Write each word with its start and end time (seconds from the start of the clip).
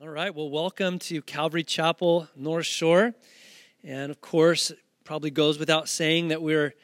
All 0.00 0.08
right, 0.08 0.34
well, 0.34 0.48
welcome 0.48 0.98
to 1.00 1.20
Calvary 1.20 1.62
Chapel, 1.62 2.26
North 2.34 2.64
Shore. 2.64 3.14
And 3.84 4.10
of 4.10 4.22
course, 4.22 4.72
probably 5.04 5.30
goes 5.30 5.58
without 5.58 5.86
saying 5.86 6.28
that 6.28 6.40
we're 6.40 6.74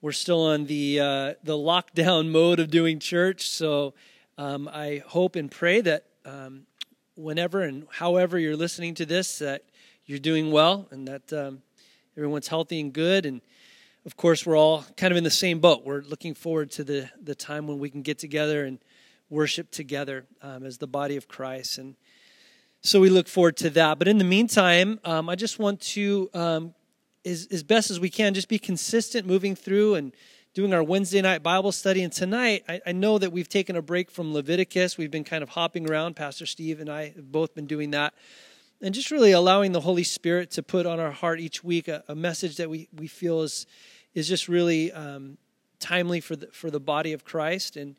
we're 0.00 0.12
still 0.12 0.40
on 0.40 0.64
the 0.64 0.98
uh, 0.98 1.34
the 1.44 1.52
lockdown 1.52 2.30
mode 2.32 2.58
of 2.58 2.70
doing 2.70 2.98
church. 2.98 3.46
So 3.50 3.92
um, 4.38 4.70
I 4.72 5.02
hope 5.06 5.36
and 5.36 5.50
pray 5.50 5.82
that 5.82 6.06
um, 6.24 6.62
whenever 7.14 7.60
and 7.60 7.86
however 7.90 8.38
you're 8.38 8.56
listening 8.56 8.94
to 8.94 9.06
this, 9.06 9.38
that 9.38 9.64
you're 10.06 10.18
doing 10.18 10.50
well 10.50 10.88
and 10.90 11.06
that 11.06 11.30
um, 11.34 11.62
everyone's 12.16 12.48
healthy 12.48 12.80
and 12.80 12.90
good. 12.90 13.26
And 13.26 13.42
of 14.06 14.16
course, 14.16 14.46
we're 14.46 14.58
all 14.58 14.86
kind 14.96 15.12
of 15.12 15.18
in 15.18 15.24
the 15.24 15.30
same 15.30 15.60
boat. 15.60 15.84
We're 15.84 16.00
looking 16.00 16.32
forward 16.32 16.70
to 16.72 16.84
the 16.84 17.10
the 17.22 17.34
time 17.34 17.66
when 17.66 17.78
we 17.78 17.90
can 17.90 18.00
get 18.00 18.18
together 18.18 18.64
and 18.64 18.78
worship 19.28 19.70
together 19.70 20.24
um, 20.40 20.64
as 20.64 20.78
the 20.78 20.86
body 20.86 21.16
of 21.16 21.28
Christ. 21.28 21.76
And 21.76 21.96
so 22.86 23.00
we 23.00 23.10
look 23.10 23.26
forward 23.26 23.56
to 23.56 23.70
that. 23.70 23.98
But 23.98 24.06
in 24.06 24.18
the 24.18 24.24
meantime, 24.24 25.00
um, 25.04 25.28
I 25.28 25.34
just 25.34 25.58
want 25.58 25.80
to, 25.80 26.30
um, 26.32 26.74
as, 27.24 27.48
as 27.50 27.64
best 27.64 27.90
as 27.90 27.98
we 27.98 28.08
can, 28.08 28.32
just 28.32 28.48
be 28.48 28.60
consistent 28.60 29.26
moving 29.26 29.56
through 29.56 29.96
and 29.96 30.12
doing 30.54 30.72
our 30.72 30.84
Wednesday 30.84 31.20
night 31.20 31.42
Bible 31.42 31.72
study. 31.72 32.04
And 32.04 32.12
tonight, 32.12 32.64
I, 32.68 32.80
I, 32.86 32.92
know 32.92 33.18
that 33.18 33.32
we've 33.32 33.48
taken 33.48 33.74
a 33.74 33.82
break 33.82 34.08
from 34.08 34.32
Leviticus. 34.32 34.96
We've 34.96 35.10
been 35.10 35.24
kind 35.24 35.42
of 35.42 35.48
hopping 35.50 35.90
around. 35.90 36.14
Pastor 36.14 36.46
Steve 36.46 36.78
and 36.78 36.88
I 36.88 37.12
have 37.16 37.32
both 37.32 37.56
been 37.56 37.66
doing 37.66 37.90
that. 37.90 38.14
And 38.80 38.94
just 38.94 39.10
really 39.10 39.32
allowing 39.32 39.72
the 39.72 39.80
Holy 39.80 40.04
Spirit 40.04 40.52
to 40.52 40.62
put 40.62 40.86
on 40.86 41.00
our 41.00 41.10
heart 41.10 41.40
each 41.40 41.64
week 41.64 41.88
a, 41.88 42.04
a 42.06 42.14
message 42.14 42.56
that 42.56 42.70
we, 42.70 42.88
we 42.94 43.08
feel 43.08 43.42
is, 43.42 43.66
is 44.14 44.28
just 44.28 44.46
really 44.46 44.92
um, 44.92 45.38
timely 45.80 46.20
for 46.20 46.36
the, 46.36 46.46
for 46.52 46.70
the 46.70 46.80
body 46.80 47.12
of 47.12 47.24
Christ. 47.24 47.76
And 47.76 47.96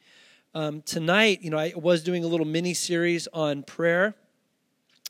um, 0.55 0.81
tonight, 0.81 1.41
you 1.41 1.49
know, 1.49 1.57
I 1.57 1.73
was 1.75 2.03
doing 2.03 2.23
a 2.23 2.27
little 2.27 2.45
mini 2.45 2.73
series 2.73 3.27
on 3.33 3.63
prayer 3.63 4.15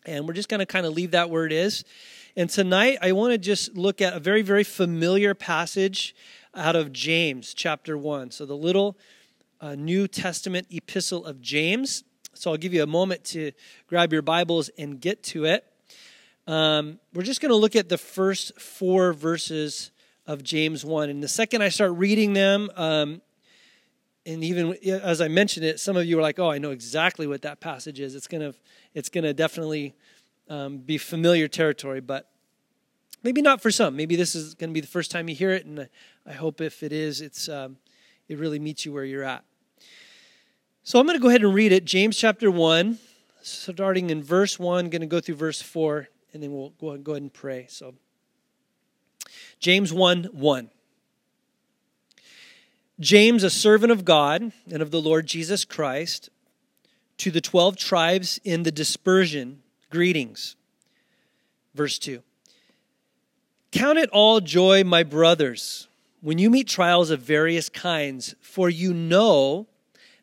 and 0.08 0.26
we're 0.26 0.34
just 0.34 0.50
going 0.50 0.62
to 0.62 0.66
kind 0.66 0.86
of 0.86 0.94
leave 0.94 1.12
that 1.12 1.30
where 1.30 1.46
it 1.46 1.52
is. 1.52 1.84
And 2.36 2.50
tonight, 2.50 2.98
I 3.02 3.12
want 3.12 3.34
to 3.34 3.38
just 3.38 3.76
look 3.76 4.02
at 4.02 4.14
a 4.14 4.20
very, 4.20 4.42
very 4.42 4.64
familiar 4.64 5.34
passage 5.34 6.16
out 6.56 6.76
of 6.76 6.94
James 6.94 7.54
chapter 7.54 7.98
1. 7.98 8.32
So, 8.32 8.46
the 8.46 8.56
little 8.56 8.98
uh, 9.60 9.76
New 9.76 10.08
Testament 10.08 10.68
epistle 10.70 11.26
of 11.26 11.42
James. 11.42 12.04
So, 12.34 12.52
I'll 12.52 12.58
give 12.58 12.74
you 12.74 12.84
a 12.84 12.88
moment 12.88 13.26
to 13.26 13.52
grab 13.88 14.14
your 14.14 14.22
Bibles 14.22 14.70
and 14.78 15.02
get 15.02 15.24
to 15.24 15.46
it. 15.46 15.66
Um, 16.48 17.00
we're 17.14 17.24
just 17.24 17.42
going 17.42 17.50
to 17.50 17.58
look 17.58 17.76
at 17.76 17.90
the 17.90 17.98
first 17.98 18.60
four 18.60 19.12
verses 19.12 19.92
of 20.26 20.44
James 20.44 20.86
1. 20.86 21.10
And 21.10 21.22
the 21.22 21.28
second 21.28 21.62
I 21.62 21.70
start 21.70 21.94
reading 21.94 22.34
them, 22.34 22.70
um, 22.76 23.22
and 24.28 24.44
even 24.44 24.74
as 24.84 25.22
I 25.22 25.30
mentioned 25.30 25.66
it, 25.66 25.80
some 25.80 25.96
of 25.96 26.06
you 26.06 26.20
are 26.20 26.22
like, 26.22 26.38
"Oh, 26.38 26.52
I 26.52 26.58
know 26.58 26.72
exactly 26.72 27.26
what 27.26 27.42
that 27.44 27.62
passage 27.62 28.00
is." 28.00 28.14
It's 28.14 28.28
gonna, 28.28 28.54
it's 28.94 29.10
gonna 29.10 29.34
definitely 29.34 29.96
um, 30.50 30.80
be 30.80 30.98
familiar 30.98 31.48
territory, 31.48 32.02
but 32.02 32.30
maybe 33.24 33.42
not 33.42 33.62
for 33.62 33.72
some. 33.72 33.96
Maybe 33.96 34.18
this 34.18 34.36
is 34.36 34.54
to 34.70 34.74
be 34.74 34.82
the 34.82 34.88
first 34.88 35.12
time 35.12 35.30
you 35.30 35.36
hear 35.36 35.52
it, 35.52 35.66
and 35.66 35.88
I 36.26 36.34
hope 36.34 36.60
if 36.60 36.84
it 36.84 36.92
is, 36.92 37.22
it's 37.22 37.48
um, 37.48 37.78
it 38.28 38.38
really 38.38 38.60
meets 38.60 38.86
you 38.86 38.92
where 38.92 39.06
you're 39.06 39.24
at. 39.24 39.46
So 40.84 41.00
I'm 41.00 41.08
to 41.18 41.22
go 41.22 41.30
ahead 41.30 41.44
and 41.44 41.54
read 41.54 41.72
it. 41.72 41.86
James 41.86 42.18
chapter 42.18 42.52
one, 42.52 43.00
starting 43.42 44.10
in 44.10 44.22
verse 44.22 44.60
one, 44.60 44.90
to 45.02 45.08
go 45.08 45.22
through 45.22 45.36
verse 45.36 45.62
four, 45.62 46.10
and 46.34 46.44
then 46.44 46.52
we'll 46.52 46.74
go 46.98 47.12
ahead 47.12 47.22
and 47.22 47.34
pray. 47.34 47.66
So 47.70 47.96
James 49.60 49.94
one 49.94 50.26
one. 50.34 50.70
James, 53.00 53.44
a 53.44 53.50
servant 53.50 53.92
of 53.92 54.06
God 54.06 54.52
and 54.72 54.82
of 54.82 54.90
the 54.90 55.02
Lord 55.02 55.28
Jesus 55.28 55.66
Christ, 55.66 56.30
to 57.18 57.30
the 57.30 57.42
12 57.42 57.78
tribes 57.78 58.40
in 58.44 58.64
the 58.64 58.72
dispersion, 58.72 59.62
greetings. 59.92 60.56
Verse 61.76 62.00
2 62.00 62.24
Count 63.72 64.00
it 64.00 64.10
all 64.10 64.40
joy, 64.40 64.84
my 64.84 65.04
brothers, 65.04 65.88
when 66.22 66.40
you 66.40 66.50
meet 66.50 66.68
trials 66.68 67.12
of 67.12 67.22
various 67.22 67.70
kinds, 67.70 68.34
for 68.42 68.70
you 68.70 68.94
know 68.94 69.68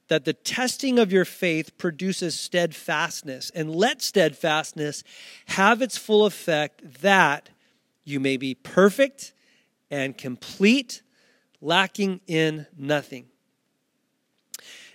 that 0.08 0.24
the 0.24 0.32
testing 0.32 0.98
of 0.98 1.12
your 1.12 1.24
faith 1.24 1.78
produces 1.78 2.38
steadfastness, 2.38 3.50
and 3.54 3.74
let 3.74 4.02
steadfastness 4.02 5.04
have 5.46 5.80
its 5.80 5.96
full 5.96 6.26
effect, 6.26 7.02
that 7.02 7.50
you 8.04 8.18
may 8.18 8.36
be 8.36 8.54
perfect 8.54 9.32
and 9.90 10.18
complete 10.18 11.02
lacking 11.64 12.20
in 12.26 12.66
nothing. 12.76 13.26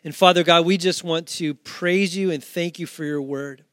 And 0.04 0.16
Father 0.16 0.44
God, 0.44 0.66
we 0.66 0.78
just 0.78 1.04
want 1.04 1.28
to 1.28 1.56
praise 1.56 2.16
you 2.16 2.32
and 2.32 2.44
thank 2.44 2.80
you 2.80 2.86
for 2.86 3.04
your 3.04 3.22
word. 3.22 3.66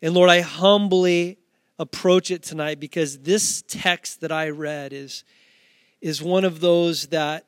And 0.00 0.14
Lord, 0.14 0.30
I 0.30 0.40
humbly 0.40 1.38
approach 1.78 2.30
it 2.30 2.42
tonight 2.42 2.80
because 2.80 3.18
this 3.18 3.62
text 3.66 4.20
that 4.20 4.32
I 4.32 4.50
read 4.50 4.92
is, 4.92 5.24
is 6.00 6.22
one 6.22 6.44
of 6.44 6.60
those 6.60 7.08
that, 7.08 7.46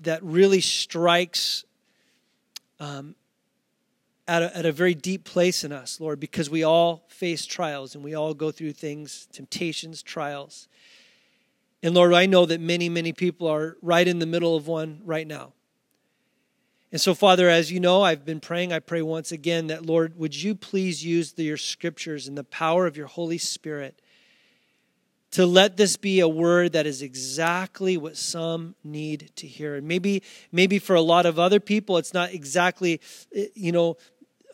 that 0.00 0.22
really 0.22 0.60
strikes 0.60 1.64
um, 2.80 3.14
at, 4.26 4.42
a, 4.42 4.56
at 4.56 4.66
a 4.66 4.72
very 4.72 4.94
deep 4.94 5.24
place 5.24 5.62
in 5.62 5.72
us, 5.72 6.00
Lord, 6.00 6.18
because 6.18 6.48
we 6.48 6.62
all 6.62 7.04
face 7.08 7.44
trials 7.44 7.94
and 7.94 8.02
we 8.02 8.14
all 8.14 8.34
go 8.34 8.50
through 8.50 8.72
things, 8.72 9.28
temptations, 9.30 10.02
trials. 10.02 10.68
And 11.82 11.94
Lord, 11.94 12.12
I 12.12 12.26
know 12.26 12.44
that 12.46 12.60
many, 12.60 12.88
many 12.88 13.12
people 13.12 13.46
are 13.46 13.76
right 13.82 14.06
in 14.06 14.18
the 14.18 14.26
middle 14.26 14.56
of 14.56 14.66
one 14.66 15.00
right 15.04 15.26
now. 15.26 15.52
And 16.90 17.00
so, 17.00 17.14
Father, 17.14 17.48
as 17.48 17.70
you 17.70 17.80
know, 17.80 18.02
I've 18.02 18.24
been 18.24 18.40
praying. 18.40 18.72
I 18.72 18.78
pray 18.78 19.02
once 19.02 19.30
again 19.30 19.66
that, 19.66 19.84
Lord, 19.84 20.18
would 20.18 20.34
you 20.34 20.54
please 20.54 21.04
use 21.04 21.32
the, 21.32 21.44
your 21.44 21.58
scriptures 21.58 22.26
and 22.26 22.36
the 22.36 22.44
power 22.44 22.86
of 22.86 22.96
your 22.96 23.06
Holy 23.06 23.38
Spirit 23.38 24.00
to 25.32 25.44
let 25.44 25.76
this 25.76 25.96
be 25.96 26.20
a 26.20 26.28
word 26.28 26.72
that 26.72 26.86
is 26.86 27.02
exactly 27.02 27.96
what 27.98 28.16
some 28.16 28.74
need 28.82 29.30
to 29.36 29.46
hear. 29.46 29.74
And 29.74 29.86
maybe, 29.86 30.22
maybe 30.50 30.78
for 30.78 30.96
a 30.96 31.02
lot 31.02 31.26
of 31.26 31.38
other 31.38 31.60
people, 31.60 31.98
it's 31.98 32.14
not 32.14 32.32
exactly, 32.32 33.00
eh, 33.34 33.46
you 33.54 33.72
know, 33.72 33.98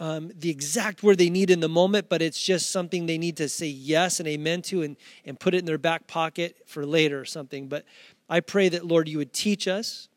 um, 0.01 0.33
the 0.37 0.51
exact 0.51 1.03
word 1.03 1.19
they 1.19 1.31
need 1.31 1.51
in 1.51 1.61
the 1.61 1.69
moment, 1.69 2.09
but 2.09 2.21
it's 2.21 2.43
just 2.43 2.71
something 2.71 3.07
they 3.07 3.19
need 3.19 3.37
to 3.37 3.49
say 3.49 3.67
yes 3.67 4.19
and 4.19 4.29
amen 4.29 4.63
to 4.63 4.83
and, 4.83 4.97
and 5.25 5.39
put 5.39 5.55
it 5.55 5.59
in 5.59 5.65
their 5.65 5.79
back 5.79 6.07
pocket 6.07 6.57
for 6.67 6.85
later 6.85 7.21
or 7.21 7.25
something. 7.25 7.69
But 7.69 7.85
I 8.29 8.41
pray 8.41 8.69
that, 8.71 8.85
Lord, 8.85 9.09
you 9.09 9.19
would 9.19 9.33
teach 9.33 9.69
us. 9.69 10.09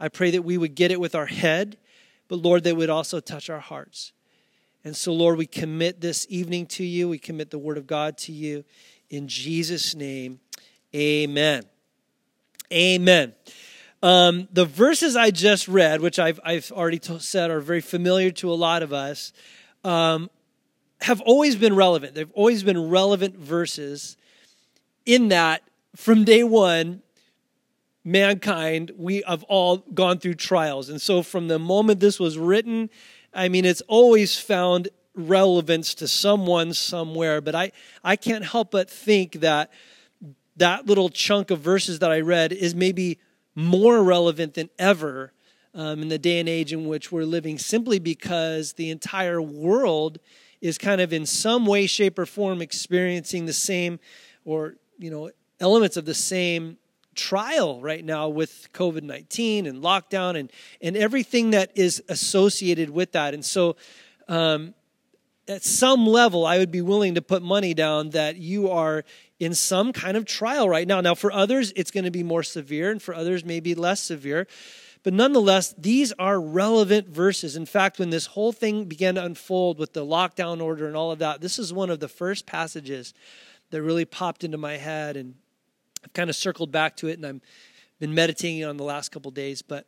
I 0.00 0.08
pray 0.08 0.30
that 0.30 0.42
we 0.42 0.56
would 0.56 0.74
get 0.74 0.90
it 0.90 1.00
with 1.00 1.14
our 1.14 1.26
head, 1.26 1.76
but 2.28 2.36
Lord, 2.36 2.64
that 2.64 2.76
would 2.76 2.90
also 2.90 3.20
touch 3.20 3.50
our 3.50 3.60
hearts. 3.60 4.12
And 4.84 4.96
so, 4.96 5.12
Lord, 5.12 5.36
we 5.36 5.46
commit 5.46 6.00
this 6.00 6.26
evening 6.30 6.66
to 6.66 6.84
you. 6.84 7.08
We 7.08 7.18
commit 7.18 7.50
the 7.50 7.58
word 7.58 7.78
of 7.78 7.86
God 7.86 8.16
to 8.18 8.32
you. 8.32 8.64
In 9.10 9.28
Jesus' 9.28 9.94
name, 9.94 10.40
amen. 10.94 11.64
Amen. 12.72 13.34
Um, 14.02 14.48
the 14.52 14.64
verses 14.64 15.16
I 15.16 15.30
just 15.30 15.66
read, 15.66 16.00
which 16.00 16.18
I've, 16.18 16.38
I've 16.44 16.70
already 16.70 17.00
said 17.18 17.50
are 17.50 17.60
very 17.60 17.80
familiar 17.80 18.30
to 18.32 18.52
a 18.52 18.54
lot 18.54 18.82
of 18.82 18.92
us, 18.92 19.32
um, 19.84 20.30
have 21.00 21.20
always 21.22 21.56
been 21.56 21.74
relevant. 21.74 22.14
They've 22.14 22.30
always 22.34 22.62
been 22.62 22.88
relevant 22.88 23.36
verses 23.36 24.16
in 25.06 25.28
that 25.28 25.62
from 25.96 26.24
day 26.24 26.44
one, 26.44 27.02
mankind, 28.04 28.92
we 28.96 29.22
have 29.26 29.42
all 29.44 29.78
gone 29.78 30.18
through 30.18 30.34
trials. 30.34 30.88
And 30.88 31.00
so 31.00 31.22
from 31.22 31.48
the 31.48 31.58
moment 31.58 32.00
this 32.00 32.20
was 32.20 32.38
written, 32.38 32.90
I 33.32 33.48
mean, 33.48 33.64
it's 33.64 33.80
always 33.88 34.38
found 34.38 34.88
relevance 35.14 35.94
to 35.94 36.06
someone 36.06 36.74
somewhere. 36.74 37.40
But 37.40 37.54
I, 37.54 37.72
I 38.04 38.16
can't 38.16 38.44
help 38.44 38.70
but 38.70 38.90
think 38.90 39.40
that 39.40 39.72
that 40.56 40.86
little 40.86 41.08
chunk 41.08 41.50
of 41.50 41.60
verses 41.60 42.00
that 42.00 42.10
I 42.10 42.20
read 42.20 42.52
is 42.52 42.74
maybe 42.74 43.18
more 43.58 44.04
relevant 44.04 44.54
than 44.54 44.70
ever 44.78 45.32
um, 45.74 46.00
in 46.00 46.08
the 46.08 46.18
day 46.18 46.38
and 46.38 46.48
age 46.48 46.72
in 46.72 46.86
which 46.86 47.10
we're 47.10 47.24
living, 47.24 47.58
simply 47.58 47.98
because 47.98 48.74
the 48.74 48.88
entire 48.90 49.42
world 49.42 50.18
is 50.60 50.78
kind 50.78 51.00
of 51.00 51.12
in 51.12 51.26
some 51.26 51.66
way, 51.66 51.86
shape, 51.86 52.18
or 52.18 52.26
form 52.26 52.62
experiencing 52.62 53.46
the 53.46 53.52
same 53.52 53.98
or, 54.44 54.76
you 54.98 55.10
know, 55.10 55.30
elements 55.58 55.96
of 55.96 56.04
the 56.04 56.14
same 56.14 56.78
trial 57.16 57.80
right 57.80 58.04
now 58.04 58.28
with 58.28 58.68
COVID 58.72 59.02
19 59.02 59.66
and 59.66 59.82
lockdown 59.82 60.38
and, 60.38 60.52
and 60.80 60.96
everything 60.96 61.50
that 61.50 61.72
is 61.74 62.00
associated 62.08 62.90
with 62.90 63.10
that. 63.12 63.34
And 63.34 63.44
so, 63.44 63.74
um, 64.28 64.72
at 65.48 65.64
some 65.64 66.06
level, 66.06 66.46
I 66.46 66.58
would 66.58 66.70
be 66.70 66.82
willing 66.82 67.14
to 67.14 67.22
put 67.22 67.42
money 67.42 67.74
down 67.74 68.10
that 68.10 68.36
you 68.36 68.70
are 68.70 69.04
in 69.38 69.54
some 69.54 69.92
kind 69.92 70.16
of 70.16 70.24
trial 70.24 70.68
right 70.68 70.86
now. 70.88 71.00
Now, 71.00 71.14
for 71.14 71.32
others, 71.32 71.72
it's 71.76 71.90
going 71.90 72.04
to 72.04 72.10
be 72.10 72.22
more 72.22 72.42
severe, 72.42 72.90
and 72.90 73.00
for 73.00 73.14
others, 73.14 73.44
maybe 73.44 73.74
less 73.74 74.00
severe. 74.00 74.46
But 75.04 75.14
nonetheless, 75.14 75.74
these 75.78 76.12
are 76.18 76.40
relevant 76.40 77.08
verses. 77.08 77.54
In 77.54 77.64
fact, 77.64 77.98
when 77.98 78.10
this 78.10 78.26
whole 78.26 78.50
thing 78.52 78.86
began 78.86 79.14
to 79.14 79.24
unfold 79.24 79.78
with 79.78 79.92
the 79.92 80.04
lockdown 80.04 80.60
order 80.60 80.88
and 80.88 80.96
all 80.96 81.12
of 81.12 81.20
that, 81.20 81.40
this 81.40 81.58
is 81.58 81.72
one 81.72 81.88
of 81.88 82.00
the 82.00 82.08
first 82.08 82.46
passages 82.46 83.14
that 83.70 83.80
really 83.80 84.04
popped 84.04 84.42
into 84.42 84.58
my 84.58 84.76
head. 84.76 85.16
And 85.16 85.36
I've 86.04 86.12
kind 86.14 86.28
of 86.28 86.36
circled 86.36 86.72
back 86.72 86.96
to 86.96 87.08
it, 87.08 87.16
and 87.16 87.24
I've 87.24 87.40
been 88.00 88.14
meditating 88.14 88.64
on 88.64 88.76
the 88.76 88.84
last 88.84 89.10
couple 89.10 89.30
days. 89.30 89.62
But 89.62 89.86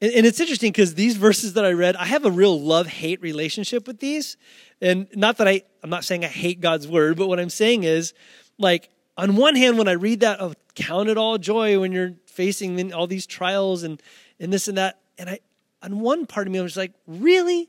And, 0.00 0.12
and 0.12 0.26
it's 0.26 0.40
interesting 0.40 0.70
because 0.70 0.94
these 0.94 1.16
verses 1.16 1.54
that 1.54 1.64
I 1.64 1.72
read, 1.72 1.96
I 1.96 2.06
have 2.06 2.24
a 2.24 2.30
real 2.30 2.60
love 2.60 2.86
hate 2.86 3.22
relationship 3.22 3.86
with 3.86 4.00
these. 4.00 4.36
And 4.80 5.08
not 5.14 5.38
that 5.38 5.48
I, 5.48 5.62
I'm 5.82 5.90
not 5.90 6.04
saying 6.04 6.24
I 6.24 6.28
hate 6.28 6.60
God's 6.60 6.86
word, 6.86 7.16
but 7.16 7.26
what 7.26 7.40
I'm 7.40 7.50
saying 7.50 7.84
is, 7.84 8.12
like, 8.58 8.90
on 9.16 9.36
one 9.36 9.56
hand, 9.56 9.78
when 9.78 9.88
I 9.88 9.92
read 9.92 10.20
that, 10.20 10.40
oh, 10.40 10.54
count 10.74 11.08
it 11.08 11.16
all 11.16 11.38
joy 11.38 11.78
when 11.78 11.92
you're 11.92 12.14
facing 12.26 12.92
all 12.92 13.06
these 13.06 13.26
trials 13.26 13.82
and, 13.82 14.02
and 14.40 14.52
this 14.52 14.68
and 14.68 14.78
that. 14.78 15.00
And 15.18 15.30
I, 15.30 15.40
on 15.82 16.00
one 16.00 16.26
part 16.26 16.46
of 16.46 16.52
me, 16.52 16.58
I 16.58 16.62
was 16.62 16.76
like, 16.76 16.92
really? 17.06 17.68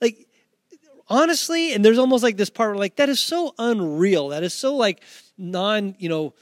Like, 0.00 0.28
honestly? 1.08 1.72
And 1.72 1.84
there's 1.84 1.98
almost 1.98 2.22
like 2.22 2.36
this 2.36 2.50
part 2.50 2.70
where, 2.70 2.78
like, 2.78 2.96
that 2.96 3.08
is 3.08 3.20
so 3.20 3.54
unreal. 3.58 4.28
That 4.28 4.42
is 4.42 4.54
so, 4.54 4.76
like, 4.76 5.02
non, 5.36 5.96
you 5.98 6.08
know, 6.08 6.34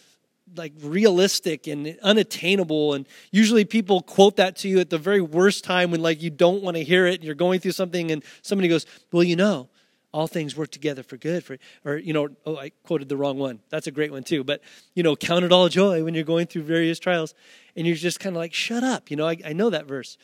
like 0.57 0.73
realistic 0.81 1.67
and 1.67 1.99
unattainable 2.03 2.95
and 2.95 3.07
usually 3.31 3.65
people 3.65 4.03
quote 4.03 4.37
that 4.37 4.57
to 4.57 4.69
you 4.69 4.79
at 4.79 4.91
the 4.91 4.99
very 4.99 5.21
worst 5.21 5.65
time 5.65 5.91
when 5.91 6.01
like 6.01 6.23
you 6.23 6.31
don't 6.31 6.63
want 6.63 6.77
to 6.77 6.85
hear 6.85 7.07
it 7.07 7.17
and 7.17 7.25
you're 7.25 7.35
going 7.35 7.61
through 7.61 7.73
something 7.73 8.11
and 8.11 8.23
somebody 8.43 8.69
goes 8.69 8.87
well 9.11 9.25
you 9.25 9.37
know 9.37 9.69
all 10.15 10.27
things 10.27 10.57
work 10.57 10.71
together 10.71 11.03
for 11.03 11.17
good 11.17 11.45
for 11.45 11.59
or 11.85 11.97
you 11.97 12.13
know 12.13 12.29
oh 12.47 12.57
i 12.57 12.71
quoted 12.85 13.09
the 13.09 13.17
wrong 13.17 13.39
one 13.39 13.61
that's 13.69 13.87
a 13.87 13.91
great 13.91 14.11
one 14.11 14.23
too 14.23 14.43
but 14.43 14.61
you 14.95 15.03
know 15.03 15.15
count 15.15 15.45
it 15.45 15.53
all 15.53 15.69
joy 15.69 16.03
when 16.03 16.15
you're 16.15 16.25
going 16.25 16.47
through 16.47 16.63
various 16.63 16.99
trials 16.99 17.35
and 17.77 17.87
you're 17.87 17.97
just 17.97 18.21
kind 18.21 18.35
of 18.35 18.41
like 18.41 18.55
shut 18.55 18.83
up 18.83 19.11
you 19.11 19.17
know 19.17 19.27
I, 19.27 19.37
I 19.45 19.53
know 19.53 19.71
that 19.71 19.87
verse 19.87 20.17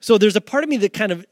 so 0.00 0.18
there's 0.18 0.36
a 0.36 0.40
part 0.40 0.64
of 0.64 0.70
me 0.70 0.78
that 0.78 0.92
kind 0.92 1.12
of 1.12 1.26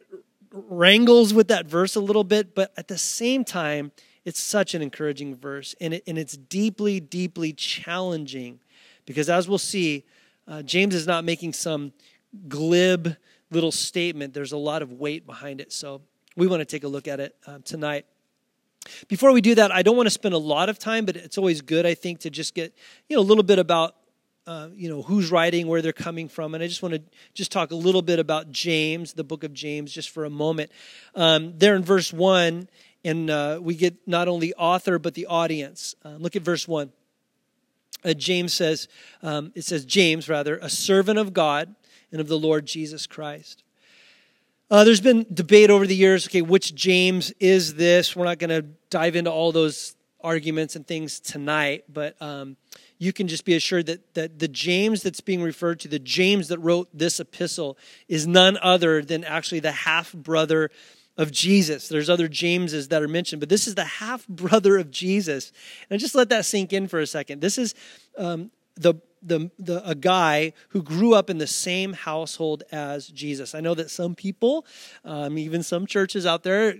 wrangles 0.53 1.35
with 1.35 1.49
that 1.49 1.67
verse 1.67 1.97
a 1.97 2.01
little 2.01 2.25
bit 2.25 2.55
but 2.55 2.73
at 2.77 2.89
the 2.89 2.99
same 2.99 3.45
time 3.45 3.91
it's 4.29 4.41
such 4.41 4.75
an 4.75 4.83
encouraging 4.83 5.37
verse, 5.37 5.75
and, 5.81 5.95
it, 5.95 6.03
and 6.07 6.19
it's 6.19 6.37
deeply, 6.37 7.01
deeply 7.01 7.55
challenging 7.55 8.61
because, 9.07 9.31
as 9.31 9.49
we'll 9.49 9.57
see, 9.57 10.05
uh, 10.47 10.61
James 10.61 10.95
is 10.95 11.07
not 11.07 11.25
making 11.25 11.55
some 11.55 11.95
glib 12.47 13.17
little 13.51 13.73
statement. 13.73 14.35
There's 14.35 14.53
a 14.53 14.59
lot 14.59 14.83
of 14.83 14.93
weight 14.93 15.25
behind 15.25 15.63
it. 15.63 15.73
So 15.73 16.03
we 16.39 16.47
want 16.47 16.61
to 16.61 16.65
take 16.65 16.85
a 16.85 16.89
look 16.89 17.09
at 17.09 17.19
it 17.19 17.35
uh, 17.47 17.59
tonight. 17.65 18.07
Before 19.09 19.33
we 19.33 19.41
do 19.41 19.57
that, 19.57 19.73
I 19.73 19.83
don't 19.83 19.97
want 19.97 20.07
to 20.07 20.11
spend 20.11 20.35
a 20.35 20.39
lot 20.39 20.69
of 20.69 20.79
time, 20.79 21.05
but 21.05 21.17
it's 21.17 21.37
always 21.37 21.61
good, 21.61 21.85
I 21.85 21.95
think, 21.95 22.21
to 22.21 22.31
just 22.31 22.55
get 22.55 22.73
you 23.09 23.17
know 23.17 23.23
a 23.23 23.25
little 23.25 23.43
bit 23.43 23.59
about 23.59 23.97
uh, 24.47 24.69
you 24.75 24.89
know 24.89 25.03
who's 25.03 25.33
writing, 25.33 25.67
where 25.67 25.83
they're 25.83 25.93
coming 25.93 26.29
from, 26.29 26.55
and 26.55 26.63
I 26.63 26.69
just 26.69 26.81
want 26.81 26.95
to 26.95 27.03
just 27.35 27.51
talk 27.51 27.73
a 27.73 27.77
little 27.77 28.03
bit 28.03 28.21
about 28.21 28.53
James, 28.53 29.15
the 29.15 29.25
book 29.25 29.43
of 29.43 29.53
James, 29.53 29.93
just 29.93 30.11
for 30.11 30.25
a 30.25 30.31
moment. 30.31 30.71
Um, 31.17 31.59
there 31.59 31.75
in 31.75 31.83
verse 31.83 32.13
one, 32.13 32.69
and 33.05 33.31
uh, 33.31 33.59
we 33.61 33.75
get 33.75 33.97
not 34.07 34.29
only 34.29 34.55
author 34.55 34.99
but 34.99 35.15
the 35.15 35.27
audience. 35.27 35.97
Uh, 36.05 36.17
look 36.19 36.37
at 36.37 36.43
verse 36.43 36.69
1. 36.69 36.93
Uh, 38.05 38.15
James 38.15 38.53
says, 38.53 38.87
um, 39.23 39.51
it 39.57 39.63
says, 39.63 39.85
James, 39.85 40.29
rather, 40.29 40.57
a 40.59 40.69
servant 40.69 41.19
of 41.19 41.33
God 41.33 41.75
and 42.13 42.21
of 42.21 42.29
the 42.29 42.39
Lord 42.39 42.65
Jesus 42.67 43.07
Christ. 43.07 43.65
Uh, 44.71 44.85
there's 44.85 45.01
been 45.01 45.25
debate 45.33 45.71
over 45.71 45.87
the 45.87 45.95
years 45.95 46.27
okay, 46.27 46.43
which 46.43 46.75
James 46.75 47.33
is 47.41 47.77
this? 47.77 48.15
We're 48.15 48.27
not 48.27 48.39
going 48.39 48.51
to 48.51 48.69
dive 48.91 49.17
into 49.17 49.31
all 49.31 49.51
those 49.51 49.97
arguments 50.21 50.77
and 50.77 50.87
things 50.87 51.21
tonight, 51.21 51.85
but 51.89 52.21
um, 52.21 52.59
you 52.99 53.15
can 53.15 53.29
just 53.29 53.47
be 53.47 53.57
assured 53.57 53.87
that, 53.87 54.13
that 54.13 54.39
the 54.39 54.49
James 54.49 55.03
that's 55.03 55.23
being 55.23 55.41
referred 55.41 55.81
to, 55.81 55.89
the 55.89 55.99
James 55.99 56.49
that 56.49 56.59
wrote 56.59 56.89
this 56.93 57.19
epistle, 57.19 57.79
is 58.09 58.27
none 58.27 58.59
other 58.61 59.03
than 59.03 59.25
actually 59.25 59.61
the 59.61 59.73
half 59.73 60.13
brother 60.13 60.71
of 61.17 61.33
Jesus. 61.33 61.89
There's 61.89 62.11
other 62.11 62.29
Jameses 62.29 62.89
that 62.89 63.03
are 63.03 63.09
mentioned, 63.09 63.41
but 63.41 63.49
this 63.49 63.67
is 63.67 63.75
the 63.75 63.85
half 63.85 64.29
brother 64.29 64.77
of 64.77 64.91
Jesus. 64.91 65.51
And 65.89 65.99
just 65.99 66.15
let 66.15 66.29
that 66.29 66.45
sink 66.45 66.75
in 66.75 66.89
for 66.89 67.01
a 67.01 67.07
second. 67.07 67.41
This 67.41 67.57
is 67.57 67.75
um, 68.19 68.51
the 68.77 68.97
the, 69.23 69.51
the 69.59 69.87
a 69.89 69.95
guy 69.95 70.53
who 70.71 70.83
grew 70.83 71.15
up 71.15 71.31
in 71.31 71.39
the 71.39 71.47
same 71.47 71.93
household 71.93 72.63
as 72.73 73.09
Jesus. 73.09 73.55
I 73.55 73.61
know 73.61 73.75
that 73.75 73.91
some 73.91 74.15
people, 74.15 74.67
um, 75.05 75.39
even 75.39 75.63
some 75.63 75.87
churches 75.87 76.27
out 76.27 76.43
there, 76.43 76.77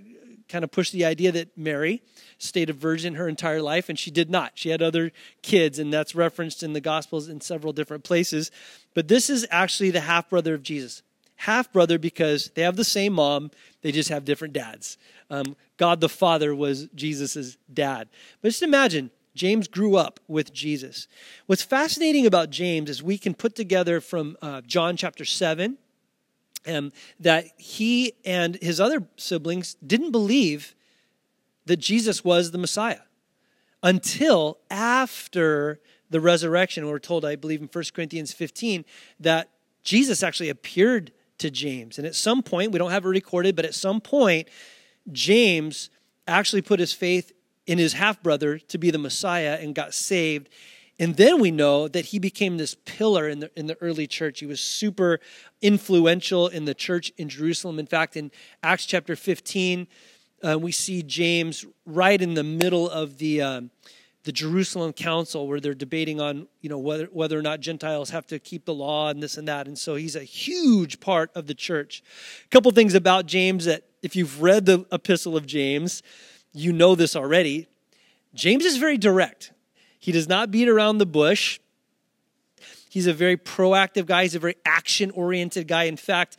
kind 0.47 0.63
of 0.63 0.71
push 0.71 0.89
the 0.89 1.05
idea 1.05 1.31
that 1.31 1.55
Mary 1.57 2.01
stayed 2.39 2.69
a 2.69 2.73
virgin 2.73 3.15
her 3.15 3.27
entire 3.27 3.61
life, 3.61 3.87
and 3.89 3.99
she 3.99 4.09
did 4.09 4.29
not. 4.29 4.53
She 4.55 4.69
had 4.69 4.81
other 4.81 5.11
kids, 5.41 5.77
and 5.77 5.93
that's 5.93 6.15
referenced 6.15 6.63
in 6.63 6.73
the 6.73 6.81
Gospels 6.81 7.29
in 7.29 7.41
several 7.41 7.73
different 7.73 8.03
places. 8.03 8.49
But 8.95 9.07
this 9.07 9.29
is 9.29 9.45
actually 9.51 9.91
the 9.91 10.01
half 10.01 10.29
brother 10.29 10.55
of 10.55 10.63
Jesus 10.63 11.03
half 11.39 11.71
brother 11.71 11.97
because 11.97 12.51
they 12.55 12.63
have 12.63 12.75
the 12.75 12.83
same 12.83 13.13
mom, 13.13 13.49
they 13.81 13.93
just 13.93 14.09
have 14.09 14.25
different 14.25 14.53
dads. 14.53 14.97
Um, 15.29 15.55
God 15.77 16.01
the 16.01 16.09
Father 16.09 16.53
was 16.53 16.87
Jesus' 16.93 17.57
dad. 17.73 18.09
But 18.41 18.49
just 18.49 18.61
imagine, 18.61 19.09
James 19.39 19.69
grew 19.69 19.95
up 19.95 20.19
with 20.27 20.51
Jesus. 20.51 21.07
What's 21.45 21.63
fascinating 21.63 22.25
about 22.25 22.49
James 22.49 22.89
is 22.89 23.01
we 23.01 23.17
can 23.17 23.33
put 23.33 23.55
together 23.55 24.01
from 24.01 24.35
uh, 24.41 24.59
John 24.67 24.97
chapter 24.97 25.23
7 25.23 25.77
um, 26.67 26.91
that 27.21 27.45
he 27.57 28.11
and 28.25 28.57
his 28.61 28.81
other 28.81 29.07
siblings 29.15 29.75
didn't 29.75 30.11
believe 30.11 30.75
that 31.67 31.77
Jesus 31.77 32.21
was 32.21 32.51
the 32.51 32.57
Messiah 32.57 32.99
until 33.81 34.57
after 34.69 35.79
the 36.09 36.19
resurrection. 36.19 36.85
We're 36.85 36.99
told, 36.99 37.23
I 37.23 37.37
believe, 37.37 37.61
in 37.61 37.69
1 37.71 37.83
Corinthians 37.95 38.33
15, 38.33 38.83
that 39.21 39.51
Jesus 39.83 40.21
actually 40.21 40.49
appeared 40.49 41.13
to 41.37 41.49
James. 41.49 41.97
And 41.97 42.05
at 42.05 42.15
some 42.15 42.43
point, 42.43 42.73
we 42.73 42.77
don't 42.77 42.91
have 42.91 43.05
it 43.05 43.07
recorded, 43.09 43.55
but 43.55 43.63
at 43.63 43.73
some 43.73 44.01
point, 44.01 44.49
James 45.13 45.89
actually 46.27 46.61
put 46.61 46.81
his 46.81 46.91
faith 46.91 47.31
in 47.69 47.77
his 47.77 47.93
half 47.93 48.23
brother 48.23 48.57
to 48.57 48.79
be 48.79 48.89
the 48.89 48.97
Messiah 48.97 49.59
and 49.61 49.75
got 49.75 49.93
saved. 49.93 50.49
And 50.97 51.15
then 51.17 51.39
we 51.39 51.51
know 51.51 51.87
that 51.87 52.05
he 52.05 52.17
became 52.17 52.57
this 52.57 52.75
pillar 52.83 53.29
in 53.29 53.41
the, 53.41 53.51
in 53.55 53.67
the 53.67 53.77
early 53.79 54.07
church. 54.07 54.39
He 54.39 54.47
was 54.47 54.59
super 54.59 55.19
influential 55.61 56.47
in 56.47 56.65
the 56.65 56.73
church 56.73 57.13
in 57.15 57.29
Jerusalem. 57.29 57.77
In 57.77 57.85
fact, 57.85 58.17
in 58.17 58.31
Acts 58.63 58.87
chapter 58.87 59.15
15, 59.15 59.85
uh, 60.41 60.57
we 60.59 60.71
see 60.71 61.03
James 61.03 61.63
right 61.85 62.19
in 62.19 62.33
the 62.33 62.43
middle 62.43 62.89
of 62.89 63.19
the. 63.19 63.41
Um, 63.41 63.71
the 64.23 64.33
Jerusalem 64.33 64.91
Council 64.91 65.47
where 65.47 65.61
they're 65.61 65.73
debating 65.73 66.19
on, 66.19 66.49
you 66.59 66.69
know, 66.69 66.77
whether 66.77 67.05
whether 67.05 67.39
or 67.39 67.41
not 67.41 67.61
Gentiles 67.61 68.09
have 68.09 68.27
to 68.27 68.37
keep 68.37 68.65
the 68.65 68.73
law 68.73 69.09
and 69.09 69.23
this 69.23 69.37
and 69.37 69.47
that. 69.47 69.65
And 69.65 69.79
so 69.79 69.95
he's 69.95 70.17
a 70.17 70.23
huge 70.23 70.99
part 70.99 71.31
of 71.35 71.47
the 71.47 71.55
church. 71.55 72.03
A 72.43 72.49
couple 72.49 72.69
things 72.71 72.93
about 72.95 73.27
James 73.27 73.63
that 73.63 73.83
if 74.03 74.17
you've 74.17 74.41
read 74.41 74.65
the 74.65 74.85
epistle 74.91 75.37
of 75.37 75.45
James, 75.45 76.03
you 76.53 76.73
know 76.73 76.95
this 76.95 77.15
already. 77.15 77.67
James 78.33 78.65
is 78.65 78.77
very 78.77 78.97
direct. 78.97 79.51
He 79.99 80.11
does 80.11 80.27
not 80.27 80.51
beat 80.51 80.69
around 80.69 80.97
the 80.97 81.05
bush. 81.05 81.59
He's 82.89 83.07
a 83.07 83.13
very 83.13 83.37
proactive 83.37 84.05
guy. 84.05 84.23
He's 84.23 84.35
a 84.35 84.39
very 84.39 84.55
action 84.65 85.11
oriented 85.11 85.67
guy. 85.67 85.83
In 85.83 85.97
fact, 85.97 86.37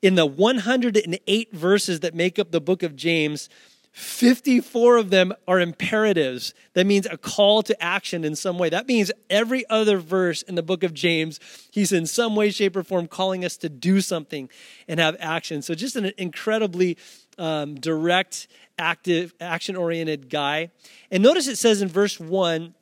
in 0.00 0.14
the 0.14 0.26
108 0.26 1.52
verses 1.52 2.00
that 2.00 2.14
make 2.14 2.38
up 2.38 2.50
the 2.50 2.60
book 2.60 2.82
of 2.82 2.96
James, 2.96 3.48
54 3.92 4.96
of 4.96 5.10
them 5.10 5.34
are 5.46 5.60
imperatives. 5.60 6.54
That 6.72 6.86
means 6.86 7.06
a 7.06 7.18
call 7.18 7.62
to 7.64 7.82
action 7.82 8.24
in 8.24 8.34
some 8.34 8.58
way. 8.58 8.70
That 8.70 8.88
means 8.88 9.12
every 9.28 9.68
other 9.68 9.98
verse 9.98 10.40
in 10.40 10.54
the 10.54 10.62
book 10.62 10.82
of 10.82 10.94
James, 10.94 11.38
he's 11.70 11.92
in 11.92 12.06
some 12.06 12.34
way, 12.34 12.50
shape, 12.50 12.74
or 12.74 12.82
form 12.82 13.06
calling 13.06 13.44
us 13.44 13.58
to 13.58 13.68
do 13.68 14.00
something 14.00 14.48
and 14.88 14.98
have 14.98 15.16
action. 15.20 15.60
So, 15.60 15.74
just 15.74 15.94
an 15.96 16.10
incredibly 16.16 16.96
um, 17.36 17.74
direct, 17.74 18.48
active, 18.82 19.34
action 19.40 19.76
oriented 19.76 20.28
guy. 20.28 20.70
And 21.10 21.22
notice 21.22 21.46
it 21.48 21.56
says 21.56 21.82
in 21.82 21.88
verse 21.88 22.18
1 22.18 22.74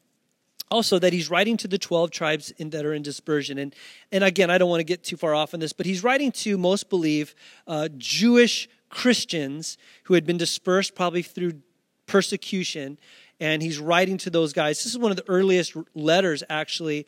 also 0.70 0.98
that 1.00 1.12
he's 1.12 1.28
writing 1.28 1.56
to 1.56 1.68
the 1.68 1.78
12 1.78 2.10
tribes 2.10 2.52
in, 2.52 2.70
that 2.70 2.86
are 2.86 2.94
in 2.94 3.02
dispersion 3.02 3.58
and, 3.58 3.74
and 4.12 4.22
again 4.22 4.50
i 4.50 4.56
don't 4.56 4.70
want 4.70 4.78
to 4.78 4.84
get 4.84 5.02
too 5.02 5.16
far 5.16 5.34
off 5.34 5.52
on 5.52 5.58
this 5.58 5.72
but 5.72 5.84
he's 5.84 6.04
writing 6.04 6.30
to 6.30 6.56
most 6.56 6.88
believe 6.88 7.34
uh, 7.66 7.88
jewish 7.98 8.68
Christians 8.90 9.78
who 10.04 10.14
had 10.14 10.26
been 10.26 10.36
dispersed 10.36 10.94
probably 10.94 11.22
through 11.22 11.62
persecution. 12.06 12.98
And 13.38 13.62
he's 13.62 13.78
writing 13.78 14.18
to 14.18 14.30
those 14.30 14.52
guys. 14.52 14.82
This 14.84 14.92
is 14.92 14.98
one 14.98 15.10
of 15.10 15.16
the 15.16 15.28
earliest 15.28 15.74
letters 15.94 16.42
actually 16.50 17.06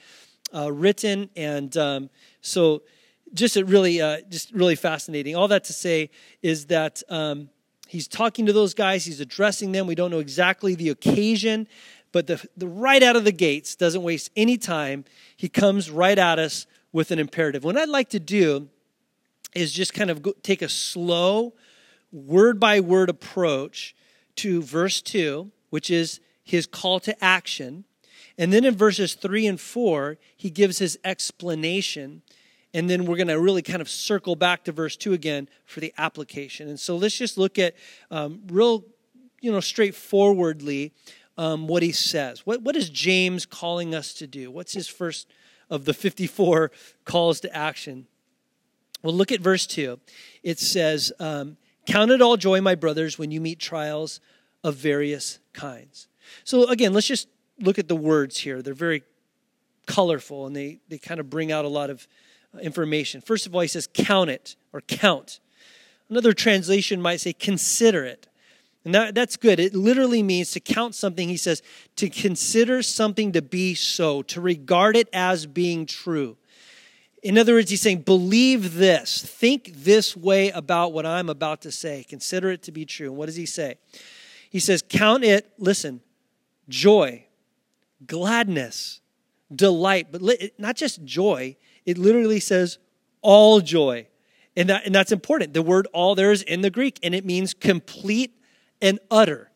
uh, 0.55 0.73
written. 0.73 1.29
And 1.37 1.77
um, 1.77 2.09
so 2.41 2.85
just 3.35 3.57
really, 3.57 4.01
uh, 4.01 4.21
just 4.31 4.53
really 4.53 4.77
fascinating. 4.77 5.37
All 5.37 5.49
that 5.49 5.65
to 5.65 5.73
say 5.75 6.11
is 6.41 6.67
that 6.67 7.03
um, 7.11 7.51
he's 7.93 8.09
talking 8.09 8.47
to 8.47 8.55
those 8.55 8.73
guys. 8.73 9.05
He's 9.05 9.21
addressing 9.21 9.73
them. 9.73 9.87
We 9.87 9.95
don't 9.95 10.11
know 10.11 10.19
exactly 10.19 10.75
the 10.75 10.89
occasion, 10.89 11.69
but 12.11 12.27
the, 12.27 12.43
the 12.57 12.67
right 12.67 13.03
out 13.03 13.17
of 13.17 13.25
the 13.25 13.33
gates 13.33 13.77
doesn't 13.77 14.03
waste 14.03 14.31
any 14.35 14.57
time. 14.57 15.05
He 15.37 15.51
comes 15.51 15.91
right 15.91 16.19
at 16.19 16.39
us 16.39 16.67
with 16.91 17.11
an 17.11 17.19
imperative. 17.19 17.65
What 17.65 17.77
I'd 17.77 17.91
like 17.91 18.09
to 18.11 18.19
do 18.19 18.71
is 19.55 19.73
just 19.73 19.93
kind 19.93 20.09
of 20.09 20.23
go, 20.23 20.33
take 20.43 20.63
a 20.63 20.71
slow 20.71 21.53
word 22.11 22.59
by 22.59 22.81
word 22.81 23.11
approach 23.11 23.95
to 24.37 24.63
verse 24.63 25.03
2, 25.03 25.51
which 25.69 25.91
is 25.91 26.21
his 26.43 26.67
call 26.67 26.99
to 27.01 27.23
action. 27.23 27.85
And 28.39 28.55
then 28.55 28.65
in 28.65 28.75
verses 28.75 29.13
3 29.13 29.47
and 29.47 29.61
4, 29.61 30.17
he 30.35 30.49
gives 30.49 30.79
his 30.79 30.99
explanation. 31.05 32.23
And 32.75 32.88
then 32.88 33.05
we're 33.05 33.17
going 33.17 33.29
to 33.29 33.38
really 33.38 33.62
kind 33.62 33.83
of 33.83 33.88
circle 33.88 34.35
back 34.35 34.64
to 34.64 34.73
verse 34.73 34.97
2 34.97 35.12
again 35.12 35.49
for 35.67 35.81
the 35.81 35.93
application. 35.99 36.69
And 36.69 36.81
so 36.81 36.97
let's 36.97 37.17
just 37.17 37.37
look 37.37 37.59
at 37.59 37.75
um, 38.11 38.41
real, 38.49 38.85
you 39.41 39.52
know, 39.52 39.61
straightforwardly 39.61 40.93
um, 41.37 41.67
what 41.69 41.83
he 41.83 41.93
says. 41.93 42.47
What, 42.47 42.62
what 42.62 42.76
is 42.76 42.88
James 42.88 43.45
calling 43.45 43.95
us 43.95 44.14
to 44.14 44.26
do? 44.26 44.50
What's 44.50 44.73
his 44.73 44.88
first 44.88 45.29
of 45.69 45.85
the 45.85 45.95
54 45.95 46.71
calls 47.05 47.41
to 47.41 47.55
action? 47.55 48.07
Well, 49.02 49.14
look 49.14 49.33
at 49.33 49.41
verse 49.41 49.67
2. 49.67 49.99
It 50.43 50.59
says, 50.59 51.12
um, 51.19 51.57
Count 51.87 52.12
it 52.12 52.23
all 52.23 52.37
joy, 52.37 52.61
my 52.61 52.75
brothers, 52.75 53.19
when 53.19 53.31
you 53.31 53.41
meet 53.41 53.59
trials 53.59 54.21
of 54.62 54.76
various 54.76 55.41
kinds. 55.52 56.07
So, 56.45 56.69
again, 56.69 56.93
let's 56.93 57.09
just 57.09 57.29
look 57.59 57.79
at 57.79 57.88
the 57.88 57.97
words 57.97 58.38
here. 58.38 58.62
They're 58.62 58.75
very 58.75 59.02
colorful 59.87 60.47
and 60.47 60.55
they, 60.55 60.79
they 60.88 60.99
kind 60.99 61.19
of 61.19 61.29
bring 61.29 61.50
out 61.50 61.64
a 61.64 61.69
lot 61.69 61.91
of 61.91 62.07
information. 62.61 63.21
First 63.21 63.47
of 63.47 63.54
all, 63.54 63.61
he 63.61 63.68
says, 63.68 63.88
Count 63.92 64.30
it 64.30 64.56
or 64.73 64.80
count. 64.80 65.40
Another 66.09 66.32
translation 66.32 67.00
might 67.00 67.21
say, 67.21 67.32
Consider 67.32 68.04
it. 68.04 68.28
And 68.85 68.94
that, 68.94 69.14
that's 69.14 69.37
good. 69.37 69.61
It 69.61 69.75
literally 69.75 70.23
means 70.23 70.50
to 70.52 70.61
count 70.61 70.94
something, 70.94 71.28
he 71.28 71.37
says, 71.37 71.62
to 71.97 72.09
consider 72.09 72.82
something 72.82 73.32
to 73.32 73.42
be 73.42 73.75
so, 73.75 74.23
to 74.23 74.40
regard 74.40 74.97
it 74.97 75.09
as 75.12 75.47
being 75.47 75.87
true. 75.87 76.37
In 77.23 77.38
other 77.38 77.54
words, 77.54 77.71
he's 77.71 77.80
saying, 77.80 78.02
believe 78.02 78.75
this. 78.75 79.23
Think 79.23 79.71
this 79.73 80.16
way 80.16 80.50
about 80.50 80.92
what 80.92 81.06
I'm 81.06 81.28
about 81.28 81.62
to 81.62 81.71
say. 81.71 82.04
Consider 82.09 82.50
it 82.50 82.64
to 82.64 82.73
be 82.73 82.85
true. 82.85 83.09
And 83.09 83.16
what 83.16 83.26
does 83.26 83.37
he 83.37 83.47
say? 83.47 83.76
He 84.50 84.59
says, 84.59 84.82
count 84.87 85.23
it, 85.23 85.52
listen, 85.59 86.00
joy, 86.68 87.26
gladness, 88.04 89.00
delight, 89.54 90.09
but 90.11 90.21
not 90.59 90.75
just 90.75 91.04
joy, 91.04 91.56
it 91.85 91.99
literally 91.99 92.41
says 92.41 92.79
all 93.21 93.61
joy. 93.61 94.07
And, 94.57 94.69
that, 94.69 94.85
and 94.85 94.95
that's 94.95 95.12
important. 95.12 95.55
The 95.55 95.62
word 95.62 95.89
all 95.93 96.15
there 96.15 96.33
is 96.33 96.43
in 96.43 96.61
the 96.61 96.71
Greek, 96.71 96.99
and 97.03 97.15
it 97.15 97.25
means 97.25 97.55
complete 97.55 98.37
and 98.81 98.99
utter. 99.11 99.51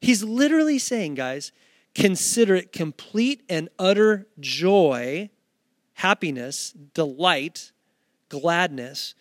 He's 0.00 0.22
literally 0.22 0.78
saying, 0.78 1.14
guys, 1.14 1.52
consider 1.94 2.54
it 2.54 2.72
complete 2.72 3.42
and 3.48 3.68
utter 3.78 4.26
joy 4.40 5.30
happiness, 5.94 6.72
delight, 6.72 7.72
gladness 8.28 9.14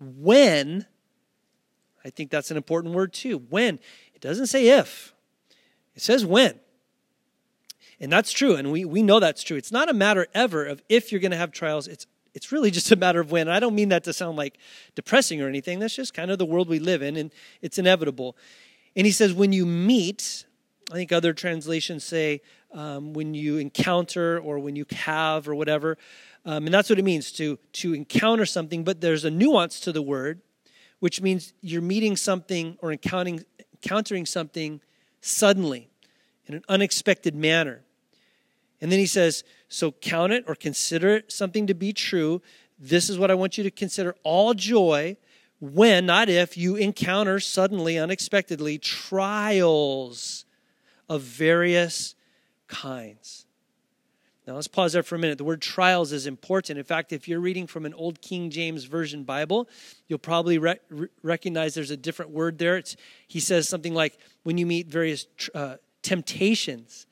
when, 0.00 0.86
I 2.04 2.10
think 2.10 2.30
that's 2.30 2.50
an 2.50 2.56
important 2.56 2.94
word 2.94 3.12
too, 3.12 3.38
when. 3.48 3.78
It 4.14 4.20
doesn't 4.20 4.46
say 4.46 4.68
if, 4.68 5.14
it 5.94 6.02
says 6.02 6.24
when. 6.24 6.58
And 8.00 8.10
that's 8.10 8.32
true, 8.32 8.54
and 8.54 8.72
we, 8.72 8.84
we 8.84 9.02
know 9.02 9.20
that's 9.20 9.42
true. 9.42 9.58
It's 9.58 9.72
not 9.72 9.90
a 9.90 9.92
matter 9.92 10.26
ever 10.32 10.64
of 10.64 10.82
if 10.88 11.12
you're 11.12 11.20
going 11.20 11.32
to 11.32 11.36
have 11.36 11.52
trials, 11.52 11.86
it's 11.86 12.06
it's 12.32 12.52
really 12.52 12.70
just 12.78 12.90
a 12.92 12.96
matter 12.96 13.20
of 13.20 13.30
when. 13.30 13.42
And 13.42 13.52
I 13.52 13.60
don't 13.60 13.74
mean 13.74 13.90
that 13.90 14.04
to 14.04 14.12
sound 14.12 14.36
like 14.36 14.56
depressing 14.94 15.42
or 15.42 15.48
anything. 15.48 15.78
That's 15.78 15.94
just 15.94 16.14
kind 16.14 16.30
of 16.30 16.38
the 16.38 16.46
world 16.46 16.68
we 16.68 16.78
live 16.78 17.02
in, 17.02 17.16
and 17.16 17.30
it's 17.60 17.78
inevitable. 17.78 18.36
And 18.96 19.06
he 19.06 19.12
says, 19.12 19.32
when 19.32 19.52
you 19.52 19.66
meet, 19.66 20.44
I 20.90 20.94
think 20.94 21.12
other 21.12 21.32
translations 21.32 22.04
say 22.04 22.40
um, 22.72 23.12
when 23.12 23.34
you 23.34 23.58
encounter 23.58 24.38
or 24.38 24.58
when 24.58 24.76
you 24.76 24.84
have 24.90 25.48
or 25.48 25.54
whatever. 25.54 25.96
Um, 26.44 26.66
and 26.66 26.74
that's 26.74 26.90
what 26.90 26.98
it 26.98 27.04
means 27.04 27.32
to, 27.32 27.58
to 27.74 27.94
encounter 27.94 28.46
something, 28.46 28.82
but 28.82 29.00
there's 29.00 29.24
a 29.24 29.30
nuance 29.30 29.78
to 29.80 29.92
the 29.92 30.02
word, 30.02 30.40
which 30.98 31.20
means 31.20 31.52
you're 31.60 31.82
meeting 31.82 32.16
something 32.16 32.76
or 32.80 32.92
encountering, 32.92 33.44
encountering 33.74 34.26
something 34.26 34.80
suddenly 35.20 35.90
in 36.46 36.54
an 36.54 36.64
unexpected 36.68 37.34
manner. 37.34 37.82
And 38.80 38.90
then 38.90 38.98
he 38.98 39.06
says, 39.06 39.44
So 39.68 39.92
count 39.92 40.32
it 40.32 40.44
or 40.46 40.54
consider 40.54 41.16
it 41.16 41.32
something 41.32 41.66
to 41.66 41.74
be 41.74 41.92
true. 41.92 42.42
This 42.78 43.10
is 43.10 43.18
what 43.18 43.30
I 43.30 43.34
want 43.34 43.58
you 43.58 43.64
to 43.64 43.70
consider 43.70 44.14
all 44.22 44.54
joy 44.54 45.16
when, 45.60 46.06
not 46.06 46.30
if, 46.30 46.56
you 46.56 46.76
encounter 46.76 47.38
suddenly, 47.38 47.98
unexpectedly, 47.98 48.78
trials 48.78 50.46
of 51.08 51.20
various 51.20 52.14
kinds. 52.66 53.44
Now 54.46 54.54
let's 54.54 54.68
pause 54.68 54.94
there 54.94 55.02
for 55.02 55.16
a 55.16 55.18
minute. 55.18 55.36
The 55.36 55.44
word 55.44 55.60
trials 55.60 56.12
is 56.12 56.26
important. 56.26 56.78
In 56.78 56.84
fact, 56.84 57.12
if 57.12 57.28
you're 57.28 57.40
reading 57.40 57.66
from 57.66 57.84
an 57.84 57.92
old 57.92 58.22
King 58.22 58.48
James 58.48 58.84
Version 58.84 59.22
Bible, 59.22 59.68
you'll 60.08 60.18
probably 60.18 60.58
re- 60.58 60.78
recognize 61.22 61.74
there's 61.74 61.90
a 61.90 61.96
different 61.96 62.30
word 62.30 62.58
there. 62.58 62.78
It's, 62.78 62.96
he 63.28 63.38
says 63.38 63.68
something 63.68 63.92
like, 63.92 64.18
when 64.42 64.56
you 64.56 64.64
meet 64.64 64.86
various 64.86 65.26
uh, 65.54 65.76
temptations. 66.02 67.06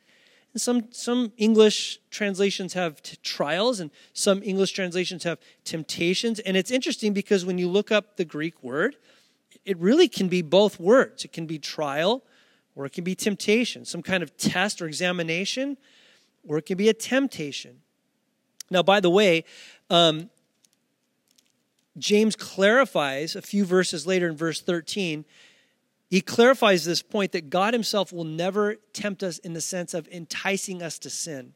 And 0.55 0.61
some, 0.61 0.85
some 0.91 1.33
English 1.37 2.01
translations 2.11 2.73
have 2.75 3.03
t- 3.03 3.17
trials, 3.23 3.81
and 3.81 3.91
some 4.13 4.43
English 4.43 4.73
translations 4.73 5.25
have 5.25 5.39
temptations. 5.65 6.41
And 6.41 6.57
it's 6.57 6.71
interesting 6.71 7.13
because 7.13 7.45
when 7.45 7.59
you 7.59 7.69
look 7.69 7.93
up 7.93 8.17
the 8.17 8.25
Greek 8.25 8.63
word, 8.63 8.97
it 9.65 9.77
really 9.79 10.09
can 10.09 10.29
be 10.29 10.43
both 10.43 10.81
words. 10.81 11.25
It 11.25 11.33
can 11.33 11.47
be 11.47 11.59
trial 11.59 12.23
or 12.79 12.87
it 12.87 12.93
can 12.93 13.03
be 13.03 13.17
temptation, 13.17 13.85
some 13.85 14.03
kind 14.03 14.23
of 14.23 14.37
test 14.37 14.81
or 14.81 14.87
examination, 14.87 15.77
or 16.47 16.59
it 16.59 16.63
can 16.65 16.79
be 16.79 16.89
a 16.89 16.95
temptation. 16.95 17.81
Now, 18.71 18.85
by 18.85 19.01
the 19.01 19.11
way, 19.11 19.45
um, 19.91 20.31
James 21.99 22.37
clarifies 22.37 23.35
a 23.35 23.43
few 23.43 23.65
verses 23.65 24.07
later 24.07 24.29
in 24.29 24.37
verse 24.37 24.61
13. 24.61 25.25
He 26.09 26.21
clarifies 26.21 26.85
this 26.85 27.03
point 27.03 27.33
that 27.33 27.51
God 27.51 27.75
Himself 27.75 28.13
will 28.13 28.25
never 28.25 28.77
tempt 28.93 29.23
us 29.23 29.39
in 29.39 29.53
the 29.53 29.61
sense 29.61 29.93
of 29.95 30.09
enticing 30.09 30.83
us 30.83 30.99
to 31.01 31.11
sin. 31.11 31.53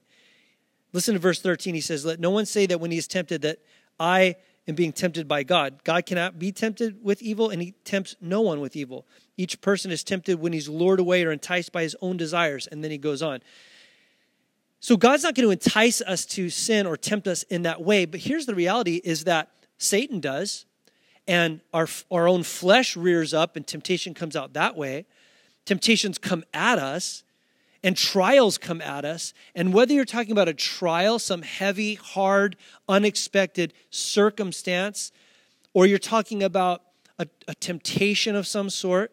Listen 0.93 1.15
to 1.15 1.21
verse 1.21 1.41
13. 1.41 1.75
He 1.75 1.81
says, 1.81 2.05
Let 2.05 2.21
no 2.21 2.31
one 2.31 2.47
say 2.47 2.67
that 2.67 2.81
when 2.81 2.91
he 2.91 2.99
is 2.99 3.09
tempted 3.09 3.43
that 3.43 3.59
I 3.99 4.37
am 4.69 4.75
being 4.75 4.93
tempted 4.93 5.27
by 5.27 5.43
God. 5.43 5.83
God 5.85 6.07
cannot 6.07 6.39
be 6.39 6.53
tempted 6.53 7.03
with 7.03 7.23
evil, 7.23 7.51
and 7.51 7.63
He 7.63 7.73
tempts 7.85 8.15
no 8.21 8.41
one 8.43 8.61
with 8.61 8.77
evil. 8.77 9.07
Each 9.37 9.61
person 9.61 9.91
is 9.91 10.05
tempted 10.05 10.39
when 10.39 10.53
he's 10.53 10.69
lured 10.69 11.01
away 11.01 11.25
or 11.25 11.33
enticed 11.33 11.73
by 11.73 11.83
his 11.83 11.97
own 12.01 12.17
desires. 12.17 12.67
And 12.67 12.85
then 12.85 12.91
he 12.91 12.99
goes 12.99 13.23
on. 13.23 13.41
So 14.79 14.97
God's 14.97 15.23
not 15.23 15.35
going 15.35 15.47
to 15.47 15.53
entice 15.53 16.01
us 16.03 16.27
to 16.27 16.51
sin 16.51 16.87
or 16.87 16.97
tempt 16.97 17.27
us 17.27 17.43
in 17.45 17.63
that 17.63 17.83
way. 17.83 18.05
But 18.05 18.21
here's 18.21 18.47
the 18.47 18.55
reality 18.55 19.01
is 19.03 19.25
that 19.25 19.49
Satan 19.79 20.21
does, 20.21 20.67
and 21.27 21.61
our, 21.73 21.87
our 22.11 22.29
own 22.29 22.43
flesh 22.43 22.97
rears 22.97 23.33
up, 23.33 23.57
and 23.57 23.67
temptation 23.67 24.15
comes 24.15 24.37
out 24.37 24.53
that 24.55 24.77
way. 24.77 25.07
Temptations 25.65 26.19
come 26.19 26.45
at 26.53 26.79
us, 26.79 27.23
and 27.85 27.97
trials 27.97 28.59
come 28.59 28.81
at 28.81 29.05
us. 29.05 29.33
And 29.55 29.73
whether 29.73 29.93
you're 29.93 30.05
talking 30.05 30.33
about 30.33 30.49
a 30.49 30.55
trial, 30.55 31.19
some 31.19 31.43
heavy, 31.43 31.95
hard, 31.95 32.57
unexpected 32.89 33.73
circumstance, 33.91 35.13
or 35.75 35.87
you're 35.87 35.99
talking 35.99 36.43
about 36.43 36.83
a, 37.19 37.27
a 37.49 37.55
temptation 37.55 38.37
of 38.37 38.47
some 38.47 38.71
sort, 38.71 39.13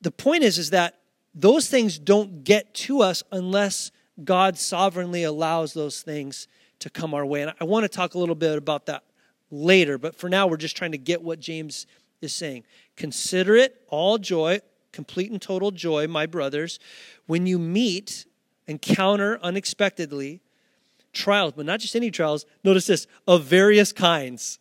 the 0.00 0.10
point 0.10 0.42
is 0.42 0.58
is 0.58 0.70
that 0.70 0.98
those 1.34 1.68
things 1.68 1.98
don't 1.98 2.44
get 2.44 2.72
to 2.74 3.00
us 3.02 3.22
unless 3.30 3.90
God 4.24 4.56
sovereignly 4.58 5.22
allows 5.22 5.74
those 5.74 6.00
things 6.00 6.48
to 6.78 6.88
come 6.88 7.12
our 7.12 7.26
way. 7.26 7.42
And 7.42 7.52
I 7.60 7.64
want 7.64 7.84
to 7.84 7.88
talk 7.88 8.14
a 8.14 8.18
little 8.18 8.34
bit 8.34 8.56
about 8.56 8.86
that 8.86 9.04
later, 9.50 9.98
but 9.98 10.14
for 10.14 10.28
now 10.28 10.46
we're 10.46 10.56
just 10.56 10.76
trying 10.76 10.92
to 10.92 10.98
get 10.98 11.22
what 11.22 11.40
James 11.40 11.86
is 12.20 12.34
saying. 12.34 12.64
Consider 12.96 13.56
it 13.56 13.82
all 13.88 14.18
joy, 14.18 14.60
complete 14.92 15.30
and 15.30 15.40
total 15.40 15.70
joy, 15.70 16.06
my 16.06 16.26
brothers, 16.26 16.78
when 17.26 17.46
you 17.46 17.58
meet, 17.58 18.26
encounter 18.66 19.38
unexpectedly 19.42 20.40
trials, 21.12 21.52
but 21.56 21.66
not 21.66 21.80
just 21.80 21.96
any 21.96 22.10
trials. 22.10 22.46
Notice 22.64 22.86
this, 22.86 23.06
of 23.26 23.44
various 23.44 23.92
kinds. 23.92 24.58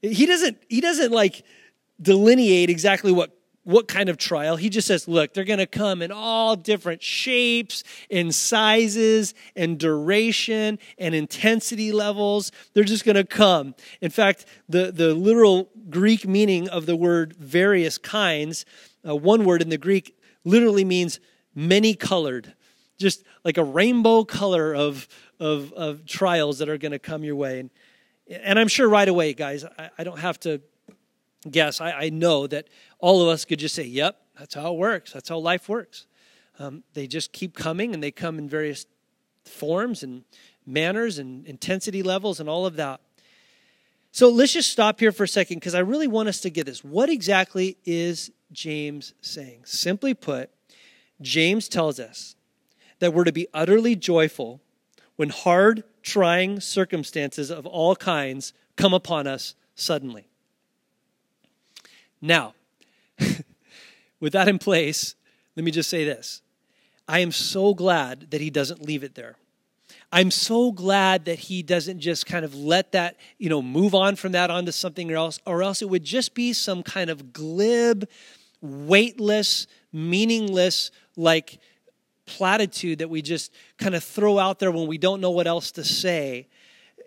He 0.00 0.26
doesn't 0.26 0.58
he 0.68 0.80
doesn't 0.80 1.12
like 1.12 1.44
delineate 2.00 2.68
exactly 2.68 3.12
what 3.12 3.36
what 3.64 3.88
kind 3.88 4.08
of 4.08 4.18
trial. 4.18 4.56
He 4.56 4.68
just 4.68 4.86
says, 4.86 5.08
look, 5.08 5.32
they're 5.32 5.44
going 5.44 5.58
to 5.58 5.66
come 5.66 6.02
in 6.02 6.12
all 6.12 6.54
different 6.54 7.02
shapes 7.02 7.82
and 8.10 8.34
sizes 8.34 9.34
and 9.56 9.78
duration 9.78 10.78
and 10.98 11.14
intensity 11.14 11.90
levels. 11.90 12.52
They're 12.74 12.84
just 12.84 13.04
going 13.04 13.16
to 13.16 13.24
come. 13.24 13.74
In 14.00 14.10
fact, 14.10 14.44
the, 14.68 14.92
the 14.92 15.14
literal 15.14 15.70
Greek 15.88 16.26
meaning 16.26 16.68
of 16.68 16.86
the 16.86 16.96
word 16.96 17.34
various 17.36 17.98
kinds, 17.98 18.66
uh, 19.06 19.16
one 19.16 19.44
word 19.44 19.62
in 19.62 19.70
the 19.70 19.78
Greek 19.78 20.16
literally 20.44 20.84
means 20.84 21.18
many 21.54 21.94
colored, 21.94 22.54
just 22.98 23.24
like 23.44 23.56
a 23.56 23.64
rainbow 23.64 24.24
color 24.24 24.74
of, 24.74 25.08
of, 25.40 25.72
of 25.72 26.04
trials 26.04 26.58
that 26.58 26.68
are 26.68 26.78
going 26.78 26.92
to 26.92 26.98
come 26.98 27.24
your 27.24 27.36
way. 27.36 27.60
And, 27.60 27.70
and 28.28 28.58
I'm 28.58 28.68
sure 28.68 28.88
right 28.88 29.08
away, 29.08 29.32
guys, 29.32 29.64
I, 29.78 29.90
I 29.98 30.04
don't 30.04 30.18
have 30.18 30.38
to 30.40 30.60
guess. 31.50 31.80
I, 31.80 31.92
I 31.92 32.08
know 32.10 32.46
that 32.46 32.68
all 33.04 33.20
of 33.20 33.28
us 33.28 33.44
could 33.44 33.58
just 33.58 33.74
say, 33.74 33.84
yep, 33.84 34.16
that's 34.38 34.54
how 34.54 34.72
it 34.72 34.78
works. 34.78 35.12
That's 35.12 35.28
how 35.28 35.36
life 35.36 35.68
works. 35.68 36.06
Um, 36.58 36.84
they 36.94 37.06
just 37.06 37.34
keep 37.34 37.54
coming 37.54 37.92
and 37.92 38.02
they 38.02 38.10
come 38.10 38.38
in 38.38 38.48
various 38.48 38.86
forms 39.44 40.02
and 40.02 40.24
manners 40.64 41.18
and 41.18 41.46
intensity 41.46 42.02
levels 42.02 42.40
and 42.40 42.48
all 42.48 42.64
of 42.64 42.76
that. 42.76 43.02
So 44.10 44.30
let's 44.30 44.54
just 44.54 44.70
stop 44.70 45.00
here 45.00 45.12
for 45.12 45.24
a 45.24 45.28
second 45.28 45.58
because 45.58 45.74
I 45.74 45.80
really 45.80 46.06
want 46.06 46.30
us 46.30 46.40
to 46.40 46.50
get 46.50 46.64
this. 46.64 46.82
What 46.82 47.10
exactly 47.10 47.76
is 47.84 48.30
James 48.52 49.12
saying? 49.20 49.66
Simply 49.66 50.14
put, 50.14 50.48
James 51.20 51.68
tells 51.68 52.00
us 52.00 52.36
that 53.00 53.12
we're 53.12 53.24
to 53.24 53.32
be 53.32 53.48
utterly 53.52 53.96
joyful 53.96 54.62
when 55.16 55.28
hard, 55.28 55.84
trying 56.00 56.58
circumstances 56.58 57.50
of 57.50 57.66
all 57.66 57.96
kinds 57.96 58.54
come 58.76 58.94
upon 58.94 59.26
us 59.26 59.56
suddenly. 59.74 60.26
Now, 62.22 62.54
with 64.24 64.32
that 64.32 64.48
in 64.48 64.58
place, 64.58 65.16
let 65.54 65.64
me 65.64 65.70
just 65.70 65.90
say 65.90 66.02
this. 66.02 66.40
I 67.06 67.18
am 67.18 67.30
so 67.30 67.74
glad 67.74 68.30
that 68.30 68.40
he 68.40 68.48
doesn't 68.48 68.80
leave 68.80 69.04
it 69.04 69.14
there. 69.14 69.36
I'm 70.10 70.30
so 70.30 70.72
glad 70.72 71.26
that 71.26 71.38
he 71.38 71.62
doesn't 71.62 72.00
just 72.00 72.24
kind 72.24 72.42
of 72.42 72.54
let 72.54 72.92
that, 72.92 73.16
you 73.36 73.50
know, 73.50 73.60
move 73.60 73.94
on 73.94 74.16
from 74.16 74.32
that 74.32 74.50
onto 74.50 74.72
something 74.72 75.10
else, 75.10 75.40
or 75.44 75.62
else 75.62 75.82
it 75.82 75.90
would 75.90 76.04
just 76.04 76.34
be 76.34 76.54
some 76.54 76.82
kind 76.82 77.10
of 77.10 77.34
glib, 77.34 78.08
weightless, 78.62 79.66
meaningless, 79.92 80.90
like 81.16 81.58
platitude 82.24 83.00
that 83.00 83.10
we 83.10 83.20
just 83.20 83.52
kind 83.76 83.94
of 83.94 84.02
throw 84.02 84.38
out 84.38 84.58
there 84.58 84.70
when 84.70 84.86
we 84.86 84.96
don't 84.96 85.20
know 85.20 85.32
what 85.32 85.46
else 85.46 85.70
to 85.72 85.84
say 85.84 86.48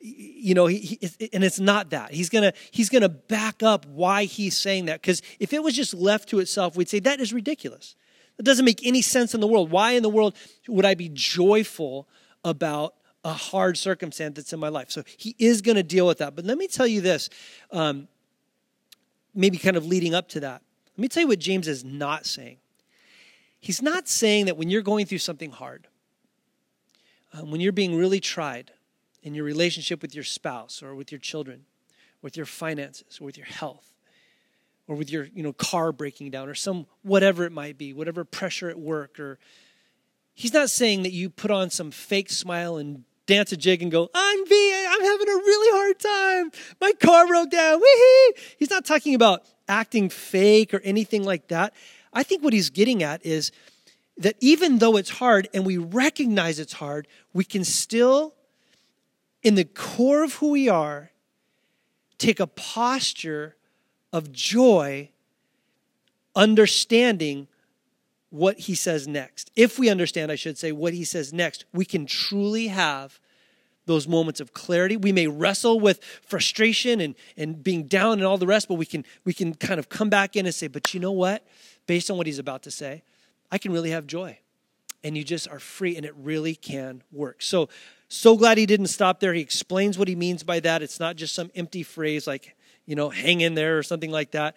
you 0.02 0.54
know 0.54 0.68
he, 0.68 0.78
he, 0.78 1.30
and 1.34 1.44
it's 1.44 1.60
not 1.60 1.92
that. 1.92 2.12
He's 2.12 2.30
gonna 2.30 2.54
he's 2.72 2.90
gonna 2.90 3.10
back 3.10 3.64
up 3.64 3.86
why 3.86 4.26
he's 4.26 4.58
saying 4.58 4.86
that 4.86 5.02
because 5.02 5.22
if 5.40 5.54
it 5.54 5.64
was 5.64 5.76
just 5.76 5.94
left 5.94 6.30
to 6.30 6.40
itself 6.40 6.76
we'd 6.76 6.90
say 6.90 7.00
that 7.00 7.20
is 7.20 7.34
ridiculous. 7.34 7.96
That 8.38 8.44
doesn't 8.44 8.66
make 8.66 8.86
any 8.86 9.02
sense 9.02 9.34
in 9.34 9.42
the 9.42 9.48
world. 9.48 9.72
Why 9.72 9.94
in 9.94 10.04
the 10.04 10.10
world 10.10 10.36
would 10.68 10.86
i 10.86 10.94
be 10.94 11.10
joyful 11.12 12.08
about 12.44 12.94
a 13.24 13.34
hard 13.34 13.78
circumstance 13.78 14.36
that's 14.36 14.54
in 14.54 14.60
my 14.60 14.70
life? 14.70 14.92
So 14.92 15.04
he 15.18 15.36
is 15.40 15.62
to 15.62 15.84
deal 15.84 16.06
with 16.06 16.20
that. 16.20 16.36
But 16.36 16.46
let 16.46 16.58
me 16.58 16.68
tell 16.68 16.86
you 16.86 17.02
this 17.02 17.30
um, 17.72 18.08
maybe 19.34 19.58
kind 19.58 19.76
of 19.76 19.86
leading 19.86 20.14
up 20.14 20.30
to 20.30 20.40
that. 20.42 20.62
Let 20.96 21.02
me 21.02 21.08
tell 21.08 21.22
you 21.22 21.28
what 21.28 21.40
james 21.40 21.68
is 21.68 21.84
not 21.84 22.26
saying. 22.26 22.58
He's 23.60 23.82
not 23.82 24.08
saying 24.08 24.46
that 24.46 24.56
when 24.56 24.70
you're 24.70 24.84
going 24.84 25.08
through 25.08 25.18
something 25.18 25.50
hard 25.50 25.88
um, 27.34 27.52
when 27.52 27.62
you're 27.62 27.72
being 27.72 27.96
really 27.96 28.20
tried 28.20 28.72
in 29.28 29.36
your 29.36 29.46
relationship 29.46 30.02
with 30.02 30.16
your 30.16 30.24
spouse 30.24 30.82
or 30.82 30.96
with 30.96 31.12
your 31.12 31.20
children, 31.20 31.66
with 32.22 32.36
your 32.36 32.46
finances, 32.46 33.20
or 33.22 33.26
with 33.26 33.38
your 33.38 33.46
health, 33.46 33.94
or 34.88 34.96
with 34.96 35.12
your 35.12 35.26
you 35.26 35.44
know 35.44 35.54
car 35.54 35.92
breaking 35.92 36.32
down 36.32 36.50
or 36.50 36.56
some 36.56 36.88
whatever 37.04 37.46
it 37.46 37.52
might 37.52 37.78
be, 37.78 37.94
whatever 37.94 38.24
pressure 38.24 38.70
at 38.70 38.80
work 38.80 39.20
or 39.20 39.38
he's 40.34 40.54
not 40.54 40.70
saying 40.70 41.04
that 41.04 41.12
you 41.12 41.30
put 41.30 41.52
on 41.52 41.70
some 41.70 41.92
fake 41.92 42.30
smile 42.30 42.78
and 42.78 43.04
dance 43.26 43.52
a 43.52 43.58
jig 43.58 43.82
and 43.82 43.92
go, 43.92 44.10
I'm 44.14 44.46
being, 44.46 44.86
I'm 44.88 45.02
having 45.02 45.28
a 45.28 45.32
really 45.32 45.78
hard 45.78 46.00
time. 46.00 46.52
My 46.80 46.94
car 46.94 47.28
broke 47.28 47.50
down. 47.50 47.82
Wee 47.82 48.34
He's 48.58 48.70
not 48.70 48.86
talking 48.86 49.16
about 49.16 49.44
acting 49.68 50.10
fake 50.10 50.74
or 50.74 50.80
anything 50.82 51.24
like 51.24 51.50
that. 51.50 51.74
I 52.14 52.24
think 52.24 52.44
what 52.44 52.54
he's 52.54 52.70
getting 52.70 53.04
at 53.04 53.26
is 53.26 53.52
that 54.18 54.36
even 54.40 54.78
though 54.78 54.96
it's 54.96 55.10
hard 55.10 55.50
and 55.54 55.66
we 55.66 55.78
recognize 55.78 56.60
it's 56.60 56.74
hard, 56.74 57.08
we 57.34 57.44
can 57.44 57.64
still 57.64 58.34
in 59.44 59.56
the 59.56 59.66
core 59.66 60.24
of 60.24 60.36
who 60.36 60.52
we 60.52 60.70
are, 60.70 61.12
take 62.18 62.40
a 62.40 62.48
posture 62.48 63.56
of 64.12 64.32
joy, 64.32 65.10
understanding 66.36 67.48
what 68.30 68.60
he 68.60 68.76
says 68.76 69.08
next. 69.08 69.52
If 69.56 69.80
we 69.80 69.90
understand, 69.90 70.32
I 70.32 70.36
should 70.36 70.58
say, 70.58 70.72
what 70.72 70.94
he 70.94 71.04
says 71.04 71.32
next, 71.32 71.66
we 71.74 71.86
can 71.86 72.06
truly 72.06 72.68
have 72.68 73.20
those 73.86 74.08
moments 74.08 74.40
of 74.40 74.54
clarity. 74.54 74.98
We 74.98 75.14
may 75.14 75.28
wrestle 75.28 75.80
with 75.80 76.04
frustration 76.04 77.00
and, 77.00 77.16
and 77.38 77.64
being 77.64 77.84
down 77.84 78.14
and 78.14 78.24
all 78.24 78.38
the 78.38 78.46
rest, 78.46 78.68
but 78.68 78.76
we 78.76 78.86
can 78.86 79.06
we 79.24 79.34
can 79.34 79.54
kind 79.54 79.80
of 79.80 79.88
come 79.88 80.10
back 80.10 80.36
in 80.36 80.46
and 80.46 80.54
say, 80.54 80.68
but 80.68 80.94
you 80.94 81.00
know 81.00 81.14
what? 81.14 81.48
Based 81.86 82.12
on 82.12 82.18
what 82.18 82.28
he's 82.28 82.40
about 82.40 82.64
to 82.64 82.72
say, 82.72 83.04
I 83.50 83.58
can 83.58 83.72
really 83.72 83.92
have 83.92 84.06
joy. 84.06 84.40
And 85.04 85.16
you 85.16 85.24
just 85.24 85.48
are 85.48 85.60
free, 85.60 85.96
and 85.96 86.06
it 86.06 86.14
really 86.18 86.54
can 86.56 87.02
work. 87.14 87.42
So 87.42 87.70
so 88.10 88.38
glad 88.38 88.58
he 88.58 88.66
didn't 88.66 88.88
stop 88.88 89.20
there. 89.20 89.34
He 89.34 89.42
explains 89.42 89.98
what 89.98 90.08
he 90.08 90.16
means 90.16 90.44
by 90.44 90.60
that. 90.62 90.82
It's 90.82 91.00
not 91.00 91.16
just 91.16 91.36
some 91.36 91.52
empty 91.56 91.84
phrase 91.84 92.26
like, 92.26 92.56
you 92.86 92.96
know, 92.96 93.10
hang 93.10 93.42
in 93.42 93.54
there 93.54 93.78
or 93.78 93.84
something 93.84 94.12
like 94.12 94.32
that. 94.32 94.56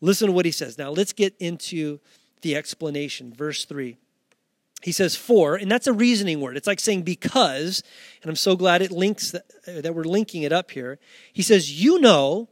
Listen 0.00 0.26
to 0.26 0.32
what 0.32 0.44
he 0.44 0.50
says. 0.50 0.76
Now 0.76 0.90
let's 0.90 1.12
get 1.12 1.34
into 1.38 1.98
the 2.42 2.56
explanation. 2.56 3.32
Verse 3.32 3.64
3. 3.64 3.96
He 4.82 4.92
says 4.92 5.16
for, 5.16 5.56
and 5.56 5.70
that's 5.70 5.86
a 5.86 5.94
reasoning 5.94 6.42
word. 6.42 6.58
It's 6.58 6.66
like 6.66 6.78
saying 6.78 7.04
because, 7.04 7.82
and 8.22 8.28
I'm 8.28 8.36
so 8.36 8.54
glad 8.54 8.82
it 8.82 8.90
links 8.90 9.30
that, 9.30 9.44
uh, 9.66 9.80
that 9.80 9.94
we're 9.94 10.04
linking 10.04 10.42
it 10.42 10.52
up 10.52 10.70
here. 10.70 10.98
He 11.32 11.40
says, 11.40 11.82
You 11.82 11.98
know 12.00 12.50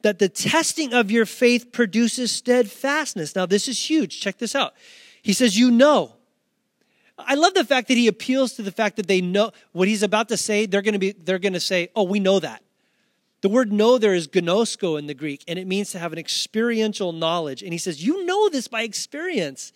that 0.00 0.18
the 0.18 0.30
testing 0.30 0.94
of 0.94 1.10
your 1.10 1.26
faith 1.26 1.72
produces 1.72 2.32
steadfastness. 2.32 3.36
Now, 3.36 3.44
this 3.44 3.68
is 3.68 3.90
huge. 3.90 4.18
Check 4.18 4.38
this 4.38 4.54
out. 4.54 4.72
He 5.20 5.34
says, 5.34 5.58
You 5.58 5.70
know. 5.70 6.16
I 7.26 7.34
love 7.34 7.54
the 7.54 7.64
fact 7.64 7.88
that 7.88 7.96
he 7.96 8.06
appeals 8.06 8.54
to 8.54 8.62
the 8.62 8.72
fact 8.72 8.96
that 8.96 9.06
they 9.06 9.20
know 9.20 9.52
what 9.72 9.88
he's 9.88 10.02
about 10.02 10.28
to 10.28 10.36
say. 10.36 10.66
They're 10.66 10.82
going 10.82 10.94
to 10.94 10.98
be, 10.98 11.12
they're 11.12 11.38
going 11.38 11.52
to 11.54 11.60
say, 11.60 11.88
oh, 11.94 12.02
we 12.02 12.20
know 12.20 12.40
that. 12.40 12.62
The 13.42 13.48
word 13.48 13.72
know 13.72 13.96
there 13.96 14.14
is 14.14 14.28
gnosko 14.28 14.98
in 14.98 15.06
the 15.06 15.14
Greek, 15.14 15.44
and 15.48 15.58
it 15.58 15.66
means 15.66 15.92
to 15.92 15.98
have 15.98 16.12
an 16.12 16.18
experiential 16.18 17.12
knowledge. 17.12 17.62
And 17.62 17.72
he 17.72 17.78
says, 17.78 18.04
you 18.04 18.26
know 18.26 18.48
this 18.48 18.68
by 18.68 18.82
experience, 18.82 19.72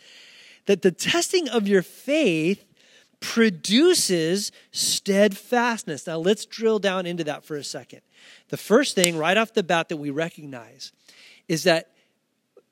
that 0.67 0.83
the 0.83 0.93
testing 0.93 1.49
of 1.49 1.67
your 1.67 1.83
faith 1.83 2.65
produces 3.21 4.53
steadfastness. 4.71 6.07
Now 6.07 6.19
let's 6.19 6.45
drill 6.45 6.79
down 6.79 7.07
into 7.07 7.25
that 7.25 7.45
for 7.45 7.57
a 7.57 7.65
second. 7.65 8.03
The 8.49 8.59
first 8.59 8.95
thing 8.95 9.17
right 9.17 9.37
off 9.37 9.55
the 9.55 9.63
bat 9.63 9.89
that 9.89 9.97
we 9.97 10.11
recognize 10.11 10.93
is 11.49 11.65
that 11.65 11.94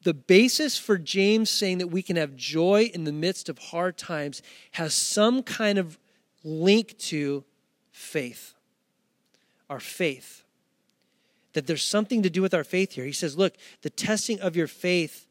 the 0.03 0.15
basis 0.15 0.77
for 0.77 0.99
James 0.99 1.51
saying 1.51 1.79
that 1.79 1.89
we 1.89 2.03
can 2.03 2.17
have 2.17 2.37
joy 2.37 2.91
in 2.93 3.05
the 3.05 3.13
midst 3.13 3.49
of 3.49 3.59
hard 3.59 3.97
times 3.97 4.43
has 4.73 4.95
some 4.95 5.43
kind 5.43 5.79
of 5.79 5.99
link 6.45 6.99
to 6.99 7.45
faith. 7.91 8.55
Our 9.71 9.81
faith. 9.81 10.45
That 11.53 11.67
there's 11.67 11.85
something 11.85 12.23
to 12.23 12.31
do 12.31 12.43
with 12.43 12.55
our 12.55 12.65
faith 12.65 12.93
here. 12.93 13.05
He 13.05 13.13
says, 13.13 13.37
look, 13.37 13.55
the 13.83 13.91
testing 13.91 14.41
of 14.41 14.57
your 14.57 14.67
faith, 14.67 15.27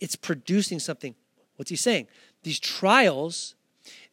it's 0.00 0.16
producing 0.16 0.78
something. 0.78 1.14
What's 1.56 1.70
he 1.70 1.76
saying? 1.76 2.08
These 2.42 2.60
trials, 2.60 3.54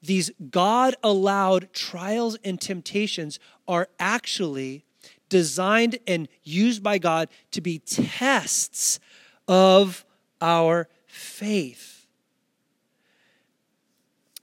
these 0.01 0.32
God 0.49 0.95
allowed 1.04 1.73
trials 1.73 2.38
and 2.43 2.60
temptations 2.60 3.39
are 3.67 3.88
actually 3.99 4.86
designed 5.30 5.99
and 6.06 6.28
used 6.43 6.84
by 6.84 6.97
God 6.97 7.30
to 7.51 7.62
be 7.62 7.80
tests 7.80 8.99
of 9.47 10.05
our 10.41 10.88
faith. 11.05 12.08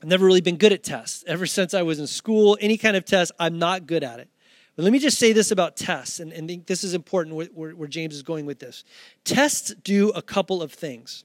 I've 0.01 0.09
never 0.09 0.27
really 0.27 0.41
been 0.41 0.57
good 0.57 0.73
at 0.73 0.83
tests. 0.83 1.23
Ever 1.27 1.47
since 1.47 1.75
I 1.75 1.83
was 1.83 2.01
in 2.01 2.07
school, 2.09 2.59
any 2.61 2.77
kind 2.77 2.97
of 2.97 3.05
test, 3.05 3.31
I'm 3.39 3.59
not 3.59 3.87
good 3.87 4.03
at 4.03 4.19
it. 4.19 4.29
But 4.75 4.85
let 4.85 4.93
me 4.93 4.99
just 4.99 5.19
say 5.19 5.33
this 5.33 5.51
about 5.51 5.77
tests, 5.77 6.19
and, 6.19 6.33
and 6.33 6.49
think 6.49 6.67
this 6.67 6.83
is 6.83 6.95
important 6.95 7.37
where, 7.55 7.71
where 7.73 7.89
James 7.89 8.15
is 8.15 8.23
going 8.23 8.47
with 8.47 8.59
this. 8.59 8.85
Tests 9.25 9.75
do 9.85 10.11
a 10.11 10.23
couple 10.23 10.63
of 10.63 10.73
things. 10.73 11.25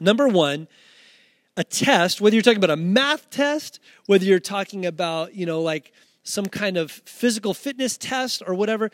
Number 0.00 0.28
one, 0.28 0.68
a 1.56 1.64
test, 1.64 2.20
whether 2.20 2.34
you're 2.34 2.42
talking 2.42 2.58
about 2.58 2.70
a 2.70 2.76
math 2.76 3.30
test, 3.30 3.80
whether 4.06 4.24
you're 4.24 4.38
talking 4.38 4.86
about, 4.86 5.34
you 5.34 5.46
know, 5.46 5.60
like 5.60 5.92
some 6.22 6.46
kind 6.46 6.76
of 6.76 6.90
physical 6.90 7.54
fitness 7.54 7.96
test 7.96 8.42
or 8.46 8.54
whatever, 8.54 8.90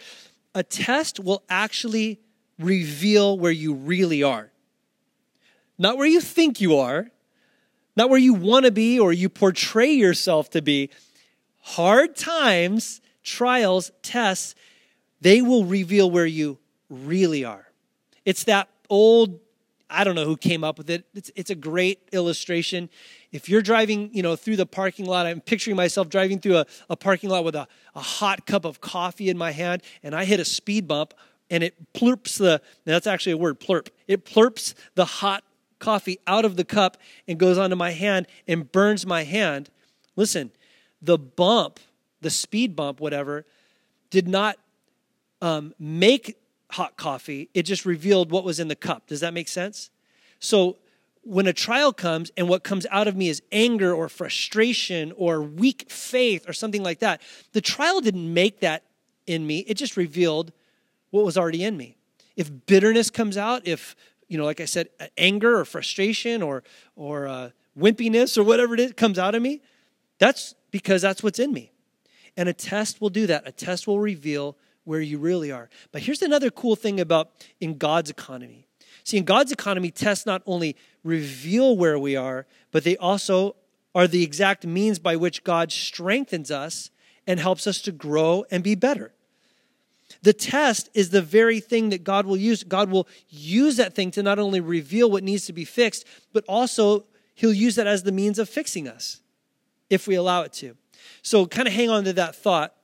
a 0.55 0.63
test 0.63 1.19
will 1.19 1.43
actually 1.49 2.21
reveal 2.59 3.39
where 3.39 3.53
you 3.53 3.75
really 3.75 4.23
are. 4.23 4.51
Not 5.79 5.97
where 5.97 6.07
you 6.07 6.21
think 6.21 6.61
you 6.61 6.77
are, 6.77 7.11
not 7.97 8.11
where 8.11 8.19
you 8.19 8.35
want 8.35 8.65
to 8.65 8.71
be 8.71 8.99
or 8.99 9.13
you 9.13 9.29
portray 9.29 9.93
yourself 9.93 10.51
to 10.51 10.63
be. 10.63 10.91
Hard 11.61 12.17
times, 12.17 13.01
trials, 13.23 13.91
tests, 14.03 14.55
they 15.21 15.41
will 15.41 15.65
reveal 15.65 16.11
where 16.11 16.27
you 16.27 16.59
really 16.91 17.45
are. 17.45 17.67
It's 18.25 18.45
that 18.45 18.69
old, 18.91 19.41
I 19.89 20.05
don't 20.05 20.15
know 20.15 20.25
who 20.25 20.37
came 20.37 20.65
up 20.65 20.79
with 20.79 20.91
it. 20.91 21.07
It's, 21.15 21.31
it's 21.35 21.51
a 21.51 21.55
great 21.55 22.09
illustration. 22.13 22.91
If 23.33 23.49
you're 23.49 23.63
driving, 23.63 24.11
you 24.13 24.23
know, 24.23 24.37
through 24.37 24.57
the 24.57 24.67
parking 24.67 25.07
lot, 25.07 25.27
I'm 25.27 25.41
picturing 25.41 25.77
myself 25.77 26.09
driving 26.09 26.41
through 26.41 26.59
a, 26.59 26.67
a 26.91 26.97
parking 26.97 27.31
lot 27.31 27.45
with 27.45 27.55
a, 27.55 27.67
a 27.95 28.01
hot 28.01 28.47
cup 28.47 28.65
of 28.65 28.81
coffee 28.81 29.29
in 29.29 29.39
my 29.39 29.51
hand, 29.51 29.83
and 30.03 30.15
I 30.15 30.25
hit 30.25 30.41
a 30.41 30.45
speed 30.45 30.87
bump 30.87 31.15
and 31.55 31.63
it 31.63 31.93
plurps 31.93 32.37
the, 32.37 32.61
that's 32.85 33.07
actually 33.07 33.31
a 33.31 33.37
word, 33.37 33.61
plurp. 33.61 33.87
It 34.09 34.25
plurps 34.25 34.75
the 34.97 35.05
hot 35.05 35.45
coffee 35.79 36.19
out 36.27 36.45
of 36.45 36.57
the 36.57 36.65
cup 36.65 36.97
and 37.29 37.39
goes 37.39 37.59
onto 37.59 37.77
my 37.77 37.93
hand 37.93 38.27
and 38.49 38.73
burns 38.73 39.07
my 39.07 39.23
hand. 39.23 39.71
Listen, 40.17 40.51
the 41.01 41.17
bump, 41.17 41.79
the 42.23 42.31
speed 42.31 42.75
bump, 42.75 42.99
whatever, 42.99 43.47
did 44.11 44.27
not 44.27 44.57
um, 45.41 45.73
make 45.79 46.37
hot 46.73 46.97
coffee. 46.97 47.49
It 47.55 47.63
just 47.63 47.87
revealed 47.87 48.33
what 48.33 48.43
was 48.43 48.59
in 48.59 48.67
the 48.67 48.75
cup. 48.75 49.07
Does 49.07 49.21
that 49.21 49.33
make 49.33 49.47
sense? 49.47 49.91
So 50.41 50.79
when 51.23 51.47
a 51.47 51.53
trial 51.53 51.93
comes 51.93 52.33
and 52.37 52.49
what 52.49 52.65
comes 52.65 52.85
out 52.91 53.07
of 53.07 53.15
me 53.15 53.29
is 53.29 53.43
anger 53.53 53.95
or 53.95 54.09
frustration 54.09 55.13
or 55.17 55.41
weak 55.41 55.89
faith 55.89 56.49
or 56.49 56.53
something 56.53 56.83
like 56.83 56.99
that, 56.99 57.23
the 57.53 57.61
trial 57.61 58.01
didn't 58.01 58.35
make 58.35 58.59
that 58.59 58.83
in 59.29 59.47
me. 59.47 59.61
It 59.69 59.75
just 59.75 59.97
revealed 59.97 60.51
what 61.15 61.25
was 61.25 61.39
already 61.39 61.63
in 61.63 61.77
me. 61.77 61.97
If 62.35 62.51
bitterness 62.67 63.09
comes 63.09 63.37
out, 63.37 63.69
if, 63.69 63.95
you 64.27 64.37
know, 64.37 64.45
like 64.45 64.61
I 64.61 64.65
said, 64.65 64.89
anger 65.17 65.61
or 65.61 65.65
frustration 65.65 66.43
or, 66.43 66.65
or 66.97 67.29
uh, 67.29 67.51
wimpiness 67.79 68.37
or 68.37 68.43
whatever 68.43 68.75
it 68.75 68.81
is 68.81 68.93
comes 68.95 69.17
out 69.17 69.37
of 69.37 69.41
me, 69.41 69.63
that's 70.19 70.57
because 70.73 71.03
that's 71.03 71.23
what's 71.23 71.39
in 71.39 71.53
me. 71.53 71.71
And 72.37 72.49
a 72.49 72.53
test 72.53 73.01
will 73.01 73.11
do 73.11 73.29
that. 73.29 73.47
A 73.47 73.53
test 73.53 73.87
will 73.87 74.01
reveal 74.01 74.57
where 74.83 75.01
you 75.01 75.19
really 75.19 75.53
are. 75.53 75.71
But 75.93 76.03
here's 76.03 76.21
another 76.21 76.51
cool 76.51 76.75
thing 76.75 76.99
about 76.99 77.31
in 77.61 77.79
God's 77.79 78.11
economy. 78.11 78.67
See, 79.05 79.17
in 79.17 79.25
God's 79.25 79.53
economy, 79.53 79.93
tests 79.93 80.27
not 80.27 80.43
only 80.47 80.75
reveal 81.05 81.77
where 81.77 81.99
we 81.99 82.17
are, 82.17 82.45
but 82.73 82.83
they 82.83 82.97
also 82.97 83.55
are 83.95 84.09
the 84.09 84.25
exact 84.25 84.67
means 84.67 84.99
by 84.99 85.15
which 85.15 85.45
God 85.45 85.71
strengthens 85.71 86.51
us 86.51 86.91
and 87.25 87.39
helps 87.39 87.69
us 87.69 87.81
to 87.83 87.93
grow 87.93 88.45
and 88.51 88.65
be 88.65 88.75
better. 88.75 89.14
The 90.25 90.33
test 90.33 90.89
is 90.95 91.11
the 91.11 91.21
very 91.21 91.61
thing 91.61 91.91
that 91.91 92.03
God 92.03 92.25
will 92.25 92.39
use. 92.39 92.65
God 92.65 92.91
will 92.91 93.07
use 93.29 93.77
that 93.77 93.95
thing 93.95 94.11
to 94.13 94.23
not 94.23 94.39
only 94.39 94.59
reveal 94.59 95.11
what 95.11 95.23
needs 95.23 95.45
to 95.47 95.53
be 95.53 95.67
fixed, 95.67 96.07
but 96.33 96.45
also 96.49 97.05
He'll 97.35 97.53
use 97.53 97.75
that 97.75 97.87
as 97.87 98.05
the 98.05 98.13
means 98.13 98.39
of 98.39 98.49
fixing 98.49 98.89
us 98.89 99.21
if 99.91 100.07
we 100.07 100.15
allow 100.15 100.41
it 100.43 100.53
to. 100.55 100.77
So, 101.21 101.45
kind 101.45 101.69
of 101.69 101.75
hang 101.75 101.91
on 101.91 102.05
to 102.05 102.15
that 102.15 102.37
thought. 102.37 102.75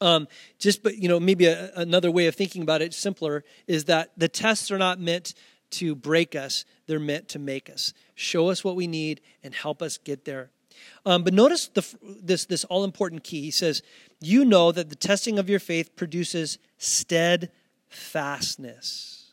Um, 0.00 0.28
just, 0.60 0.84
but 0.84 0.98
you 0.98 1.08
know, 1.08 1.18
maybe 1.18 1.46
a, 1.46 1.72
another 1.74 2.12
way 2.12 2.28
of 2.28 2.36
thinking 2.36 2.62
about 2.62 2.80
it, 2.80 2.94
simpler, 2.94 3.42
is 3.66 3.86
that 3.86 4.12
the 4.16 4.28
tests 4.28 4.70
are 4.70 4.78
not 4.78 5.00
meant 5.00 5.34
to 5.70 5.96
break 5.96 6.36
us; 6.36 6.64
they're 6.86 7.00
meant 7.00 7.28
to 7.30 7.40
make 7.40 7.70
us, 7.70 7.92
show 8.14 8.50
us 8.50 8.62
what 8.62 8.76
we 8.76 8.86
need, 8.86 9.20
and 9.42 9.52
help 9.52 9.82
us 9.82 9.98
get 9.98 10.24
there. 10.26 10.50
Um, 11.04 11.24
but 11.24 11.34
notice 11.34 11.66
the, 11.68 11.84
this 12.22 12.46
this 12.46 12.64
all 12.64 12.84
important 12.84 13.24
key. 13.24 13.42
He 13.42 13.50
says, 13.50 13.82
"You 14.20 14.44
know 14.44 14.70
that 14.72 14.88
the 14.88 14.96
testing 14.96 15.38
of 15.38 15.50
your 15.50 15.60
faith 15.60 15.96
produces 15.96 16.58
steadfastness." 16.78 19.32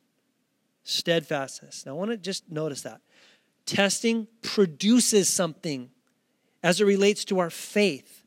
Steadfastness. 0.83 1.85
Now, 1.85 1.91
I 1.91 1.95
want 1.95 2.11
to 2.11 2.17
just 2.17 2.49
notice 2.49 2.81
that 2.81 2.99
testing 3.65 4.27
produces 4.41 5.29
something 5.29 5.91
as 6.63 6.81
it 6.81 6.85
relates 6.85 7.23
to 7.25 7.37
our 7.39 7.51
faith 7.51 8.23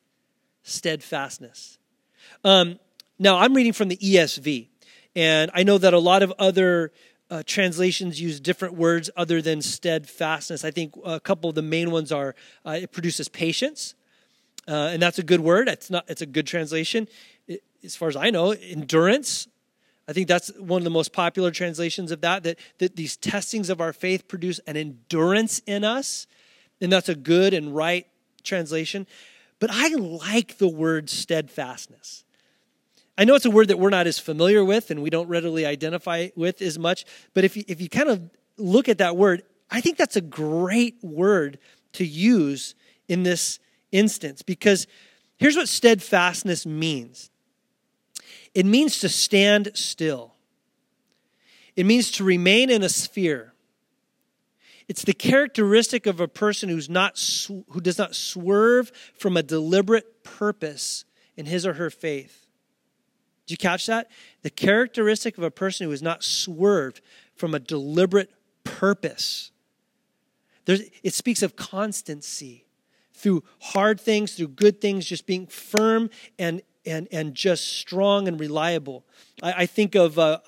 steadfastness. 0.63 1.79
Um, 2.45 2.79
now, 3.19 3.39
I'm 3.39 3.55
reading 3.55 3.73
from 3.73 3.89
the 3.89 3.97
ESV, 3.97 4.69
and 5.17 5.51
I 5.55 5.65
know 5.65 5.79
that 5.79 5.95
a 5.95 5.99
lot 5.99 6.23
of 6.23 6.33
other 6.39 6.93
uh, 7.33 7.43
translations 7.47 8.21
use 8.21 8.41
different 8.41 8.75
words 8.75 9.09
other 9.17 9.41
than 9.41 9.63
steadfastness. 9.63 10.67
I 10.67 10.71
think 10.71 10.93
a 11.03 11.19
couple 11.19 11.49
of 11.49 11.57
the 11.57 11.63
main 11.63 11.91
ones 11.91 12.13
are 12.13 12.35
uh, 12.67 12.81
it 12.83 12.93
produces 12.93 13.27
patience, 13.31 13.95
uh, 14.69 14.91
and 14.93 15.01
that's 15.01 15.19
a 15.19 15.23
good 15.23 15.41
word. 15.41 15.67
It's 15.67 15.89
not. 15.89 16.05
It's 16.09 16.21
a 16.21 16.27
good 16.27 16.47
translation, 16.47 17.09
it, 17.49 17.63
as 17.83 17.97
far 17.97 18.09
as 18.09 18.17
I 18.17 18.29
know. 18.29 18.51
Endurance. 18.51 19.49
I 20.07 20.13
think 20.13 20.29
that's 20.29 20.53
one 20.59 20.83
of 20.83 20.85
the 20.85 20.91
most 20.91 21.15
popular 21.15 21.51
translations 21.51 22.11
of 22.11 22.21
that. 22.21 22.43
That 22.43 22.59
that 22.77 22.97
these 22.97 23.17
testings 23.17 23.71
of 23.71 23.81
our 23.81 23.95
faith 23.95 24.29
produce 24.29 24.59
an 24.67 24.77
endurance 24.77 25.61
in 25.61 25.85
us, 25.85 26.27
and 26.83 26.93
that's 26.93 27.09
a 27.09 27.15
good 27.15 27.55
and 27.55 27.75
right 27.75 28.07
translation. 28.45 29.07
But 29.59 29.71
I 29.73 29.95
like 29.95 30.59
the 30.59 30.69
word 30.69 31.09
steadfastness. 31.09 32.22
I 33.17 33.25
know 33.25 33.35
it's 33.35 33.45
a 33.45 33.51
word 33.51 33.69
that 33.69 33.79
we're 33.79 33.91
not 33.91 34.07
as 34.07 34.19
familiar 34.19 34.65
with 34.65 34.91
and 34.91 35.03
we 35.03 35.11
don't 35.11 35.29
readily 35.29 35.67
identify 35.67 36.29
with 36.35 36.63
as 36.63 36.79
much, 36.79 37.05
but 37.35 37.45
if 37.45 37.57
you, 37.57 37.65
if 37.69 37.81
you 37.81 37.89
kind 37.89 38.09
of 38.09 38.31
look 38.57 38.89
at 38.89 38.99
that 38.99 39.17
word, 39.17 39.43
I 39.71 39.81
think 39.81 39.99
that's 39.99 40.17
a 40.17 40.23
great 40.23 40.97
word 41.03 41.59
to 41.95 42.05
use 42.05 42.75
in 43.09 43.23
this 43.23 43.59
instance 43.91 44.43
because 44.43 44.87
here's 45.37 45.57
what 45.57 45.69
steadfastness 45.69 46.67
means 46.67 47.31
it 48.55 48.67
means 48.67 49.01
to 49.01 49.09
stand 49.09 49.71
still, 49.75 50.35
it 51.77 51.87
means 51.87 52.11
to 52.13 52.25
remain 52.25 52.71
in 52.71 52.83
a 52.83 52.89
sphere. 52.89 53.53
It's 54.89 55.05
the 55.05 55.15
characteristic 55.15 56.07
of 56.07 56.21
a 56.21 56.29
person 56.29 56.69
who's 56.69 56.91
not, 56.91 57.19
who 57.71 57.81
does 57.81 57.97
not 57.97 58.15
swerve 58.15 58.93
from 59.15 59.37
a 59.37 59.43
deliberate 59.43 60.23
purpose 60.23 61.07
in 61.35 61.47
his 61.47 61.65
or 61.65 61.75
her 61.75 61.89
faith. 61.89 62.42
You 63.53 63.57
catch 63.57 63.87
that? 63.87 64.11
The 64.43 64.51
characteristic 64.51 65.39
of 65.39 65.45
a 65.45 65.51
person 65.51 65.87
who 65.87 65.93
is 65.93 66.03
not 66.03 66.25
swerved 66.25 67.01
from 67.37 67.55
a 67.55 67.59
deliberate 67.61 68.31
purpose. 68.65 69.53
There's, 70.65 70.83
it 71.03 71.15
speaks 71.15 71.43
of 71.43 71.55
constancy 71.55 72.65
through 73.13 73.45
hard 73.61 74.01
things, 74.01 74.35
through 74.35 74.49
good 74.49 74.81
things, 74.81 75.07
just 75.07 75.27
being 75.27 75.47
firm 75.47 76.11
and 76.39 76.63
and 76.85 77.07
and 77.13 77.35
just 77.35 77.79
strong 77.79 78.27
and 78.27 78.41
reliable. 78.41 79.05
I, 79.43 79.53
I 79.53 79.67
think 79.67 79.95
of 79.95 80.19
uh, 80.19 80.41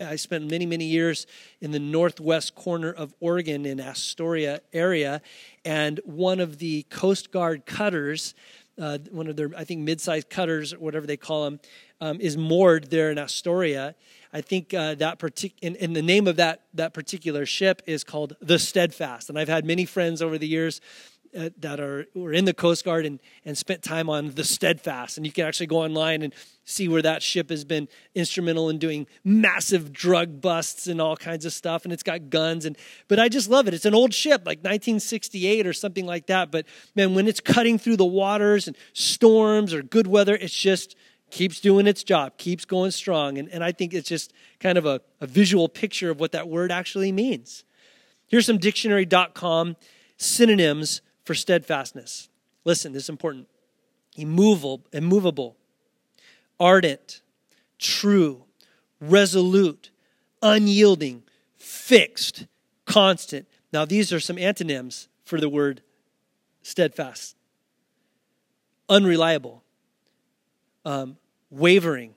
I 0.00 0.16
spent 0.16 0.50
many, 0.50 0.66
many 0.66 0.86
years 0.86 1.26
in 1.60 1.72
the 1.72 1.78
northwest 1.78 2.54
corner 2.54 2.92
of 2.92 3.14
Oregon 3.20 3.66
in 3.66 3.80
Astoria 3.80 4.60
area, 4.72 5.20
and 5.64 6.00
one 6.04 6.40
of 6.40 6.58
the 6.58 6.84
Coast 6.84 7.30
Guard 7.30 7.66
cutters, 7.66 8.34
uh, 8.78 8.98
one 9.10 9.26
of 9.26 9.36
their, 9.36 9.50
I 9.56 9.64
think, 9.64 9.80
mid-sized 9.82 10.30
cutters, 10.30 10.72
whatever 10.72 11.06
they 11.06 11.18
call 11.18 11.44
them, 11.44 11.60
um, 12.00 12.20
is 12.20 12.36
moored 12.36 12.90
there 12.90 13.10
in 13.10 13.18
Astoria. 13.18 13.94
I 14.32 14.40
think 14.40 14.72
uh, 14.72 14.94
that 14.96 15.18
particular, 15.18 15.76
and, 15.80 15.94
the 15.94 16.02
name 16.02 16.28
of 16.28 16.36
that 16.36 16.62
that 16.74 16.94
particular 16.94 17.44
ship 17.46 17.82
is 17.86 18.04
called 18.04 18.36
the 18.40 18.58
Steadfast. 18.58 19.28
And 19.28 19.38
I've 19.38 19.48
had 19.48 19.64
many 19.64 19.84
friends 19.84 20.22
over 20.22 20.38
the 20.38 20.46
years 20.46 20.80
uh, 21.36 21.50
that 21.58 21.80
are 21.80 22.06
were 22.14 22.32
in 22.32 22.44
the 22.44 22.54
Coast 22.54 22.84
Guard 22.84 23.06
and, 23.06 23.20
and 23.44 23.56
spent 23.56 23.82
time 23.82 24.08
on 24.08 24.32
the 24.32 24.44
Steadfast. 24.44 25.16
And 25.16 25.26
you 25.26 25.32
can 25.32 25.46
actually 25.46 25.66
go 25.66 25.82
online 25.82 26.22
and 26.22 26.32
see 26.64 26.88
where 26.88 27.02
that 27.02 27.22
ship 27.22 27.50
has 27.50 27.64
been 27.64 27.88
instrumental 28.14 28.68
in 28.68 28.78
doing 28.78 29.06
massive 29.24 29.92
drug 29.92 30.40
busts 30.40 30.86
and 30.86 31.00
all 31.00 31.16
kinds 31.16 31.44
of 31.44 31.52
stuff. 31.52 31.84
And 31.84 31.92
it's 31.92 32.02
got 32.02 32.30
guns. 32.30 32.64
And 32.64 32.76
but 33.08 33.18
I 33.18 33.28
just 33.28 33.50
love 33.50 33.66
it. 33.66 33.74
It's 33.74 33.84
an 33.84 33.94
old 33.94 34.14
ship, 34.14 34.42
like 34.46 34.58
1968 34.58 35.66
or 35.66 35.72
something 35.72 36.06
like 36.06 36.26
that. 36.26 36.50
But 36.52 36.66
man, 36.94 37.14
when 37.14 37.26
it's 37.26 37.40
cutting 37.40 37.78
through 37.78 37.96
the 37.96 38.04
waters 38.04 38.68
and 38.68 38.76
storms 38.92 39.74
or 39.74 39.82
good 39.82 40.06
weather, 40.06 40.36
it's 40.36 40.56
just 40.56 40.96
keeps 41.30 41.60
doing 41.60 41.86
its 41.86 42.02
job, 42.02 42.36
keeps 42.36 42.64
going 42.64 42.90
strong. 42.90 43.38
And, 43.38 43.48
and 43.50 43.62
I 43.62 43.72
think 43.72 43.94
it's 43.94 44.08
just 44.08 44.32
kind 44.58 44.78
of 44.78 44.86
a, 44.86 45.00
a 45.20 45.26
visual 45.26 45.68
picture 45.68 46.10
of 46.10 46.20
what 46.20 46.32
that 46.32 46.48
word 46.48 46.72
actually 46.72 47.12
means. 47.12 47.64
Here's 48.26 48.46
some 48.46 48.58
dictionary.com 48.58 49.76
synonyms 50.16 51.00
for 51.24 51.34
steadfastness. 51.34 52.28
Listen, 52.64 52.92
this 52.92 53.04
is 53.04 53.08
important. 53.08 53.48
Immovable, 54.16 54.84
immovable, 54.92 55.56
ardent, 56.58 57.22
true, 57.78 58.44
resolute, 59.00 59.90
unyielding, 60.42 61.22
fixed, 61.56 62.46
constant. 62.84 63.46
Now, 63.72 63.84
these 63.84 64.12
are 64.12 64.20
some 64.20 64.38
antonyms 64.38 65.08
for 65.24 65.40
the 65.40 65.48
word 65.48 65.82
steadfast 66.62 67.36
unreliable, 68.90 69.62
um, 70.84 71.16
wavering, 71.50 72.14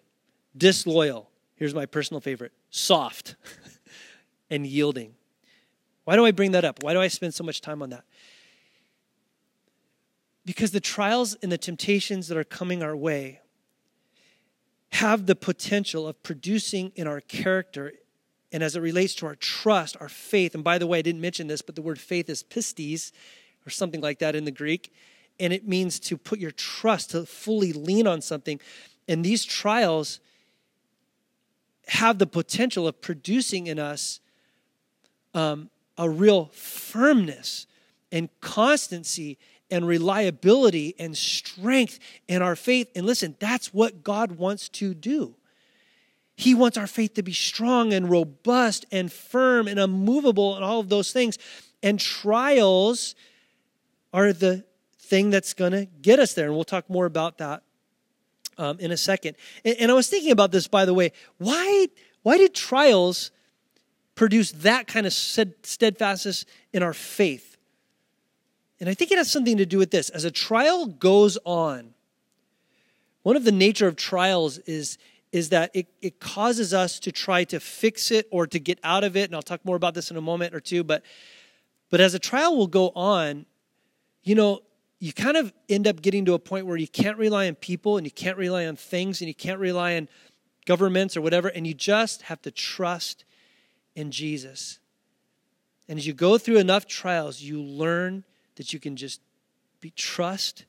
disloyal. 0.55 1.29
Here's 1.55 1.73
my 1.73 1.85
personal 1.85 2.21
favorite 2.21 2.51
soft, 2.69 3.35
and 4.49 4.65
yielding. 4.65 5.13
Why 6.05 6.15
do 6.15 6.25
I 6.25 6.31
bring 6.31 6.51
that 6.51 6.65
up? 6.65 6.83
Why 6.83 6.93
do 6.93 6.99
I 6.99 7.07
spend 7.07 7.33
so 7.33 7.43
much 7.43 7.61
time 7.61 7.81
on 7.81 7.91
that? 7.91 8.03
Because 10.45 10.71
the 10.71 10.81
trials 10.81 11.35
and 11.35 11.51
the 11.51 11.57
temptations 11.57 12.27
that 12.27 12.37
are 12.37 12.43
coming 12.43 12.83
our 12.83 12.95
way 12.95 13.39
have 14.93 15.25
the 15.25 15.35
potential 15.35 16.07
of 16.07 16.21
producing 16.21 16.91
in 16.95 17.07
our 17.07 17.21
character 17.21 17.93
and 18.51 18.61
as 18.61 18.75
it 18.75 18.81
relates 18.81 19.15
to 19.15 19.25
our 19.25 19.35
trust, 19.35 19.97
our 19.99 20.09
faith. 20.09 20.53
And 20.53 20.63
by 20.63 20.77
the 20.77 20.85
way, 20.85 20.99
I 20.99 21.01
didn't 21.01 21.21
mention 21.21 21.47
this, 21.47 21.63
but 21.63 21.75
the 21.75 21.81
word 21.81 21.99
faith 21.99 22.29
is 22.29 22.43
pistis 22.43 23.11
or 23.65 23.71
something 23.71 23.99
like 23.99 24.19
that 24.19 24.35
in 24.35 24.45
the 24.45 24.51
Greek. 24.51 24.93
And 25.39 25.51
it 25.51 25.67
means 25.67 25.99
to 26.01 26.17
put 26.17 26.39
your 26.39 26.51
trust, 26.51 27.11
to 27.11 27.25
fully 27.25 27.73
lean 27.73 28.07
on 28.07 28.21
something. 28.21 28.59
And 29.07 29.23
these 29.23 29.43
trials 29.43 30.19
have 31.87 32.17
the 32.17 32.27
potential 32.27 32.87
of 32.87 33.01
producing 33.01 33.67
in 33.67 33.79
us 33.79 34.19
um, 35.33 35.69
a 35.97 36.09
real 36.09 36.45
firmness 36.53 37.67
and 38.11 38.29
constancy 38.41 39.37
and 39.69 39.87
reliability 39.87 40.95
and 40.99 41.17
strength 41.17 41.99
in 42.27 42.41
our 42.41 42.55
faith. 42.55 42.89
And 42.95 43.05
listen, 43.05 43.35
that's 43.39 43.73
what 43.73 44.03
God 44.03 44.33
wants 44.33 44.69
to 44.69 44.93
do. 44.93 45.35
He 46.35 46.55
wants 46.55 46.77
our 46.77 46.87
faith 46.87 47.15
to 47.15 47.23
be 47.23 47.33
strong 47.33 47.93
and 47.93 48.09
robust 48.09 48.85
and 48.91 49.11
firm 49.11 49.67
and 49.67 49.79
unmovable 49.79 50.55
and 50.55 50.63
all 50.63 50.79
of 50.79 50.89
those 50.89 51.11
things. 51.11 51.37
And 51.81 51.99
trials 51.99 53.15
are 54.13 54.33
the 54.33 54.63
thing 55.13 55.29
that's 55.29 55.53
going 55.53 55.73
to 55.73 55.85
get 56.01 56.17
us 56.17 56.33
there. 56.33 56.47
And 56.47 56.55
we'll 56.55 56.63
talk 56.63 56.89
more 56.89 57.05
about 57.05 57.37
that 57.37 57.61
um, 58.57 58.79
in 58.79 58.91
a 58.91 58.97
second. 58.97 59.35
And, 59.63 59.75
and 59.81 59.91
I 59.91 59.93
was 59.93 60.09
thinking 60.09 60.31
about 60.31 60.51
this, 60.51 60.67
by 60.67 60.85
the 60.85 60.93
way. 60.95 61.11
Why, 61.37 61.87
why 62.23 62.39
did 62.39 62.55
trials 62.55 63.29
produce 64.15 64.51
that 64.53 64.87
kind 64.87 65.05
of 65.05 65.13
steadfastness 65.13 66.45
in 66.73 66.81
our 66.81 66.93
faith? 66.93 67.57
And 68.79 68.89
I 68.89 68.95
think 68.95 69.11
it 69.11 69.19
has 69.19 69.31
something 69.31 69.57
to 69.57 69.67
do 69.67 69.77
with 69.77 69.91
this. 69.91 70.09
As 70.09 70.25
a 70.25 70.31
trial 70.31 70.87
goes 70.87 71.37
on, 71.45 71.93
one 73.21 73.35
of 73.35 73.43
the 73.43 73.51
nature 73.51 73.87
of 73.87 73.95
trials 73.95 74.57
is, 74.65 74.97
is 75.31 75.49
that 75.49 75.69
it, 75.75 75.85
it 76.01 76.19
causes 76.19 76.73
us 76.73 76.99
to 77.01 77.11
try 77.11 77.43
to 77.43 77.59
fix 77.59 78.09
it 78.09 78.27
or 78.31 78.47
to 78.47 78.59
get 78.59 78.79
out 78.83 79.03
of 79.03 79.15
it. 79.15 79.25
And 79.25 79.35
I'll 79.35 79.43
talk 79.43 79.63
more 79.63 79.75
about 79.75 79.93
this 79.93 80.09
in 80.09 80.17
a 80.17 80.21
moment 80.21 80.55
or 80.55 80.59
two. 80.59 80.83
But, 80.83 81.03
but 81.91 82.01
as 82.01 82.15
a 82.15 82.19
trial 82.19 82.57
will 82.57 82.65
go 82.65 82.91
on, 82.95 83.45
you 84.23 84.33
know, 84.33 84.61
you 85.03 85.11
kind 85.11 85.35
of 85.35 85.51
end 85.67 85.85
up 85.85 86.01
getting 86.01 86.23
to 86.23 86.33
a 86.33 86.39
point 86.39 86.65
where 86.65 86.77
you 86.77 86.87
can't 86.87 87.17
rely 87.17 87.45
on 87.49 87.55
people 87.55 87.97
and 87.97 88.07
you 88.07 88.11
can't 88.11 88.37
rely 88.37 88.65
on 88.65 88.77
things 88.77 89.19
and 89.19 89.27
you 89.27 89.35
can't 89.35 89.59
rely 89.59 89.97
on 89.97 90.07
governments 90.65 91.17
or 91.17 91.21
whatever. 91.21 91.49
And 91.49 91.67
you 91.67 91.73
just 91.73 92.21
have 92.21 92.41
to 92.43 92.51
trust 92.51 93.25
in 93.95 94.11
Jesus. 94.11 94.79
And 95.89 95.99
as 95.99 96.07
you 96.07 96.13
go 96.13 96.37
through 96.37 96.57
enough 96.57 96.85
trials, 96.87 97.41
you 97.41 97.61
learn 97.61 98.23
that 98.55 98.71
you 98.71 98.79
can 98.79 98.95
just 98.95 99.19
Be 99.81 99.89
trust 99.89 100.63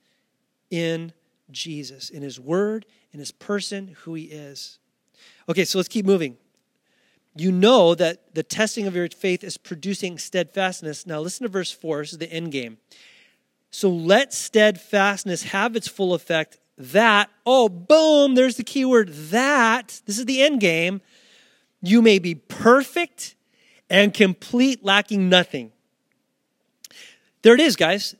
in 0.69 1.13
Jesus, 1.53 2.11
in 2.11 2.23
his 2.23 2.41
word, 2.41 2.87
in 3.13 3.21
his 3.21 3.31
person, 3.31 3.95
who 4.01 4.15
he 4.15 4.25
is. 4.25 4.81
Okay, 5.49 5.65
so 5.65 5.79
let's 5.79 5.89
keep 5.89 6.07
moving. 6.07 6.39
You 7.37 7.53
know 7.53 7.95
that 7.95 8.35
the 8.35 8.43
testing 8.43 8.89
of 8.89 8.97
your 8.97 9.09
faith 9.11 9.45
is 9.45 9.57
producing 9.59 10.19
steadfastness. 10.19 11.07
Now 11.07 11.21
listen 11.21 11.45
to 11.45 11.49
verse 11.49 11.71
4. 11.71 12.01
This 12.01 12.13
is 12.15 12.19
the 12.19 12.33
end 12.33 12.51
game. 12.51 12.79
So 13.75 13.91
let 13.91 14.33
steadfastness 14.33 15.43
have 15.43 15.75
its 15.75 15.89
full 15.89 16.15
effect. 16.15 16.59
That, 16.79 17.29
oh, 17.45 17.69
boom, 17.69 18.37
there's 18.37 18.57
the 18.57 18.63
key 18.63 18.85
word, 18.85 19.09
that, 19.09 20.01
this 20.07 20.17
is 20.17 20.27
the 20.27 20.43
end 20.43 20.61
game. 20.61 21.03
You 21.83 22.01
may 22.01 22.21
be 22.21 22.37
perfect 22.37 23.35
and 23.91 24.15
complete, 24.15 24.85
lacking 24.85 25.29
nothing. 25.29 25.73
There 27.43 27.53
it 27.55 27.61
is, 27.61 27.75
guys. 27.75 28.15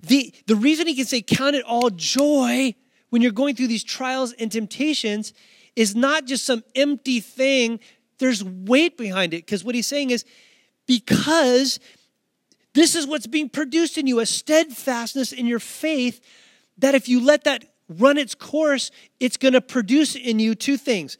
The, 0.00 0.32
the 0.46 0.56
reason 0.56 0.86
he 0.86 0.94
can 0.94 1.04
say, 1.04 1.20
Count 1.20 1.54
it 1.54 1.66
all 1.66 1.90
joy 1.90 2.74
when 3.10 3.20
you're 3.20 3.30
going 3.30 3.56
through 3.56 3.68
these 3.68 3.84
trials 3.84 4.32
and 4.32 4.50
temptations 4.50 5.34
is 5.76 5.94
not 5.94 6.24
just 6.24 6.46
some 6.46 6.64
empty 6.74 7.20
thing, 7.20 7.78
there's 8.20 8.42
weight 8.42 8.96
behind 8.96 9.34
it. 9.34 9.44
Because 9.44 9.62
what 9.62 9.74
he's 9.74 9.86
saying 9.86 10.08
is, 10.08 10.24
because 10.86 11.78
this 12.78 12.94
is 12.94 13.06
what's 13.06 13.26
being 13.26 13.48
produced 13.48 13.98
in 13.98 14.06
you 14.06 14.20
a 14.20 14.26
steadfastness 14.26 15.32
in 15.32 15.46
your 15.46 15.58
faith 15.58 16.20
that 16.78 16.94
if 16.94 17.08
you 17.08 17.24
let 17.24 17.44
that 17.44 17.64
run 17.88 18.18
its 18.18 18.34
course, 18.34 18.90
it's 19.18 19.36
going 19.36 19.54
to 19.54 19.60
produce 19.60 20.14
in 20.14 20.38
you 20.38 20.54
two 20.54 20.76
things 20.76 21.18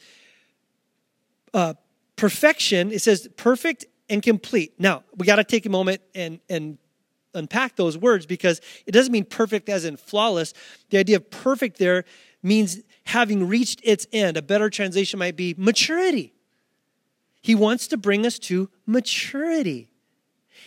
uh, 1.55 1.75
perfection, 2.17 2.93
it 2.93 3.01
says 3.01 3.29
perfect 3.37 3.87
and 4.11 4.23
complete. 4.23 4.75
Now, 4.79 5.05
we 5.17 5.27
got 5.27 5.37
to 5.37 5.45
take 5.45 5.67
a 5.67 5.71
moment 5.71 6.01
and, 6.15 6.41
and 6.49 6.79
unpack 7.35 7.77
those 7.77 7.97
words 7.97 8.27
because 8.27 8.61
it 8.87 8.93
doesn't 8.93 9.13
mean 9.13 9.25
perfect 9.25 9.69
as 9.69 9.85
in 9.85 9.97
flawless. 9.97 10.53
The 10.91 10.99
idea 10.99 11.17
of 11.17 11.31
perfect 11.31 11.79
there 11.79 12.05
means 12.43 12.81
having 13.05 13.49
reached 13.49 13.81
its 13.85 14.07
end. 14.13 14.37
A 14.37 14.43
better 14.43 14.71
translation 14.71 15.19
might 15.19 15.37
be 15.37 15.55
maturity. 15.57 16.33
He 17.41 17.55
wants 17.55 17.89
to 17.89 17.97
bring 17.97 18.27
us 18.27 18.39
to 18.41 18.69
maturity. 18.87 19.91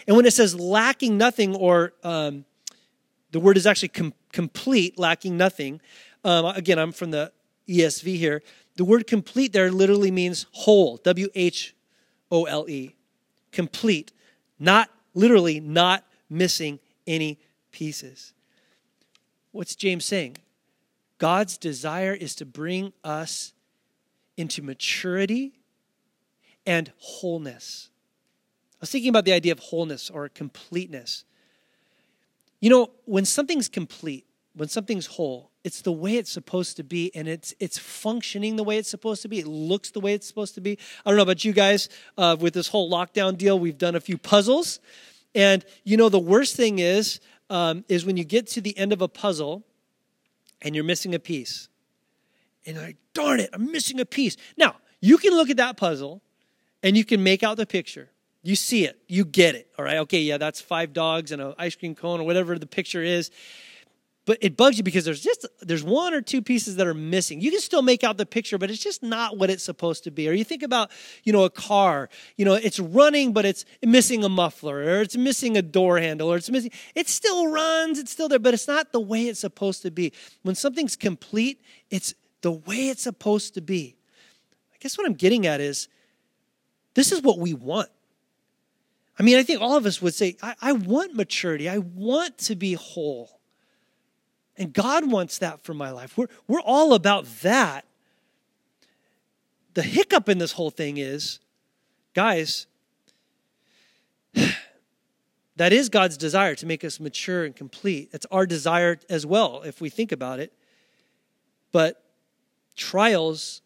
And 0.07 0.15
when 0.15 0.25
it 0.25 0.33
says 0.33 0.55
lacking 0.55 1.17
nothing, 1.17 1.55
or 1.55 1.93
um, 2.03 2.45
the 3.31 3.39
word 3.39 3.57
is 3.57 3.67
actually 3.67 3.89
com- 3.89 4.13
complete, 4.31 4.97
lacking 4.97 5.37
nothing, 5.37 5.81
um, 6.23 6.45
again, 6.45 6.79
I'm 6.79 6.91
from 6.91 7.11
the 7.11 7.31
ESV 7.67 8.17
here. 8.17 8.41
The 8.75 8.85
word 8.85 9.07
complete 9.07 9.53
there 9.53 9.71
literally 9.71 10.11
means 10.11 10.45
whole, 10.51 10.97
W 10.97 11.27
H 11.35 11.75
O 12.31 12.45
L 12.45 12.69
E. 12.69 12.95
Complete. 13.51 14.11
Not 14.59 14.89
literally, 15.13 15.59
not 15.59 16.05
missing 16.29 16.79
any 17.05 17.39
pieces. 17.71 18.33
What's 19.51 19.75
James 19.75 20.05
saying? 20.05 20.37
God's 21.17 21.57
desire 21.57 22.13
is 22.13 22.33
to 22.35 22.45
bring 22.45 22.93
us 23.03 23.53
into 24.37 24.63
maturity 24.63 25.53
and 26.65 26.91
wholeness. 26.97 27.90
I 28.81 28.83
was 28.83 28.89
thinking 28.89 29.09
about 29.09 29.25
the 29.25 29.33
idea 29.33 29.51
of 29.51 29.59
wholeness 29.59 30.09
or 30.09 30.27
completeness. 30.27 31.23
You 32.59 32.71
know, 32.71 32.89
when 33.05 33.25
something's 33.25 33.69
complete, 33.69 34.25
when 34.55 34.69
something's 34.69 35.05
whole, 35.05 35.51
it's 35.63 35.81
the 35.81 35.91
way 35.91 36.17
it's 36.17 36.31
supposed 36.31 36.77
to 36.77 36.83
be 36.83 37.11
and 37.13 37.27
it's 37.27 37.53
it's 37.59 37.77
functioning 37.77 38.55
the 38.55 38.63
way 38.63 38.77
it's 38.77 38.89
supposed 38.89 39.21
to 39.21 39.27
be. 39.27 39.37
It 39.37 39.45
looks 39.45 39.91
the 39.91 39.99
way 39.99 40.13
it's 40.15 40.27
supposed 40.27 40.55
to 40.55 40.61
be. 40.61 40.79
I 41.05 41.11
don't 41.11 41.17
know 41.17 41.23
about 41.23 41.45
you 41.45 41.53
guys 41.53 41.89
uh, 42.17 42.35
with 42.39 42.55
this 42.55 42.67
whole 42.67 42.89
lockdown 42.89 43.37
deal. 43.37 43.59
We've 43.59 43.77
done 43.77 43.95
a 43.95 43.99
few 43.99 44.17
puzzles 44.17 44.79
and 45.35 45.63
you 45.83 45.97
know, 45.97 46.09
the 46.09 46.19
worst 46.19 46.55
thing 46.55 46.79
is, 46.79 47.19
um, 47.49 47.85
is 47.87 48.05
when 48.05 48.17
you 48.17 48.23
get 48.23 48.47
to 48.47 48.61
the 48.61 48.77
end 48.77 48.93
of 48.93 49.01
a 49.01 49.07
puzzle 49.07 49.63
and 50.61 50.75
you're 50.75 50.83
missing 50.83 51.13
a 51.13 51.19
piece. 51.19 51.69
And 52.65 52.75
you're 52.75 52.85
like, 52.85 52.97
darn 53.13 53.39
it, 53.39 53.49
I'm 53.53 53.71
missing 53.71 53.99
a 53.99 54.05
piece. 54.05 54.37
Now, 54.57 54.75
you 54.99 55.17
can 55.17 55.33
look 55.33 55.49
at 55.49 55.57
that 55.57 55.77
puzzle 55.77 56.21
and 56.83 56.97
you 56.97 57.05
can 57.05 57.23
make 57.23 57.43
out 57.43 57.57
the 57.57 57.65
picture. 57.65 58.09
You 58.43 58.55
see 58.55 58.85
it, 58.85 58.99
you 59.07 59.23
get 59.23 59.55
it. 59.55 59.69
All 59.77 59.85
right, 59.85 59.97
okay, 59.97 60.21
yeah, 60.21 60.37
that's 60.37 60.59
five 60.59 60.93
dogs 60.93 61.31
and 61.31 61.41
an 61.41 61.53
ice 61.57 61.75
cream 61.75 61.93
cone 61.93 62.19
or 62.19 62.23
whatever 62.23 62.57
the 62.57 62.65
picture 62.65 63.03
is. 63.03 63.29
But 64.25 64.37
it 64.41 64.55
bugs 64.55 64.77
you 64.77 64.83
because 64.83 65.03
there's 65.03 65.21
just 65.21 65.47
there's 65.61 65.83
one 65.83 66.13
or 66.13 66.21
two 66.21 66.43
pieces 66.43 66.75
that 66.75 66.85
are 66.85 66.93
missing. 66.93 67.41
You 67.41 67.49
can 67.49 67.59
still 67.59 67.81
make 67.81 68.03
out 68.03 68.17
the 68.17 68.25
picture 68.25 68.59
but 68.59 68.69
it's 68.69 68.81
just 68.81 69.01
not 69.01 69.37
what 69.37 69.49
it's 69.49 69.63
supposed 69.63 70.03
to 70.03 70.11
be. 70.11 70.29
Or 70.29 70.31
you 70.31 70.43
think 70.43 70.61
about 70.61 70.91
you 71.23 71.33
know 71.33 71.43
a 71.43 71.49
car. 71.49 72.07
You 72.37 72.45
know 72.45 72.53
it's 72.53 72.79
running 72.79 73.33
but 73.33 73.45
it's 73.45 73.65
missing 73.83 74.23
a 74.23 74.29
muffler 74.29 74.77
or 74.77 75.01
it's 75.01 75.17
missing 75.17 75.57
a 75.57 75.63
door 75.63 75.97
handle 75.97 76.31
or 76.31 76.37
it's 76.37 76.51
missing 76.51 76.71
it 76.93 77.09
still 77.09 77.51
runs. 77.51 77.97
It's 77.97 78.11
still 78.11 78.29
there 78.29 78.37
but 78.37 78.53
it's 78.53 78.67
not 78.67 78.91
the 78.91 78.99
way 78.99 79.23
it's 79.27 79.39
supposed 79.39 79.81
to 79.81 79.91
be. 79.91 80.13
When 80.43 80.53
something's 80.53 80.95
complete 80.95 81.59
it's 81.89 82.13
the 82.41 82.51
way 82.51 82.89
it's 82.89 83.03
supposed 83.03 83.55
to 83.55 83.61
be. 83.61 83.95
I 84.71 84.77
guess 84.79 84.97
what 84.97 85.07
i'm 85.07 85.13
getting 85.13 85.45
at 85.47 85.61
is 85.61 85.87
this 86.93 87.11
is 87.11 87.21
what 87.21 87.39
we 87.39 87.53
want 87.53 87.89
i 89.21 89.23
mean 89.23 89.37
i 89.37 89.43
think 89.43 89.61
all 89.61 89.77
of 89.77 89.85
us 89.85 90.01
would 90.01 90.15
say 90.15 90.35
I, 90.41 90.55
I 90.61 90.71
want 90.71 91.15
maturity 91.15 91.69
i 91.69 91.77
want 91.77 92.37
to 92.39 92.55
be 92.55 92.73
whole 92.73 93.41
and 94.61 94.73
God 94.73 95.09
wants 95.09 95.39
that 95.39 95.63
for 95.63 95.73
my 95.73 95.89
life. 95.89 96.15
We're, 96.15 96.27
we're 96.47 96.61
all 96.61 96.93
about 96.93 97.25
that. 97.41 97.85
The 99.73 99.81
hiccup 99.81 100.29
in 100.29 100.37
this 100.37 100.51
whole 100.51 100.69
thing 100.69 100.97
is, 100.97 101.39
guys, 102.13 102.67
that 105.55 105.73
is 105.73 105.89
God's 105.89 106.15
desire 106.15 106.53
to 106.53 106.67
make 106.67 106.83
us 106.83 106.99
mature 106.99 107.43
and 107.43 107.55
complete. 107.55 108.09
It's 108.13 108.27
our 108.29 108.45
desire 108.45 108.99
as 109.09 109.25
well, 109.25 109.63
if 109.65 109.81
we 109.81 109.89
think 109.89 110.11
about 110.11 110.39
it. 110.39 110.53
But 111.71 112.03
trials 112.75 113.63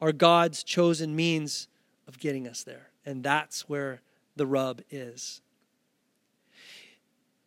are 0.00 0.12
God's 0.12 0.62
chosen 0.62 1.16
means 1.16 1.66
of 2.06 2.20
getting 2.20 2.46
us 2.46 2.62
there. 2.62 2.90
And 3.04 3.24
that's 3.24 3.68
where 3.68 4.00
the 4.36 4.46
rub 4.46 4.82
is. 4.90 5.40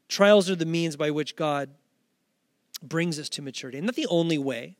Trials 0.08 0.50
are 0.50 0.56
the 0.56 0.66
means 0.66 0.96
by 0.96 1.12
which 1.12 1.36
God 1.36 1.70
brings 2.82 3.20
us 3.20 3.30
to 3.30 3.42
maturity. 3.42 3.78
And 3.78 3.86
not 3.86 3.96
the 3.96 4.08
only 4.08 4.38
way, 4.38 4.76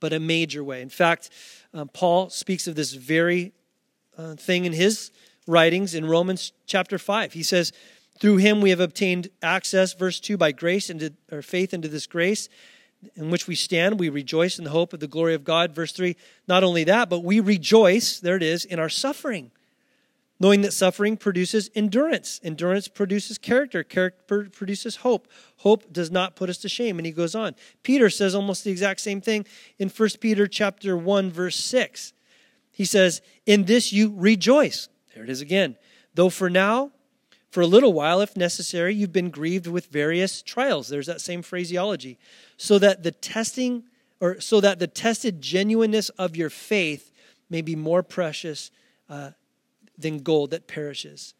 but 0.00 0.12
a 0.12 0.20
major 0.20 0.64
way. 0.64 0.80
In 0.80 0.88
fact, 0.88 1.30
um, 1.74 1.88
Paul 1.88 2.30
speaks 2.30 2.66
of 2.66 2.74
this 2.74 2.92
very 2.92 3.52
uh, 4.16 4.34
thing 4.34 4.64
in 4.64 4.72
his 4.72 5.10
writings 5.46 5.94
in 5.94 6.06
Romans 6.06 6.52
chapter 6.66 6.98
5. 6.98 7.34
He 7.34 7.42
says, 7.42 7.72
Through 8.18 8.38
him 8.38 8.60
we 8.60 8.70
have 8.70 8.80
obtained 8.80 9.28
access, 9.42 9.92
verse 9.92 10.20
2, 10.20 10.36
by 10.36 10.52
grace 10.52 10.88
into 10.88 11.12
our 11.30 11.42
faith 11.42 11.74
into 11.74 11.88
this 11.88 12.06
grace 12.06 12.48
in 13.16 13.30
which 13.30 13.46
we 13.46 13.54
stand. 13.54 13.98
We 13.98 14.08
rejoice 14.08 14.58
in 14.58 14.64
the 14.64 14.70
hope 14.70 14.92
of 14.92 15.00
the 15.00 15.08
glory 15.08 15.34
of 15.34 15.44
God. 15.44 15.74
Verse 15.74 15.92
3, 15.92 16.16
not 16.48 16.64
only 16.64 16.84
that, 16.84 17.10
but 17.10 17.24
we 17.24 17.40
rejoice, 17.40 18.20
there 18.20 18.36
it 18.36 18.42
is, 18.42 18.64
in 18.64 18.78
our 18.78 18.88
suffering 18.88 19.50
knowing 20.42 20.62
that 20.62 20.72
suffering 20.72 21.16
produces 21.16 21.70
endurance. 21.72 22.40
Endurance 22.42 22.88
produces 22.88 23.38
character. 23.38 23.84
Character 23.84 24.48
produces 24.50 24.96
hope. 24.96 25.28
Hope 25.58 25.92
does 25.92 26.10
not 26.10 26.34
put 26.34 26.50
us 26.50 26.58
to 26.58 26.68
shame. 26.68 26.98
And 26.98 27.06
he 27.06 27.12
goes 27.12 27.36
on. 27.36 27.54
Peter 27.84 28.10
says 28.10 28.34
almost 28.34 28.64
the 28.64 28.72
exact 28.72 29.00
same 29.00 29.20
thing 29.20 29.46
in 29.78 29.88
1 29.88 30.08
Peter 30.20 30.48
chapter 30.48 30.96
1, 30.96 31.30
verse 31.30 31.54
6. 31.54 32.12
He 32.72 32.84
says, 32.84 33.22
In 33.46 33.66
this 33.66 33.92
you 33.92 34.12
rejoice. 34.16 34.88
There 35.14 35.22
it 35.22 35.30
is 35.30 35.40
again. 35.40 35.76
Though 36.14 36.28
for 36.28 36.50
now, 36.50 36.90
for 37.50 37.60
a 37.60 37.66
little 37.66 37.92
while, 37.92 38.20
if 38.20 38.36
necessary, 38.36 38.96
you've 38.96 39.12
been 39.12 39.30
grieved 39.30 39.68
with 39.68 39.86
various 39.86 40.42
trials. 40.42 40.88
There's 40.88 41.06
that 41.06 41.20
same 41.20 41.42
phraseology. 41.42 42.18
So 42.56 42.80
that 42.80 43.04
the 43.04 43.12
testing, 43.12 43.84
or 44.18 44.40
so 44.40 44.60
that 44.60 44.80
the 44.80 44.88
tested 44.88 45.40
genuineness 45.40 46.08
of 46.08 46.34
your 46.34 46.50
faith 46.50 47.12
may 47.48 47.62
be 47.62 47.76
more 47.76 48.02
precious 48.02 48.72
uh, 49.08 49.30
than 49.96 50.18
gold 50.18 50.50
that 50.50 50.66
perishes. 50.66 51.34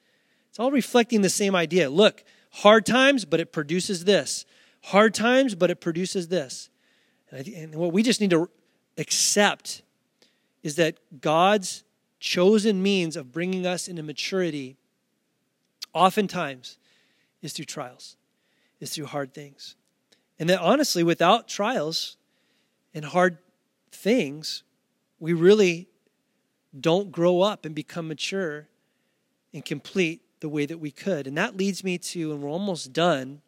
It's 0.50 0.60
all 0.60 0.70
reflecting 0.70 1.22
the 1.22 1.30
same 1.30 1.54
idea. 1.54 1.88
Look, 1.88 2.24
hard 2.50 2.84
times, 2.84 3.24
but 3.24 3.40
it 3.40 3.52
produces 3.52 4.04
this. 4.04 4.44
Hard 4.84 5.14
times, 5.14 5.54
but 5.54 5.70
it 5.70 5.80
produces 5.80 6.28
this. 6.28 6.68
And 7.30 7.74
what 7.74 7.92
we 7.92 8.02
just 8.02 8.20
need 8.20 8.30
to 8.30 8.50
accept 8.98 9.82
is 10.62 10.76
that 10.76 10.98
God's 11.20 11.84
chosen 12.20 12.82
means 12.82 13.16
of 13.16 13.32
bringing 13.32 13.66
us 13.66 13.88
into 13.88 14.02
maturity 14.02 14.76
oftentimes 15.94 16.78
is 17.40 17.52
through 17.52 17.64
trials, 17.64 18.16
is 18.80 18.94
through 18.94 19.06
hard 19.06 19.34
things. 19.34 19.76
And 20.38 20.48
that 20.50 20.60
honestly, 20.60 21.02
without 21.02 21.48
trials 21.48 22.16
and 22.94 23.04
hard 23.04 23.38
things, 23.90 24.62
we 25.18 25.32
really 25.32 25.88
don't 26.78 27.12
grow 27.12 27.40
up 27.40 27.64
and 27.64 27.74
become 27.74 28.08
mature 28.08 28.68
and 29.52 29.64
complete 29.64 30.22
the 30.40 30.48
way 30.48 30.66
that 30.66 30.78
we 30.78 30.90
could. 30.90 31.26
And 31.26 31.36
that 31.36 31.56
leads 31.56 31.84
me 31.84 31.98
to, 31.98 32.32
and 32.32 32.42
we're 32.42 32.50
almost 32.50 32.92
done, 32.92 33.42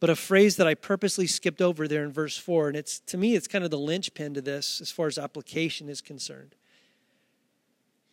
but 0.00 0.10
a 0.10 0.16
phrase 0.16 0.56
that 0.56 0.66
I 0.66 0.74
purposely 0.74 1.26
skipped 1.26 1.62
over 1.62 1.86
there 1.86 2.04
in 2.04 2.12
verse 2.12 2.36
4. 2.36 2.68
And 2.68 2.76
it's 2.76 3.00
to 3.00 3.16
me, 3.16 3.34
it's 3.34 3.46
kind 3.46 3.64
of 3.64 3.70
the 3.70 3.78
linchpin 3.78 4.34
to 4.34 4.40
this 4.40 4.80
as 4.80 4.90
far 4.90 5.06
as 5.06 5.18
application 5.18 5.88
is 5.88 6.00
concerned. 6.00 6.54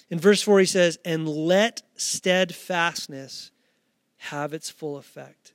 In 0.10 0.19
verse 0.19 0.41
4, 0.41 0.60
he 0.60 0.65
says, 0.65 0.97
And 1.06 1.28
let 1.28 1.82
steadfastness 1.95 3.52
have 4.17 4.54
its 4.54 4.69
full 4.69 4.97
effect. 4.97 5.54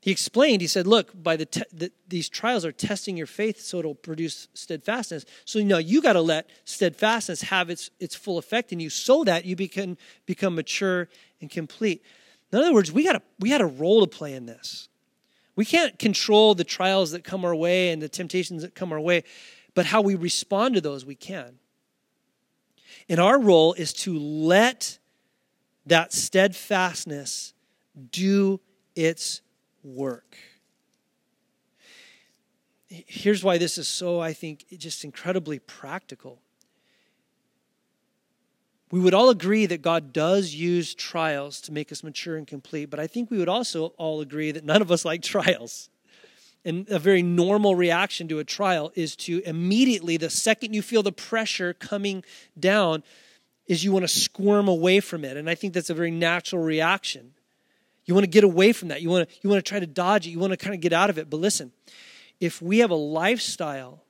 He 0.00 0.10
explained, 0.10 0.62
he 0.62 0.66
said, 0.66 0.86
Look, 0.86 1.10
by 1.22 1.36
the, 1.36 1.46
te- 1.46 1.62
the, 1.72 1.92
these 2.08 2.28
trials 2.28 2.64
are 2.64 2.72
testing 2.72 3.16
your 3.16 3.26
faith 3.26 3.60
so 3.60 3.78
it'll 3.78 3.94
produce 3.94 4.48
steadfastness. 4.54 5.26
So, 5.44 5.58
you 5.58 5.66
know, 5.66 5.78
you 5.78 6.00
got 6.00 6.14
to 6.14 6.22
let 6.22 6.48
steadfastness 6.64 7.42
have 7.42 7.68
its, 7.68 7.90
its 8.00 8.14
full 8.14 8.38
effect 8.38 8.72
in 8.72 8.80
you 8.80 8.88
so 8.88 9.24
that 9.24 9.44
you 9.44 9.56
become, 9.56 9.98
become 10.24 10.54
mature 10.54 11.08
and 11.40 11.50
complete. 11.50 12.02
In 12.50 12.58
other 12.58 12.72
words, 12.72 12.90
we 12.90 13.04
got, 13.04 13.16
a, 13.16 13.22
we 13.38 13.50
got 13.50 13.60
a 13.60 13.66
role 13.66 14.00
to 14.00 14.06
play 14.06 14.34
in 14.34 14.46
this. 14.46 14.88
We 15.54 15.66
can't 15.66 15.98
control 15.98 16.54
the 16.54 16.64
trials 16.64 17.10
that 17.10 17.22
come 17.22 17.44
our 17.44 17.54
way 17.54 17.90
and 17.90 18.00
the 18.00 18.08
temptations 18.08 18.62
that 18.62 18.74
come 18.74 18.92
our 18.92 19.00
way, 19.00 19.24
but 19.74 19.84
how 19.84 20.00
we 20.00 20.14
respond 20.14 20.74
to 20.76 20.80
those, 20.80 21.04
we 21.04 21.14
can. 21.14 21.58
And 23.08 23.20
our 23.20 23.38
role 23.38 23.74
is 23.74 23.92
to 23.94 24.18
let 24.18 24.98
that 25.84 26.12
steadfastness 26.12 27.52
do 28.10 28.60
its 28.96 29.42
work. 29.82 30.36
Here's 32.88 33.44
why 33.44 33.58
this 33.58 33.78
is 33.78 33.86
so, 33.86 34.20
I 34.20 34.32
think, 34.32 34.66
just 34.76 35.04
incredibly 35.04 35.58
practical. 35.58 36.40
We 38.90 38.98
would 38.98 39.14
all 39.14 39.30
agree 39.30 39.66
that 39.66 39.82
God 39.82 40.12
does 40.12 40.52
use 40.52 40.94
trials 40.94 41.60
to 41.62 41.72
make 41.72 41.92
us 41.92 42.02
mature 42.02 42.36
and 42.36 42.46
complete, 42.46 42.86
but 42.86 42.98
I 42.98 43.06
think 43.06 43.30
we 43.30 43.38
would 43.38 43.48
also 43.48 43.94
all 43.98 44.20
agree 44.20 44.50
that 44.50 44.64
none 44.64 44.82
of 44.82 44.90
us 44.90 45.04
like 45.04 45.22
trials. 45.22 45.88
And 46.64 46.88
a 46.90 46.98
very 46.98 47.22
normal 47.22 47.76
reaction 47.76 48.26
to 48.28 48.40
a 48.40 48.44
trial 48.44 48.90
is 48.96 49.14
to 49.16 49.40
immediately, 49.46 50.16
the 50.16 50.28
second 50.28 50.74
you 50.74 50.82
feel 50.82 51.04
the 51.04 51.12
pressure 51.12 51.72
coming 51.72 52.24
down, 52.58 53.04
is 53.68 53.84
you 53.84 53.92
want 53.92 54.02
to 54.02 54.08
squirm 54.08 54.66
away 54.66 54.98
from 54.98 55.24
it. 55.24 55.36
And 55.36 55.48
I 55.48 55.54
think 55.54 55.72
that's 55.72 55.90
a 55.90 55.94
very 55.94 56.10
natural 56.10 56.60
reaction. 56.60 57.34
You 58.10 58.14
want 58.14 58.24
to 58.24 58.30
get 58.30 58.42
away 58.42 58.72
from 58.72 58.88
that. 58.88 59.02
You 59.02 59.08
want 59.08 59.28
to, 59.28 59.36
you 59.40 59.48
want 59.48 59.64
to 59.64 59.68
try 59.68 59.78
to 59.78 59.86
dodge 59.86 60.26
it. 60.26 60.30
You 60.30 60.40
want 60.40 60.52
to 60.52 60.56
kind 60.56 60.74
of 60.74 60.80
get 60.80 60.92
out 60.92 61.10
of 61.10 61.18
it. 61.18 61.30
But 61.30 61.36
listen, 61.36 61.70
if 62.40 62.60
we 62.60 62.78
have 62.78 62.90
a 62.90 62.96
lifestyle 62.96 64.02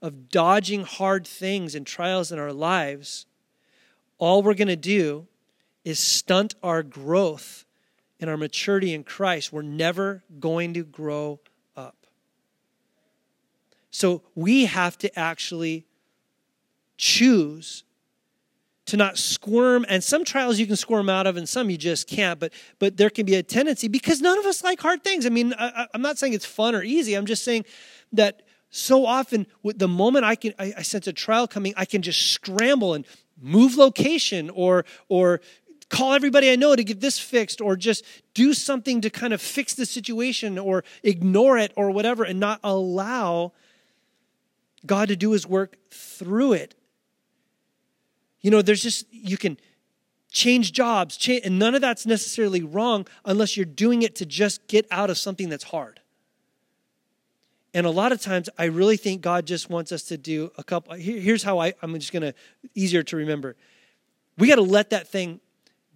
of 0.00 0.30
dodging 0.30 0.84
hard 0.84 1.26
things 1.26 1.74
and 1.74 1.86
trials 1.86 2.32
in 2.32 2.38
our 2.38 2.50
lives, 2.50 3.26
all 4.16 4.42
we're 4.42 4.54
going 4.54 4.68
to 4.68 4.74
do 4.74 5.26
is 5.84 5.98
stunt 5.98 6.54
our 6.62 6.82
growth 6.82 7.66
and 8.20 8.30
our 8.30 8.38
maturity 8.38 8.94
in 8.94 9.04
Christ. 9.04 9.52
We're 9.52 9.60
never 9.60 10.24
going 10.40 10.72
to 10.72 10.82
grow 10.82 11.40
up. 11.76 12.06
So 13.90 14.22
we 14.34 14.64
have 14.64 14.96
to 14.96 15.18
actually 15.18 15.84
choose 16.96 17.84
to 18.86 18.96
not 18.96 19.18
squirm 19.18 19.84
and 19.88 20.02
some 20.02 20.24
trials 20.24 20.58
you 20.58 20.66
can 20.66 20.76
squirm 20.76 21.08
out 21.08 21.26
of 21.26 21.36
and 21.36 21.48
some 21.48 21.68
you 21.68 21.76
just 21.76 22.08
can't 22.08 22.38
but 22.38 22.52
but 22.78 22.96
there 22.96 23.10
can 23.10 23.26
be 23.26 23.34
a 23.34 23.42
tendency 23.42 23.88
because 23.88 24.20
none 24.20 24.38
of 24.38 24.46
us 24.46 24.62
like 24.62 24.80
hard 24.80 25.02
things. 25.04 25.26
I 25.26 25.28
mean 25.28 25.54
I, 25.58 25.86
am 25.92 26.02
not 26.02 26.18
saying 26.18 26.32
it's 26.32 26.46
fun 26.46 26.74
or 26.74 26.82
easy. 26.82 27.14
I'm 27.14 27.26
just 27.26 27.44
saying 27.44 27.64
that 28.12 28.42
so 28.70 29.06
often 29.06 29.46
with 29.62 29.78
the 29.78 29.88
moment 29.88 30.24
i 30.24 30.34
can 30.34 30.52
I, 30.58 30.74
I 30.78 30.82
sense 30.82 31.06
a 31.06 31.12
trial 31.12 31.46
coming 31.46 31.72
i 31.76 31.84
can 31.84 32.02
just 32.02 32.32
scramble 32.32 32.94
and 32.94 33.06
move 33.40 33.76
location 33.76 34.50
or 34.50 34.84
or 35.08 35.40
call 35.88 36.12
everybody 36.12 36.50
i 36.50 36.56
know 36.56 36.74
to 36.74 36.84
get 36.84 37.00
this 37.00 37.18
fixed 37.18 37.60
or 37.60 37.76
just 37.76 38.04
do 38.34 38.52
something 38.52 39.00
to 39.02 39.10
kind 39.10 39.32
of 39.32 39.40
fix 39.40 39.74
the 39.74 39.86
situation 39.86 40.58
or 40.58 40.84
ignore 41.02 41.58
it 41.58 41.72
or 41.76 41.90
whatever 41.90 42.24
and 42.24 42.40
not 42.40 42.60
allow 42.64 43.52
god 44.84 45.08
to 45.08 45.16
do 45.16 45.30
his 45.30 45.46
work 45.46 45.76
through 45.90 46.52
it 46.52 46.74
you 48.46 48.52
know, 48.52 48.62
there's 48.62 48.80
just, 48.80 49.12
you 49.12 49.36
can 49.36 49.58
change 50.30 50.70
jobs, 50.70 51.16
change, 51.16 51.44
and 51.44 51.58
none 51.58 51.74
of 51.74 51.80
that's 51.80 52.06
necessarily 52.06 52.62
wrong 52.62 53.04
unless 53.24 53.56
you're 53.56 53.66
doing 53.66 54.02
it 54.02 54.14
to 54.14 54.24
just 54.24 54.68
get 54.68 54.86
out 54.92 55.10
of 55.10 55.18
something 55.18 55.48
that's 55.48 55.64
hard. 55.64 55.98
And 57.74 57.88
a 57.88 57.90
lot 57.90 58.12
of 58.12 58.20
times, 58.20 58.48
I 58.56 58.66
really 58.66 58.96
think 58.96 59.20
God 59.20 59.46
just 59.46 59.68
wants 59.68 59.90
us 59.90 60.04
to 60.04 60.16
do 60.16 60.52
a 60.56 60.62
couple. 60.62 60.94
Here's 60.94 61.42
how 61.42 61.58
I, 61.58 61.74
I'm 61.82 61.92
just 61.94 62.12
going 62.12 62.22
to, 62.22 62.34
easier 62.72 63.02
to 63.02 63.16
remember. 63.16 63.56
We 64.38 64.46
got 64.46 64.54
to 64.54 64.62
let 64.62 64.90
that 64.90 65.08
thing 65.08 65.40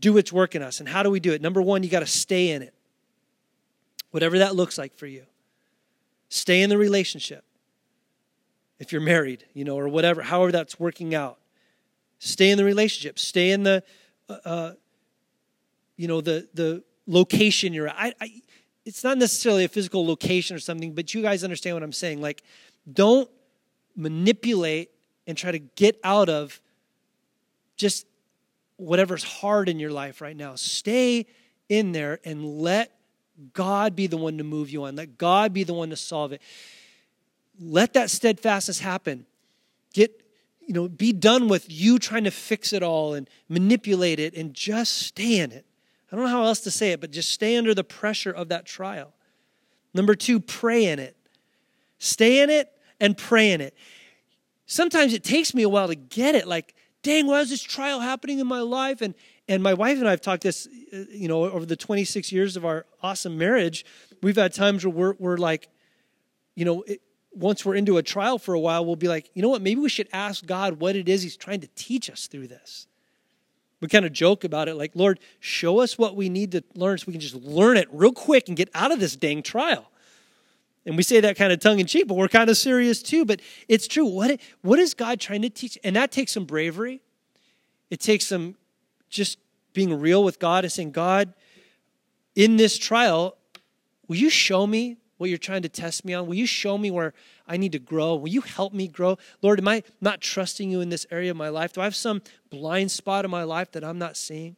do 0.00 0.18
its 0.18 0.32
work 0.32 0.56
in 0.56 0.62
us. 0.62 0.80
And 0.80 0.88
how 0.88 1.04
do 1.04 1.10
we 1.10 1.20
do 1.20 1.32
it? 1.32 1.40
Number 1.40 1.62
one, 1.62 1.84
you 1.84 1.88
got 1.88 2.00
to 2.00 2.06
stay 2.06 2.50
in 2.50 2.62
it, 2.62 2.74
whatever 4.10 4.38
that 4.40 4.56
looks 4.56 4.76
like 4.76 4.96
for 4.96 5.06
you. 5.06 5.22
Stay 6.30 6.62
in 6.62 6.68
the 6.68 6.78
relationship. 6.78 7.44
If 8.80 8.90
you're 8.90 9.00
married, 9.00 9.44
you 9.54 9.64
know, 9.64 9.78
or 9.78 9.86
whatever, 9.86 10.22
however 10.22 10.50
that's 10.50 10.80
working 10.80 11.14
out. 11.14 11.36
Stay 12.20 12.50
in 12.50 12.58
the 12.58 12.64
relationship. 12.64 13.18
Stay 13.18 13.50
in 13.50 13.64
the, 13.64 13.82
uh, 14.28 14.36
uh, 14.44 14.72
you 15.96 16.06
know, 16.06 16.20
the 16.20 16.48
the 16.54 16.84
location 17.06 17.72
you're 17.72 17.88
at. 17.88 17.96
I, 17.98 18.12
I, 18.20 18.30
it's 18.84 19.02
not 19.02 19.18
necessarily 19.18 19.64
a 19.64 19.68
physical 19.68 20.06
location 20.06 20.54
or 20.54 20.60
something, 20.60 20.94
but 20.94 21.12
you 21.12 21.22
guys 21.22 21.42
understand 21.42 21.76
what 21.76 21.82
I'm 21.82 21.92
saying. 21.92 22.20
Like, 22.20 22.42
don't 22.90 23.28
manipulate 23.96 24.90
and 25.26 25.36
try 25.36 25.50
to 25.50 25.58
get 25.58 25.98
out 26.04 26.28
of 26.28 26.60
just 27.76 28.06
whatever's 28.76 29.24
hard 29.24 29.68
in 29.68 29.80
your 29.80 29.90
life 29.90 30.20
right 30.20 30.36
now. 30.36 30.54
Stay 30.54 31.26
in 31.68 31.92
there 31.92 32.20
and 32.24 32.44
let 32.60 32.92
God 33.54 33.96
be 33.96 34.06
the 34.06 34.16
one 34.18 34.36
to 34.38 34.44
move 34.44 34.70
you 34.70 34.84
on. 34.84 34.96
Let 34.96 35.16
God 35.16 35.54
be 35.54 35.64
the 35.64 35.74
one 35.74 35.88
to 35.90 35.96
solve 35.96 36.32
it. 36.32 36.42
Let 37.58 37.94
that 37.94 38.10
steadfastness 38.10 38.80
happen. 38.80 39.24
Get 39.94 40.20
you 40.70 40.74
know, 40.74 40.88
be 40.88 41.12
done 41.12 41.48
with 41.48 41.66
you 41.68 41.98
trying 41.98 42.22
to 42.22 42.30
fix 42.30 42.72
it 42.72 42.80
all 42.80 43.14
and 43.14 43.28
manipulate 43.48 44.20
it 44.20 44.34
and 44.36 44.54
just 44.54 44.98
stay 44.98 45.40
in 45.40 45.50
it. 45.50 45.66
I 46.12 46.14
don't 46.14 46.26
know 46.26 46.30
how 46.30 46.44
else 46.44 46.60
to 46.60 46.70
say 46.70 46.92
it, 46.92 47.00
but 47.00 47.10
just 47.10 47.30
stay 47.30 47.56
under 47.56 47.74
the 47.74 47.82
pressure 47.82 48.30
of 48.30 48.50
that 48.50 48.66
trial. 48.66 49.12
Number 49.94 50.14
two, 50.14 50.38
pray 50.38 50.84
in 50.84 51.00
it. 51.00 51.16
Stay 51.98 52.40
in 52.40 52.50
it 52.50 52.70
and 53.00 53.18
pray 53.18 53.50
in 53.50 53.60
it. 53.60 53.74
Sometimes 54.66 55.12
it 55.12 55.24
takes 55.24 55.54
me 55.54 55.64
a 55.64 55.68
while 55.68 55.88
to 55.88 55.96
get 55.96 56.36
it. 56.36 56.46
Like, 56.46 56.76
dang, 57.02 57.26
why 57.26 57.40
is 57.40 57.50
this 57.50 57.64
trial 57.64 57.98
happening 57.98 58.38
in 58.38 58.46
my 58.46 58.60
life? 58.60 59.00
And 59.00 59.16
and 59.48 59.64
my 59.64 59.74
wife 59.74 59.98
and 59.98 60.06
I 60.06 60.12
have 60.12 60.20
talked 60.20 60.44
this, 60.44 60.68
uh, 60.94 60.98
you 61.10 61.26
know, 61.26 61.42
over 61.42 61.66
the 61.66 61.74
26 61.74 62.30
years 62.30 62.56
of 62.56 62.64
our 62.64 62.86
awesome 63.02 63.36
marriage. 63.36 63.84
We've 64.22 64.36
had 64.36 64.54
times 64.54 64.86
where 64.86 64.94
we're, 64.94 65.14
we're 65.18 65.36
like, 65.38 65.68
you 66.54 66.64
know, 66.64 66.82
it, 66.82 67.02
once 67.32 67.64
we're 67.64 67.76
into 67.76 67.96
a 67.96 68.02
trial 68.02 68.38
for 68.38 68.54
a 68.54 68.60
while, 68.60 68.84
we'll 68.84 68.96
be 68.96 69.08
like, 69.08 69.30
you 69.34 69.42
know 69.42 69.48
what, 69.48 69.62
maybe 69.62 69.80
we 69.80 69.88
should 69.88 70.08
ask 70.12 70.44
God 70.46 70.80
what 70.80 70.96
it 70.96 71.08
is 71.08 71.22
He's 71.22 71.36
trying 71.36 71.60
to 71.60 71.68
teach 71.74 72.10
us 72.10 72.26
through 72.26 72.48
this. 72.48 72.86
We 73.80 73.88
kind 73.88 74.04
of 74.04 74.12
joke 74.12 74.44
about 74.44 74.68
it 74.68 74.74
like, 74.74 74.92
Lord, 74.94 75.20
show 75.38 75.80
us 75.80 75.96
what 75.96 76.14
we 76.14 76.28
need 76.28 76.52
to 76.52 76.62
learn 76.74 76.98
so 76.98 77.04
we 77.06 77.12
can 77.14 77.20
just 77.20 77.36
learn 77.36 77.76
it 77.76 77.88
real 77.90 78.12
quick 78.12 78.48
and 78.48 78.56
get 78.56 78.68
out 78.74 78.92
of 78.92 79.00
this 79.00 79.16
dang 79.16 79.42
trial. 79.42 79.90
And 80.84 80.96
we 80.96 81.02
say 81.02 81.20
that 81.20 81.36
kind 81.36 81.52
of 81.52 81.60
tongue 81.60 81.78
in 81.78 81.86
cheek, 81.86 82.06
but 82.06 82.14
we're 82.14 82.28
kind 82.28 82.50
of 82.50 82.56
serious 82.56 83.02
too. 83.02 83.24
But 83.24 83.40
it's 83.68 83.86
true. 83.86 84.04
What, 84.04 84.40
what 84.62 84.78
is 84.78 84.92
God 84.92 85.20
trying 85.20 85.42
to 85.42 85.50
teach? 85.50 85.78
And 85.84 85.96
that 85.96 86.10
takes 86.10 86.32
some 86.32 86.44
bravery. 86.44 87.00
It 87.90 88.00
takes 88.00 88.26
some 88.26 88.56
just 89.08 89.38
being 89.72 89.98
real 89.98 90.24
with 90.24 90.38
God 90.38 90.64
and 90.64 90.72
saying, 90.72 90.92
God, 90.92 91.32
in 92.34 92.56
this 92.56 92.78
trial, 92.78 93.36
will 94.08 94.16
you 94.16 94.30
show 94.30 94.66
me 94.66 94.96
what 95.20 95.28
you're 95.28 95.36
trying 95.36 95.60
to 95.60 95.68
test 95.68 96.02
me 96.06 96.14
on? 96.14 96.26
Will 96.26 96.36
you 96.36 96.46
show 96.46 96.78
me 96.78 96.90
where 96.90 97.12
I 97.46 97.58
need 97.58 97.72
to 97.72 97.78
grow? 97.78 98.14
Will 98.14 98.30
you 98.30 98.40
help 98.40 98.72
me 98.72 98.88
grow? 98.88 99.18
Lord, 99.42 99.58
am 99.58 99.68
I 99.68 99.82
not 100.00 100.22
trusting 100.22 100.70
you 100.70 100.80
in 100.80 100.88
this 100.88 101.06
area 101.10 101.30
of 101.30 101.36
my 101.36 101.50
life? 101.50 101.74
Do 101.74 101.82
I 101.82 101.84
have 101.84 101.94
some 101.94 102.22
blind 102.48 102.90
spot 102.90 103.26
in 103.26 103.30
my 103.30 103.42
life 103.42 103.70
that 103.72 103.84
I'm 103.84 103.98
not 103.98 104.16
seeing? 104.16 104.56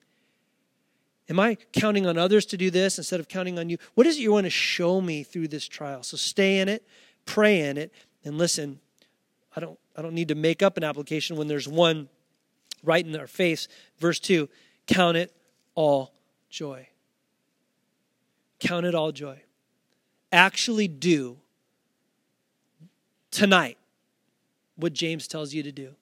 Am 1.29 1.41
I 1.41 1.57
counting 1.73 2.07
on 2.07 2.17
others 2.17 2.47
to 2.47 2.57
do 2.57 2.71
this 2.71 2.97
instead 2.97 3.19
of 3.19 3.27
counting 3.27 3.59
on 3.59 3.71
you? 3.71 3.79
What 3.95 4.07
is 4.07 4.19
it 4.19 4.21
you 4.21 4.31
want 4.31 4.45
to 4.45 4.51
show 4.51 5.01
me 5.01 5.25
through 5.25 5.49
this 5.49 5.67
trial? 5.67 6.05
So 6.05 6.17
stay 6.17 6.61
in 6.61 6.69
it, 6.69 6.87
pray 7.27 7.63
in 7.63 7.77
it, 7.77 7.93
and 8.25 8.39
listen. 8.39 8.79
I 9.57 9.61
don't 9.61 9.81
I 9.97 10.03
don't 10.03 10.15
need 10.15 10.29
to 10.29 10.37
make 10.37 10.63
up 10.63 10.77
an 10.77 10.85
application 10.85 11.35
when 11.35 11.49
there's 11.49 11.67
one 11.67 12.09
right 12.85 13.05
in 13.05 13.17
our 13.17 13.27
face. 13.27 13.67
Verse 13.99 14.21
2, 14.21 14.49
count 14.87 15.17
it 15.17 15.35
all 15.75 16.15
joy. 16.51 16.87
Count 18.61 18.87
it 18.87 18.95
all 18.95 19.11
joy 19.11 19.43
actually 20.33 20.89
do 20.89 21.39
tonight 23.31 23.79
what 24.77 24.93
James 24.93 25.29
tells 25.29 25.53
you 25.55 25.63
to 25.63 25.73
do. 25.73 25.95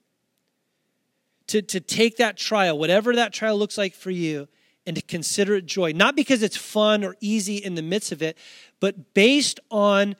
To, 1.48 1.62
to 1.62 1.80
take 1.80 2.18
that 2.18 2.36
trial, 2.36 2.78
whatever 2.78 3.14
that 3.16 3.32
trial 3.32 3.58
looks 3.58 3.76
like 3.76 3.94
for 3.94 4.10
you, 4.10 4.46
and 4.86 4.96
to 4.96 5.02
consider 5.02 5.56
it 5.56 5.66
joy. 5.66 5.92
Not 5.92 6.16
because 6.16 6.42
it's 6.42 6.56
fun 6.56 7.04
or 7.04 7.16
easy 7.20 7.56
in 7.56 7.74
the 7.74 7.82
midst 7.82 8.12
of 8.12 8.22
it, 8.22 8.38
but 8.78 9.14
based 9.14 9.60
on 9.70 10.16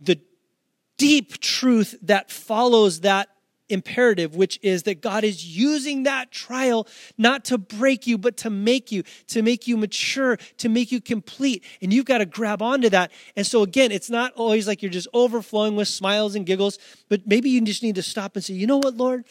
the 0.00 0.18
deep 0.96 1.38
truth 1.40 1.94
that 2.02 2.30
follows 2.30 3.00
that 3.00 3.28
imperative, 3.74 4.34
which 4.34 4.58
is 4.62 4.84
that 4.84 5.02
God 5.02 5.24
is 5.24 5.44
using 5.44 6.04
that 6.04 6.30
trial 6.30 6.86
not 7.18 7.44
to 7.46 7.58
break 7.58 8.06
you, 8.06 8.16
but 8.16 8.38
to 8.38 8.48
make 8.48 8.90
you, 8.90 9.02
to 9.26 9.42
make 9.42 9.66
you 9.66 9.76
mature, 9.76 10.38
to 10.58 10.70
make 10.70 10.90
you 10.90 11.02
complete. 11.02 11.62
And 11.82 11.92
you've 11.92 12.06
got 12.06 12.18
to 12.18 12.26
grab 12.26 12.62
onto 12.62 12.88
that. 12.88 13.12
And 13.36 13.46
so, 13.46 13.62
again, 13.62 13.92
it's 13.92 14.08
not 14.08 14.32
always 14.32 14.66
like 14.66 14.82
you're 14.82 14.90
just 14.90 15.08
overflowing 15.12 15.76
with 15.76 15.88
smiles 15.88 16.34
and 16.34 16.46
giggles, 16.46 16.78
but 17.10 17.26
maybe 17.26 17.50
you 17.50 17.60
just 17.60 17.82
need 17.82 17.96
to 17.96 18.02
stop 18.02 18.34
and 18.36 18.42
say, 18.42 18.54
you 18.54 18.66
know 18.66 18.78
what, 18.78 18.96
Lord? 18.96 19.24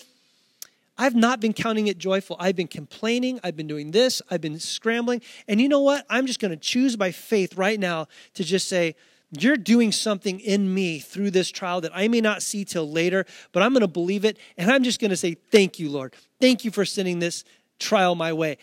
I've 0.96 1.16
not 1.16 1.40
been 1.40 1.54
counting 1.54 1.88
it 1.88 1.98
joyful. 1.98 2.36
I've 2.40 2.56
been 2.56 2.68
complaining. 2.68 3.40
I've 3.44 3.56
been 3.56 3.68
doing 3.68 3.90
this. 3.90 4.22
I've 4.30 4.42
been 4.42 4.60
scrambling. 4.60 5.22
And 5.48 5.60
you 5.60 5.68
know 5.68 5.82
what? 5.82 6.06
I'm 6.10 6.28
just 6.28 6.40
going 6.40 6.52
to 6.52 6.58
choose 6.58 6.96
by 6.96 7.12
faith 7.12 7.58
right 7.58 7.80
now 7.80 8.08
to 8.36 8.44
just 8.44 8.68
say, 8.68 8.96
you're 9.42 9.58
doing 9.58 9.92
something 9.92 10.40
in 10.40 10.74
me 10.74 11.00
through 11.00 11.32
this 11.32 11.50
trial 11.50 11.82
that 11.82 11.92
I 11.96 12.08
may 12.08 12.22
not 12.22 12.44
see 12.44 12.66
till 12.66 12.90
later, 12.90 13.26
but 13.52 13.64
I'm 13.64 13.74
going 13.74 13.82
to 13.82 13.88
believe 13.88 14.26
it. 14.26 14.38
And 14.58 14.70
I'm 14.70 14.84
just 14.84 15.00
going 15.00 15.12
to 15.12 15.18
say, 15.18 15.36
Thank 15.52 15.80
you, 15.80 15.90
Lord. 15.90 16.14
Thank 16.40 16.66
you 16.66 16.72
for 16.72 16.86
sending 16.86 17.20
this 17.20 17.44
trial 17.80 18.16
my 18.16 18.34
way. 18.34 18.58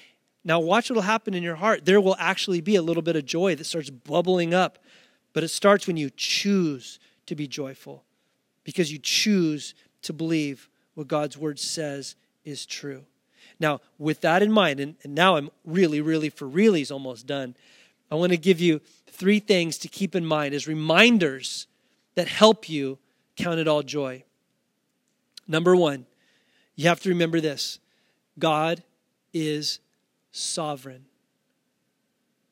Now, 0.44 0.60
watch 0.60 0.88
what 0.88 0.96
will 0.96 1.02
happen 1.02 1.34
in 1.34 1.42
your 1.42 1.56
heart. 1.56 1.84
There 1.84 2.00
will 2.00 2.16
actually 2.18 2.60
be 2.60 2.76
a 2.76 2.82
little 2.82 3.02
bit 3.02 3.16
of 3.16 3.26
joy 3.26 3.54
that 3.56 3.64
starts 3.64 3.90
bubbling 3.90 4.54
up, 4.54 4.78
but 5.32 5.44
it 5.44 5.48
starts 5.48 5.86
when 5.86 5.96
you 5.96 6.10
choose 6.16 6.98
to 7.26 7.34
be 7.34 7.46
joyful 7.46 8.04
because 8.64 8.90
you 8.90 8.98
choose 8.98 9.74
to 10.02 10.12
believe 10.12 10.68
what 10.94 11.08
God's 11.08 11.36
word 11.36 11.58
says 11.58 12.16
is 12.44 12.64
true. 12.64 13.04
Now, 13.58 13.80
with 13.98 14.22
that 14.22 14.42
in 14.42 14.50
mind, 14.50 14.80
and, 14.80 14.96
and 15.02 15.14
now 15.14 15.36
I'm 15.36 15.50
really, 15.64 16.00
really 16.00 16.30
for 16.30 16.48
reallys 16.48 16.90
almost 16.90 17.26
done, 17.26 17.54
I 18.10 18.14
want 18.14 18.32
to 18.32 18.38
give 18.38 18.60
you 18.60 18.80
three 19.10 19.40
things 19.40 19.78
to 19.78 19.88
keep 19.88 20.14
in 20.14 20.24
mind 20.24 20.54
as 20.54 20.66
reminders 20.66 21.66
that 22.14 22.28
help 22.28 22.68
you 22.68 22.98
count 23.36 23.60
it 23.60 23.68
all 23.68 23.82
joy. 23.82 24.24
Number 25.46 25.74
one, 25.74 26.06
you 26.76 26.88
have 26.88 27.00
to 27.00 27.08
remember 27.08 27.40
this 27.40 27.78
God 28.38 28.82
is 29.32 29.80
sovereign. 30.32 31.06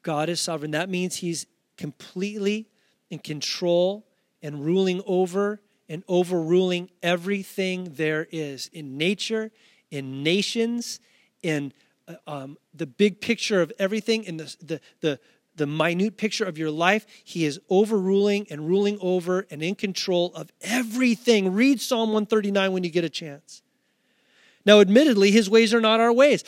God 0.02 0.28
is 0.28 0.40
sovereign. 0.40 0.72
That 0.72 0.88
means 0.88 1.16
He's 1.16 1.46
completely 1.76 2.68
in 3.11 3.18
control 3.18 4.06
and 4.42 4.64
ruling 4.64 5.02
over 5.06 5.61
and 5.88 6.02
overruling 6.09 6.90
everything 7.02 7.94
there 7.94 8.26
is 8.30 8.68
in 8.72 8.98
nature, 8.98 9.50
in 9.90 10.22
nations, 10.22 11.00
in 11.42 11.72
uh, 12.06 12.14
um, 12.26 12.59
the 12.74 12.86
big 12.86 13.20
picture 13.20 13.62
of 13.62 13.72
everything, 13.78 14.24
in 14.24 14.36
the, 14.36 14.56
the, 14.61 14.80
the, 15.00 15.20
the 15.59 15.66
minute 15.66 16.16
picture 16.16 16.44
of 16.44 16.56
your 16.56 16.70
life. 16.70 17.06
He 17.24 17.44
is 17.44 17.61
overruling 17.68 18.46
and 18.50 18.66
ruling 18.66 18.98
over 19.00 19.46
and 19.50 19.62
in 19.62 19.74
control 19.74 20.32
of 20.34 20.50
everything. 20.62 21.52
Read 21.52 21.80
Psalm 21.80 22.11
139 22.11 22.72
when 22.72 22.84
you 22.84 22.90
get 22.90 23.04
a 23.04 23.11
chance. 23.11 23.62
Now, 24.64 24.80
admittedly, 24.80 25.30
his 25.30 25.48
ways 25.48 25.72
are 25.72 25.80
not 25.80 26.00
our 26.00 26.12
ways. 26.12 26.44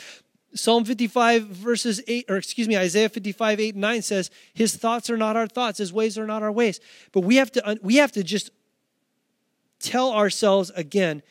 Psalm 0.53 0.83
55, 0.83 1.47
verses 1.47 2.01
8, 2.07 2.25
or 2.29 2.37
excuse 2.37 2.67
me, 2.67 2.77
Isaiah 2.77 3.09
55, 3.09 3.59
8 3.59 3.73
and 3.75 3.81
9 3.81 4.01
says, 4.01 4.29
His 4.53 4.75
thoughts 4.75 5.09
are 5.09 5.17
not 5.17 5.37
our 5.37 5.47
thoughts, 5.47 5.77
His 5.77 5.93
ways 5.93 6.17
are 6.17 6.27
not 6.27 6.43
our 6.43 6.51
ways. 6.51 6.79
But 7.13 7.21
we 7.21 7.37
have 7.37 7.51
to, 7.53 7.79
we 7.81 7.95
have 7.95 8.11
to 8.13 8.23
just 8.23 8.51
tell 9.79 10.11
ourselves 10.11 10.71
again 10.75 11.23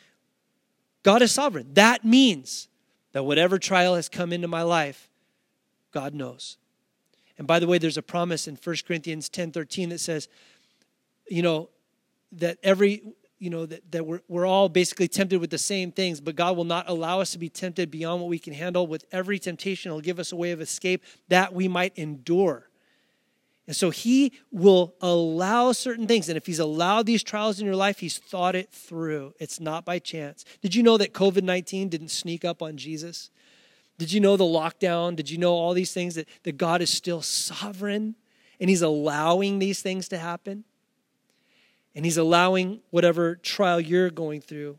God 1.02 1.22
is 1.22 1.32
sovereign. 1.32 1.68
That 1.74 2.04
means 2.04 2.68
that 3.12 3.24
whatever 3.24 3.58
trial 3.58 3.94
has 3.94 4.08
come 4.08 4.32
into 4.32 4.48
my 4.48 4.62
life, 4.62 5.08
God 5.92 6.14
knows. 6.14 6.58
And 7.40 7.46
by 7.46 7.58
the 7.58 7.66
way, 7.66 7.78
there's 7.78 7.96
a 7.96 8.02
promise 8.02 8.46
in 8.46 8.58
1 8.62 8.76
Corinthians 8.86 9.30
10 9.30 9.52
13 9.52 9.88
that 9.88 10.00
says, 10.00 10.28
you 11.26 11.40
know, 11.40 11.70
that 12.32 12.58
every, 12.62 13.02
you 13.38 13.48
know, 13.48 13.64
that, 13.64 13.90
that 13.92 14.04
we're, 14.04 14.20
we're 14.28 14.44
all 14.44 14.68
basically 14.68 15.08
tempted 15.08 15.40
with 15.40 15.48
the 15.48 15.56
same 15.56 15.90
things, 15.90 16.20
but 16.20 16.36
God 16.36 16.54
will 16.54 16.64
not 16.64 16.86
allow 16.86 17.22
us 17.22 17.32
to 17.32 17.38
be 17.38 17.48
tempted 17.48 17.90
beyond 17.90 18.20
what 18.20 18.28
we 18.28 18.38
can 18.38 18.52
handle. 18.52 18.86
With 18.86 19.06
every 19.10 19.38
temptation, 19.38 19.90
He'll 19.90 20.02
give 20.02 20.18
us 20.18 20.32
a 20.32 20.36
way 20.36 20.50
of 20.50 20.60
escape 20.60 21.02
that 21.28 21.54
we 21.54 21.66
might 21.66 21.96
endure. 21.96 22.68
And 23.66 23.74
so 23.74 23.88
he 23.88 24.32
will 24.52 24.94
allow 25.00 25.72
certain 25.72 26.06
things. 26.06 26.28
And 26.28 26.36
if 26.36 26.44
he's 26.44 26.58
allowed 26.58 27.06
these 27.06 27.22
trials 27.22 27.58
in 27.58 27.64
your 27.64 27.76
life, 27.76 28.00
he's 28.00 28.18
thought 28.18 28.54
it 28.54 28.70
through. 28.70 29.32
It's 29.40 29.60
not 29.60 29.86
by 29.86 29.98
chance. 29.98 30.44
Did 30.60 30.74
you 30.74 30.82
know 30.82 30.98
that 30.98 31.14
COVID 31.14 31.42
19 31.42 31.88
didn't 31.88 32.08
sneak 32.08 32.44
up 32.44 32.60
on 32.60 32.76
Jesus? 32.76 33.30
Did 34.00 34.12
you 34.12 34.20
know 34.20 34.38
the 34.38 34.44
lockdown? 34.44 35.14
Did 35.14 35.28
you 35.28 35.36
know 35.36 35.52
all 35.52 35.74
these 35.74 35.92
things 35.92 36.14
that, 36.14 36.26
that 36.44 36.56
God 36.56 36.80
is 36.80 36.88
still 36.88 37.20
sovereign 37.20 38.14
and 38.58 38.70
he's 38.70 38.80
allowing 38.80 39.58
these 39.58 39.82
things 39.82 40.08
to 40.08 40.16
happen? 40.16 40.64
And 41.94 42.06
he's 42.06 42.16
allowing 42.16 42.80
whatever 42.88 43.36
trial 43.36 43.78
you're 43.78 44.08
going 44.08 44.40
through 44.40 44.78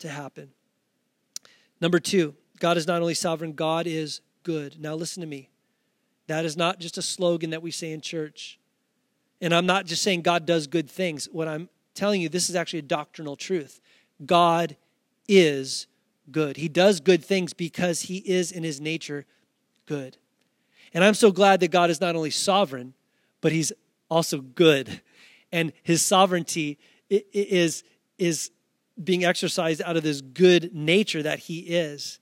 to 0.00 0.10
happen. 0.10 0.50
Number 1.80 1.98
two, 1.98 2.34
God 2.60 2.76
is 2.76 2.86
not 2.86 3.00
only 3.00 3.14
sovereign, 3.14 3.54
God 3.54 3.86
is 3.86 4.20
good. 4.42 4.78
Now, 4.78 4.94
listen 4.94 5.22
to 5.22 5.26
me. 5.26 5.48
That 6.26 6.44
is 6.44 6.54
not 6.54 6.80
just 6.80 6.98
a 6.98 7.02
slogan 7.02 7.48
that 7.48 7.62
we 7.62 7.70
say 7.70 7.92
in 7.92 8.02
church. 8.02 8.58
And 9.40 9.54
I'm 9.54 9.64
not 9.64 9.86
just 9.86 10.02
saying 10.02 10.20
God 10.20 10.44
does 10.44 10.66
good 10.66 10.90
things. 10.90 11.30
What 11.32 11.48
I'm 11.48 11.70
telling 11.94 12.20
you, 12.20 12.28
this 12.28 12.50
is 12.50 12.56
actually 12.56 12.80
a 12.80 12.82
doctrinal 12.82 13.36
truth. 13.36 13.80
God 14.26 14.76
is 15.26 15.86
good. 16.30 16.56
He 16.56 16.68
does 16.68 17.00
good 17.00 17.24
things 17.24 17.52
because 17.52 18.02
he 18.02 18.18
is 18.18 18.52
in 18.52 18.62
his 18.62 18.80
nature 18.80 19.26
good. 19.86 20.16
And 20.92 21.02
I'm 21.02 21.14
so 21.14 21.30
glad 21.32 21.60
that 21.60 21.70
God 21.70 21.90
is 21.90 22.00
not 22.00 22.16
only 22.16 22.30
sovereign, 22.30 22.94
but 23.40 23.52
he's 23.52 23.72
also 24.10 24.40
good. 24.40 25.00
And 25.52 25.72
his 25.82 26.02
sovereignty 26.02 26.78
is, 27.10 27.84
is 28.18 28.50
being 29.02 29.24
exercised 29.24 29.82
out 29.82 29.96
of 29.96 30.02
this 30.02 30.20
good 30.20 30.74
nature 30.74 31.22
that 31.22 31.40
he 31.40 31.60
is. 31.60 32.20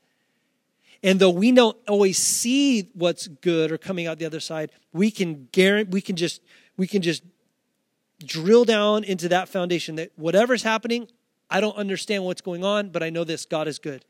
And 1.03 1.19
though 1.19 1.31
we 1.31 1.53
don't 1.53 1.77
always 1.89 2.19
see 2.19 2.91
what's 2.95 3.27
good 3.27 3.73
or 3.73 3.79
coming 3.79 4.07
out 4.07 4.19
the 4.19 4.25
other 4.25 4.41
side, 4.41 4.71
we 4.93 5.11
can 5.11 5.49
guarantee, 5.53 5.91
we 5.91 6.01
can 6.01 6.17
just, 6.17 6.41
we 6.77 6.87
can 6.87 7.03
just 7.03 7.23
drill 8.25 8.65
down 8.65 9.03
into 9.05 9.29
that 9.29 9.49
foundation 9.49 9.97
that 9.97 10.13
whatever's 10.17 10.63
happening, 10.63 11.09
I 11.53 11.61
don't 11.61 11.77
understand 11.77 12.25
what's 12.25 12.41
going 12.41 12.65
on, 12.65 12.89
but 12.89 13.03
I 13.03 13.11
know 13.11 13.25
this 13.25 13.45
God 13.45 13.69
is 13.69 13.79
good. 13.79 14.07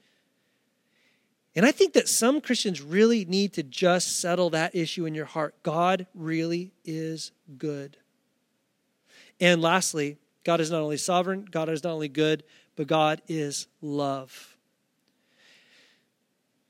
And 1.57 1.67
I 1.67 1.73
think 1.73 1.93
that 1.95 2.09
some 2.09 2.41
Christians 2.41 2.81
really 2.81 3.25
need 3.25 3.53
to 3.55 3.65
just 3.65 4.21
settle 4.21 4.49
that 4.51 4.77
issue 4.77 5.07
in 5.07 5.15
your 5.15 5.27
heart. 5.27 5.57
God 5.65 6.07
really 6.15 6.73
is 6.85 7.33
good. 7.59 7.97
And 9.41 9.61
lastly, 9.61 10.19
God 10.45 10.61
is 10.61 10.71
not 10.71 10.81
only 10.81 10.97
sovereign, 10.97 11.47
God 11.51 11.69
is 11.69 11.83
not 11.83 11.93
only 11.93 12.09
good, 12.09 12.45
but 12.77 12.87
God 12.87 13.21
is 13.27 13.67
love. 13.81 14.57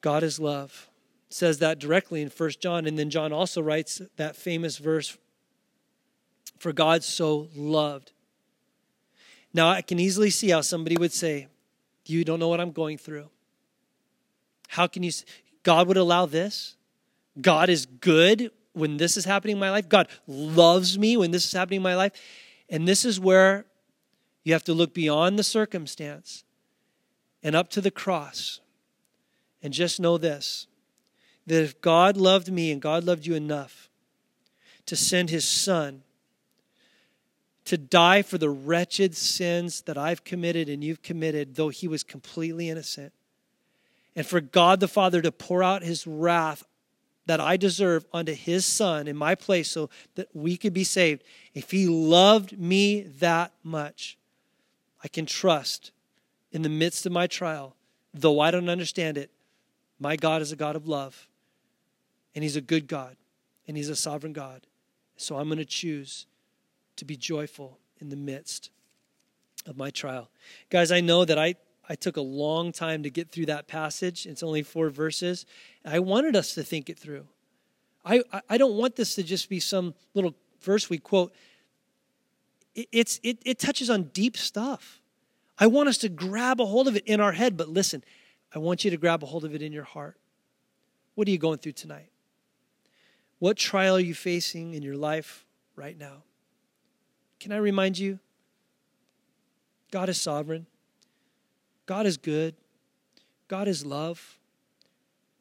God 0.00 0.22
is 0.22 0.40
love. 0.40 0.88
It 1.28 1.34
says 1.34 1.58
that 1.58 1.78
directly 1.78 2.22
in 2.22 2.30
First 2.30 2.60
John. 2.60 2.86
And 2.86 2.98
then 2.98 3.10
John 3.10 3.30
also 3.30 3.60
writes 3.60 4.00
that 4.16 4.36
famous 4.36 4.78
verse 4.78 5.18
For 6.58 6.72
God 6.72 7.04
so 7.04 7.48
loved. 7.54 8.12
Now, 9.54 9.68
I 9.68 9.82
can 9.82 9.98
easily 9.98 10.30
see 10.30 10.50
how 10.50 10.60
somebody 10.60 10.96
would 10.96 11.12
say, 11.12 11.48
You 12.06 12.24
don't 12.24 12.38
know 12.38 12.48
what 12.48 12.60
I'm 12.60 12.72
going 12.72 12.98
through. 12.98 13.28
How 14.68 14.86
can 14.86 15.02
you? 15.02 15.12
God 15.62 15.86
would 15.88 15.96
allow 15.96 16.26
this? 16.26 16.76
God 17.40 17.68
is 17.68 17.86
good 17.86 18.50
when 18.72 18.96
this 18.96 19.16
is 19.16 19.24
happening 19.24 19.56
in 19.56 19.60
my 19.60 19.70
life. 19.70 19.88
God 19.88 20.08
loves 20.26 20.98
me 20.98 21.16
when 21.16 21.30
this 21.30 21.44
is 21.44 21.52
happening 21.52 21.78
in 21.78 21.82
my 21.82 21.94
life. 21.94 22.12
And 22.68 22.88
this 22.88 23.04
is 23.04 23.20
where 23.20 23.66
you 24.44 24.52
have 24.52 24.64
to 24.64 24.72
look 24.72 24.94
beyond 24.94 25.38
the 25.38 25.44
circumstance 25.44 26.44
and 27.42 27.54
up 27.54 27.68
to 27.70 27.80
the 27.80 27.90
cross 27.90 28.60
and 29.62 29.72
just 29.72 30.00
know 30.00 30.18
this 30.18 30.66
that 31.44 31.62
if 31.62 31.80
God 31.80 32.16
loved 32.16 32.52
me 32.52 32.70
and 32.70 32.80
God 32.80 33.02
loved 33.02 33.26
you 33.26 33.34
enough 33.34 33.90
to 34.86 34.94
send 34.94 35.28
his 35.28 35.46
son 35.46 36.04
to 37.64 37.78
die 37.78 38.22
for 38.22 38.38
the 38.38 38.50
wretched 38.50 39.16
sins 39.16 39.82
that 39.82 39.96
I've 39.96 40.24
committed 40.24 40.68
and 40.68 40.82
you've 40.82 41.02
committed, 41.02 41.54
though 41.54 41.68
he 41.68 41.88
was 41.88 42.02
completely 42.02 42.68
innocent, 42.68 43.12
and 44.14 44.26
for 44.26 44.40
God 44.40 44.80
the 44.80 44.88
Father 44.88 45.22
to 45.22 45.32
pour 45.32 45.62
out 45.62 45.82
his 45.82 46.06
wrath 46.06 46.64
that 47.26 47.40
I 47.40 47.56
deserve 47.56 48.04
unto 48.12 48.34
his 48.34 48.66
son 48.66 49.06
in 49.06 49.16
my 49.16 49.34
place 49.34 49.70
so 49.70 49.90
that 50.16 50.28
we 50.34 50.56
could 50.56 50.72
be 50.72 50.84
saved, 50.84 51.22
if 51.54 51.70
he 51.70 51.86
loved 51.86 52.58
me 52.58 53.02
that 53.02 53.52
much, 53.62 54.18
I 55.04 55.08
can 55.08 55.24
trust 55.24 55.92
in 56.50 56.62
the 56.62 56.68
midst 56.68 57.06
of 57.06 57.12
my 57.12 57.26
trial, 57.26 57.76
though 58.12 58.40
I 58.40 58.50
don't 58.50 58.68
understand 58.68 59.16
it, 59.16 59.30
my 59.98 60.16
God 60.16 60.42
is 60.42 60.52
a 60.52 60.56
God 60.56 60.76
of 60.76 60.88
love, 60.88 61.28
and 62.34 62.42
He's 62.42 62.56
a 62.56 62.60
good 62.60 62.88
God, 62.88 63.16
and 63.66 63.76
He's 63.76 63.88
a 63.88 63.96
sovereign 63.96 64.32
God. 64.32 64.66
So 65.16 65.36
I'm 65.36 65.46
going 65.46 65.58
to 65.58 65.64
choose 65.64 66.26
to 66.96 67.04
be 67.04 67.16
joyful 67.16 67.78
in 68.00 68.08
the 68.08 68.16
midst 68.16 68.70
of 69.66 69.76
my 69.76 69.90
trial. 69.90 70.30
Guys, 70.70 70.90
I 70.90 71.00
know 71.00 71.24
that 71.24 71.38
I, 71.38 71.54
I 71.88 71.94
took 71.94 72.16
a 72.16 72.22
long 72.22 72.72
time 72.72 73.02
to 73.04 73.10
get 73.10 73.30
through 73.30 73.46
that 73.46 73.68
passage. 73.68 74.26
It's 74.26 74.42
only 74.42 74.62
four 74.62 74.90
verses. 74.90 75.46
I 75.84 76.00
wanted 76.00 76.36
us 76.36 76.54
to 76.54 76.62
think 76.62 76.90
it 76.90 76.98
through. 76.98 77.26
I, 78.04 78.22
I 78.48 78.58
don't 78.58 78.74
want 78.74 78.96
this 78.96 79.14
to 79.14 79.22
just 79.22 79.48
be 79.48 79.60
some 79.60 79.94
little 80.14 80.34
verse 80.60 80.90
we 80.90 80.98
quote. 80.98 81.32
It, 82.74 82.88
it's, 82.90 83.20
it, 83.22 83.38
it 83.44 83.58
touches 83.58 83.90
on 83.90 84.04
deep 84.04 84.36
stuff. 84.36 85.00
I 85.58 85.66
want 85.68 85.88
us 85.88 85.98
to 85.98 86.08
grab 86.08 86.60
a 86.60 86.66
hold 86.66 86.88
of 86.88 86.96
it 86.96 87.04
in 87.06 87.20
our 87.20 87.32
head, 87.32 87.56
but 87.56 87.68
listen, 87.68 88.02
I 88.54 88.58
want 88.58 88.84
you 88.84 88.90
to 88.90 88.96
grab 88.96 89.22
a 89.22 89.26
hold 89.26 89.44
of 89.44 89.54
it 89.54 89.62
in 89.62 89.72
your 89.72 89.84
heart. 89.84 90.16
What 91.14 91.28
are 91.28 91.30
you 91.30 91.38
going 91.38 91.58
through 91.58 91.72
tonight? 91.72 92.10
What 93.38 93.56
trial 93.56 93.96
are 93.96 94.00
you 94.00 94.14
facing 94.14 94.74
in 94.74 94.82
your 94.82 94.96
life 94.96 95.44
right 95.76 95.98
now? 95.98 96.22
Can 97.42 97.50
I 97.50 97.56
remind 97.56 97.98
you? 97.98 98.20
God 99.90 100.08
is 100.08 100.20
sovereign. 100.20 100.66
God 101.86 102.06
is 102.06 102.16
good. 102.16 102.54
God 103.48 103.66
is 103.66 103.84
love. 103.84 104.38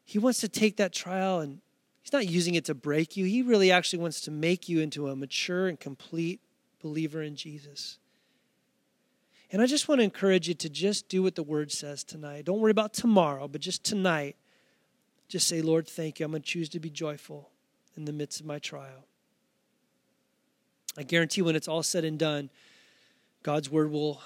He 0.04 0.18
wants 0.18 0.40
to 0.40 0.50
take 0.50 0.78
that 0.78 0.94
trial 0.94 1.42
and 1.42 1.60
He's 2.02 2.12
not 2.12 2.28
using 2.28 2.56
it 2.56 2.66
to 2.66 2.74
break 2.74 3.18
you. 3.18 3.26
He 3.26 3.44
really 3.44 3.72
actually 3.72 4.00
wants 4.00 4.20
to 4.22 4.32
make 4.32 4.68
you 4.68 4.80
into 4.80 5.10
a 5.10 5.16
mature 5.16 5.68
and 5.68 5.80
complete 5.80 6.42
believer 6.82 7.22
in 7.22 7.36
Jesus. 7.36 8.00
And 9.52 9.62
I 9.62 9.68
just 9.68 9.88
want 9.88 10.00
to 10.00 10.04
encourage 10.04 10.48
you 10.48 10.56
to 10.56 10.70
just 10.72 11.08
do 11.08 11.22
what 11.22 11.36
the 11.36 11.44
word 11.44 11.72
says 11.72 12.04
tonight. 12.04 12.46
Don't 12.46 12.60
worry 12.60 12.72
about 12.72 12.96
tomorrow, 12.96 13.48
but 13.48 13.62
just 13.62 13.84
tonight, 13.84 14.38
just 15.28 15.48
say, 15.48 15.62
Lord, 15.62 15.88
thank 15.88 16.20
you. 16.20 16.26
I'm 16.26 16.32
going 16.32 16.42
to 16.42 16.48
choose 16.48 16.70
to 16.70 16.80
be 16.80 16.90
joyful 16.90 17.52
in 17.96 18.06
the 18.06 18.12
midst 18.12 18.40
of 18.40 18.48
my 18.48 18.58
trial. 18.58 19.06
I 20.98 21.04
guarantee 21.04 21.42
when 21.42 21.56
it's 21.56 21.68
all 21.68 21.84
said 21.84 22.04
and 22.04 22.20
done, 22.20 22.50
God's 23.44 23.70
word 23.70 23.92
will 23.92 24.22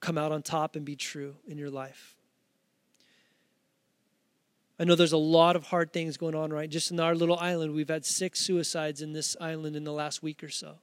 come 0.00 0.18
out 0.18 0.32
on 0.32 0.42
top 0.42 0.76
and 0.76 0.84
be 0.84 0.96
true 0.96 1.36
in 1.46 1.58
your 1.58 1.70
life. 1.70 2.16
I 4.78 4.84
know 4.84 4.94
there's 4.94 5.12
a 5.12 5.16
lot 5.16 5.56
of 5.56 5.66
hard 5.66 5.92
things 5.92 6.16
going 6.16 6.34
on, 6.34 6.52
right? 6.52 6.68
Just 6.68 6.90
in 6.90 7.00
our 7.00 7.14
little 7.14 7.38
island, 7.38 7.74
we've 7.74 7.88
had 7.88 8.04
six 8.04 8.40
suicides 8.40 9.00
in 9.00 9.14
this 9.14 9.36
island 9.40 9.74
in 9.74 9.84
the 9.84 9.92
last 9.92 10.22
week 10.22 10.44
or 10.44 10.50
so. 10.50 10.76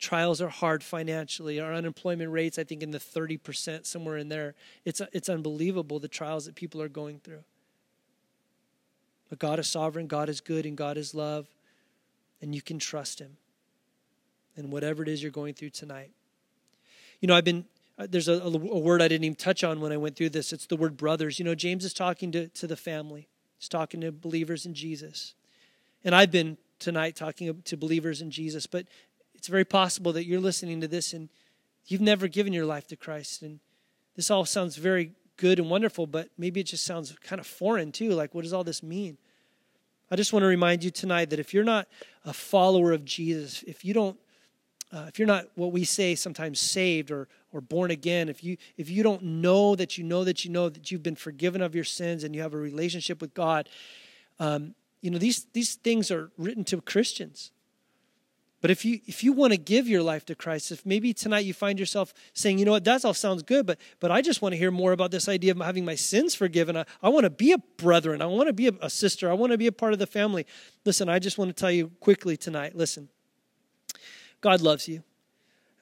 Trials 0.00 0.42
are 0.42 0.48
hard 0.48 0.82
financially. 0.82 1.60
Our 1.60 1.72
unemployment 1.72 2.32
rates, 2.32 2.58
I 2.58 2.64
think, 2.64 2.82
in 2.82 2.90
the 2.90 2.98
30%, 2.98 3.86
somewhere 3.86 4.18
in 4.18 4.28
there. 4.28 4.54
It's, 4.84 5.00
it's 5.12 5.28
unbelievable 5.28 6.00
the 6.00 6.08
trials 6.08 6.46
that 6.46 6.56
people 6.56 6.82
are 6.82 6.88
going 6.88 7.20
through. 7.20 7.44
But 9.30 9.38
God 9.38 9.58
is 9.60 9.68
sovereign, 9.68 10.08
God 10.08 10.28
is 10.28 10.40
good, 10.40 10.66
and 10.66 10.76
God 10.76 10.96
is 10.96 11.14
love, 11.14 11.46
and 12.42 12.54
you 12.54 12.60
can 12.60 12.78
trust 12.78 13.20
Him. 13.20 13.36
And 14.56 14.70
whatever 14.70 15.02
it 15.02 15.08
is 15.08 15.22
you're 15.22 15.32
going 15.32 15.54
through 15.54 15.70
tonight. 15.70 16.10
You 17.20 17.28
know, 17.28 17.34
I've 17.34 17.44
been 17.44 17.64
uh, 17.98 18.06
there's 18.10 18.28
a, 18.28 18.34
a, 18.34 18.50
word 18.50 19.00
I 19.00 19.08
didn't 19.08 19.24
even 19.24 19.36
touch 19.36 19.62
on 19.62 19.80
when 19.80 19.92
I 19.92 19.96
went 19.96 20.16
through 20.16 20.30
this. 20.30 20.52
It's 20.52 20.66
the 20.66 20.76
word 20.76 20.96
brothers. 20.96 21.38
You 21.38 21.44
know, 21.44 21.54
James 21.54 21.84
is 21.84 21.94
talking 21.94 22.32
to, 22.32 22.48
to 22.48 22.66
the 22.66 22.76
family, 22.76 23.28
he's 23.58 23.68
talking 23.68 24.00
to 24.00 24.10
believers 24.10 24.66
in 24.66 24.74
Jesus. 24.74 25.34
And 26.04 26.14
I've 26.14 26.30
been 26.30 26.58
tonight 26.78 27.16
talking 27.16 27.62
to 27.62 27.76
believers 27.76 28.20
in 28.20 28.30
Jesus, 28.30 28.66
but 28.66 28.86
it's 29.34 29.48
very 29.48 29.64
possible 29.64 30.12
that 30.12 30.26
you're 30.26 30.40
listening 30.40 30.80
to 30.80 30.88
this 30.88 31.12
and 31.12 31.28
you've 31.86 32.00
never 32.00 32.28
given 32.28 32.52
your 32.52 32.66
life 32.66 32.86
to 32.88 32.96
Christ. 32.96 33.42
And 33.42 33.60
this 34.16 34.30
all 34.30 34.44
sounds 34.44 34.76
very 34.76 35.12
good 35.36 35.58
and 35.58 35.70
wonderful, 35.70 36.06
but 36.06 36.28
maybe 36.36 36.60
it 36.60 36.64
just 36.64 36.84
sounds 36.84 37.14
kind 37.22 37.40
of 37.40 37.46
foreign 37.46 37.92
too. 37.92 38.10
Like, 38.10 38.34
what 38.34 38.42
does 38.42 38.52
all 38.52 38.64
this 38.64 38.82
mean? 38.82 39.18
I 40.10 40.16
just 40.16 40.32
want 40.32 40.42
to 40.42 40.48
remind 40.48 40.84
you 40.84 40.90
tonight 40.90 41.30
that 41.30 41.38
if 41.38 41.54
you're 41.54 41.64
not 41.64 41.88
a 42.24 42.32
follower 42.32 42.92
of 42.92 43.04
Jesus, 43.04 43.62
if 43.66 43.84
you 43.84 43.94
don't 43.94 44.18
uh, 44.94 45.06
if 45.08 45.18
you're 45.18 45.26
not 45.26 45.46
what 45.56 45.72
we 45.72 45.82
say 45.84 46.14
sometimes 46.14 46.60
saved 46.60 47.10
or, 47.10 47.26
or 47.52 47.60
born 47.60 47.90
again, 47.90 48.28
if 48.28 48.44
you, 48.44 48.56
if 48.76 48.88
you 48.88 49.02
don't 49.02 49.22
know 49.22 49.74
that 49.74 49.98
you 49.98 50.04
know 50.04 50.22
that 50.22 50.44
you 50.44 50.50
know 50.52 50.68
that 50.68 50.92
you've 50.92 51.02
been 51.02 51.16
forgiven 51.16 51.60
of 51.60 51.74
your 51.74 51.82
sins 51.82 52.22
and 52.22 52.34
you 52.34 52.40
have 52.40 52.54
a 52.54 52.58
relationship 52.58 53.20
with 53.20 53.34
God, 53.34 53.68
um, 54.38 54.74
you 55.00 55.10
know, 55.10 55.18
these, 55.18 55.46
these 55.52 55.74
things 55.74 56.12
are 56.12 56.30
written 56.38 56.62
to 56.64 56.80
Christians. 56.80 57.50
But 58.60 58.70
if 58.70 58.82
you 58.82 59.00
if 59.04 59.22
you 59.22 59.34
want 59.34 59.52
to 59.52 59.58
give 59.58 59.86
your 59.86 60.00
life 60.00 60.24
to 60.24 60.34
Christ, 60.34 60.72
if 60.72 60.86
maybe 60.86 61.12
tonight 61.12 61.44
you 61.44 61.52
find 61.52 61.78
yourself 61.78 62.14
saying, 62.32 62.58
you 62.58 62.64
know 62.64 62.70
what, 62.70 62.84
that 62.84 63.04
all 63.04 63.12
sounds 63.12 63.42
good, 63.42 63.66
but 63.66 63.78
but 64.00 64.10
I 64.10 64.22
just 64.22 64.40
want 64.40 64.54
to 64.54 64.56
hear 64.56 64.70
more 64.70 64.92
about 64.92 65.10
this 65.10 65.28
idea 65.28 65.52
of 65.52 65.58
having 65.58 65.84
my 65.84 65.96
sins 65.96 66.34
forgiven. 66.34 66.74
I, 66.74 66.86
I 67.02 67.10
want 67.10 67.24
to 67.24 67.30
be 67.30 67.52
a 67.52 67.58
brethren. 67.58 68.22
I 68.22 68.26
want 68.26 68.46
to 68.46 68.54
be 68.54 68.68
a, 68.68 68.72
a 68.80 68.88
sister. 68.88 69.30
I 69.30 69.34
want 69.34 69.52
to 69.52 69.58
be 69.58 69.66
a 69.66 69.72
part 69.72 69.92
of 69.92 69.98
the 69.98 70.06
family. 70.06 70.46
Listen, 70.86 71.10
I 71.10 71.18
just 71.18 71.36
want 71.36 71.54
to 71.54 71.60
tell 71.60 71.70
you 71.70 71.90
quickly 72.00 72.38
tonight. 72.38 72.74
Listen, 72.74 73.10
God 74.44 74.60
loves 74.60 74.88
you. 74.88 75.02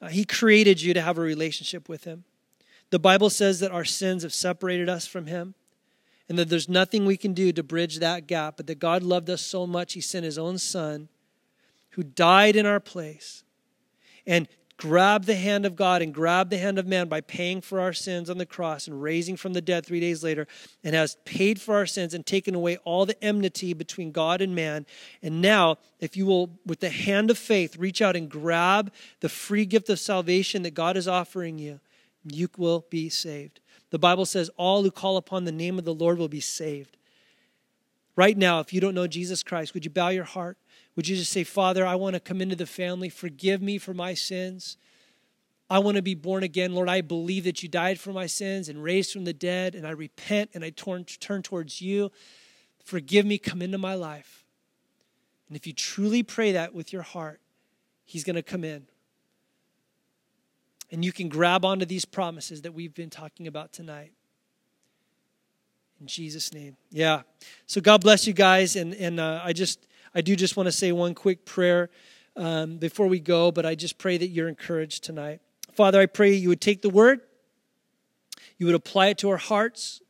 Uh, 0.01 0.07
he 0.07 0.23
created 0.23 0.81
you 0.81 0.93
to 0.93 1.01
have 1.01 1.17
a 1.17 1.21
relationship 1.21 1.89
with 1.89 2.05
Him. 2.05 2.23
The 2.91 2.97
Bible 2.97 3.29
says 3.29 3.59
that 3.59 3.73
our 3.73 3.83
sins 3.83 4.23
have 4.23 4.33
separated 4.33 4.87
us 4.87 5.05
from 5.05 5.25
Him 5.25 5.53
and 6.29 6.39
that 6.39 6.47
there's 6.47 6.69
nothing 6.69 7.05
we 7.05 7.17
can 7.17 7.33
do 7.33 7.51
to 7.51 7.61
bridge 7.61 7.99
that 7.99 8.25
gap, 8.25 8.55
but 8.55 8.67
that 8.67 8.79
God 8.79 9.03
loved 9.03 9.29
us 9.29 9.41
so 9.41 9.67
much, 9.67 9.91
He 9.93 9.99
sent 9.99 10.23
His 10.23 10.37
own 10.37 10.57
Son 10.57 11.09
who 11.89 12.03
died 12.03 12.55
in 12.55 12.65
our 12.65 12.79
place 12.79 13.43
and 14.25 14.47
grabbed 14.83 15.27
the 15.27 15.35
hand 15.35 15.65
of 15.65 15.77
God 15.77 16.01
and 16.01 16.13
grab 16.13 16.49
the 16.49 16.57
hand 16.57 16.77
of 16.77 16.85
man 16.85 17.07
by 17.07 17.21
paying 17.21 17.61
for 17.61 17.79
our 17.79 17.93
sins 17.93 18.29
on 18.29 18.37
the 18.37 18.45
cross 18.45 18.85
and 18.85 19.01
raising 19.01 19.37
from 19.37 19.53
the 19.53 19.61
dead 19.61 19.85
three 19.85 20.01
days 20.01 20.25
later, 20.25 20.45
and 20.83 20.93
has 20.93 21.15
paid 21.23 21.61
for 21.61 21.75
our 21.75 21.85
sins 21.85 22.13
and 22.13 22.25
taken 22.25 22.53
away 22.53 22.75
all 22.83 23.05
the 23.05 23.23
enmity 23.23 23.71
between 23.71 24.11
God 24.11 24.41
and 24.41 24.53
man. 24.53 24.85
And 25.21 25.41
now, 25.41 25.77
if 26.01 26.17
you 26.17 26.25
will, 26.25 26.59
with 26.65 26.81
the 26.81 26.89
hand 26.89 27.31
of 27.31 27.37
faith, 27.37 27.77
reach 27.77 28.01
out 28.01 28.17
and 28.17 28.29
grab 28.29 28.91
the 29.21 29.29
free 29.29 29.65
gift 29.65 29.89
of 29.89 30.01
salvation 30.01 30.63
that 30.63 30.73
God 30.73 30.97
is 30.97 31.07
offering 31.07 31.57
you, 31.57 31.79
you 32.25 32.49
will 32.57 32.85
be 32.89 33.07
saved. 33.07 33.61
The 33.91 33.99
Bible 33.99 34.25
says, 34.25 34.49
All 34.57 34.83
who 34.83 34.91
call 34.91 35.15
upon 35.15 35.45
the 35.45 35.53
name 35.53 35.79
of 35.79 35.85
the 35.85 35.93
Lord 35.93 36.17
will 36.17 36.27
be 36.27 36.41
saved. 36.41 36.97
Right 38.17 38.37
now, 38.37 38.59
if 38.59 38.73
you 38.73 38.81
don't 38.81 38.95
know 38.95 39.07
Jesus 39.07 39.43
Christ, 39.43 39.73
would 39.73 39.85
you 39.85 39.91
bow 39.91 40.09
your 40.09 40.25
heart? 40.25 40.57
Would 40.95 41.07
you 41.07 41.15
just 41.15 41.31
say, 41.31 41.43
Father, 41.43 41.85
I 41.85 41.95
want 41.95 42.13
to 42.13 42.19
come 42.19 42.41
into 42.41 42.55
the 42.55 42.65
family. 42.65 43.09
Forgive 43.09 43.61
me 43.61 43.77
for 43.77 43.93
my 43.93 44.13
sins. 44.13 44.77
I 45.69 45.79
want 45.79 45.97
to 45.97 46.03
be 46.03 46.13
born 46.13 46.43
again. 46.43 46.75
Lord, 46.75 46.89
I 46.89 47.01
believe 47.01 47.45
that 47.45 47.63
you 47.63 47.69
died 47.69 47.99
for 47.99 48.11
my 48.11 48.27
sins 48.27 48.69
and 48.69 48.83
raised 48.83 49.11
from 49.11 49.23
the 49.23 49.33
dead, 49.33 49.73
and 49.73 49.87
I 49.87 49.91
repent 49.91 50.51
and 50.53 50.63
I 50.63 50.69
turn, 50.69 51.05
turn 51.05 51.41
towards 51.41 51.81
you. 51.81 52.11
Forgive 52.83 53.25
me, 53.25 53.37
come 53.37 53.61
into 53.61 53.77
my 53.77 53.95
life. 53.95 54.45
And 55.47 55.57
if 55.57 55.65
you 55.65 55.73
truly 55.73 56.21
pray 56.21 56.51
that 56.51 56.73
with 56.73 56.93
your 56.93 57.01
heart, 57.01 57.39
He's 58.05 58.23
going 58.23 58.35
to 58.35 58.43
come 58.43 58.63
in. 58.63 58.85
And 60.91 61.03
you 61.03 61.11
can 61.11 61.27
grab 61.27 61.65
onto 61.65 61.85
these 61.85 62.05
promises 62.05 62.61
that 62.61 62.73
we've 62.73 62.93
been 62.93 63.09
talking 63.09 63.47
about 63.47 63.71
tonight. 63.71 64.11
In 65.99 66.05
Jesus' 66.05 66.53
name. 66.53 66.75
Yeah. 66.91 67.21
So 67.65 67.81
God 67.81 68.01
bless 68.01 68.27
you 68.27 68.33
guys. 68.33 68.75
And, 68.75 68.93
and 68.93 69.19
uh, 69.19 69.41
I 69.43 69.53
just 69.53 69.87
I 70.15 70.21
do 70.21 70.35
just 70.35 70.55
want 70.55 70.67
to 70.67 70.71
say 70.71 70.91
one 70.91 71.15
quick 71.15 71.45
prayer 71.45 71.89
um, 72.35 72.77
before 72.77 73.07
we 73.07 73.19
go, 73.19 73.51
but 73.51 73.65
I 73.65 73.75
just 73.75 73.97
pray 73.97 74.17
that 74.17 74.27
you're 74.27 74.47
encouraged 74.47 75.03
tonight. 75.03 75.41
Father, 75.73 75.99
I 75.99 76.05
pray 76.05 76.33
you 76.33 76.49
would 76.49 76.61
take 76.61 76.81
the 76.81 76.89
word, 76.89 77.21
you 78.57 78.67
would 78.67 78.75
apply 78.75 79.07
it 79.07 79.17
to 79.19 79.29
our 79.29 79.37
hearts. 79.37 80.01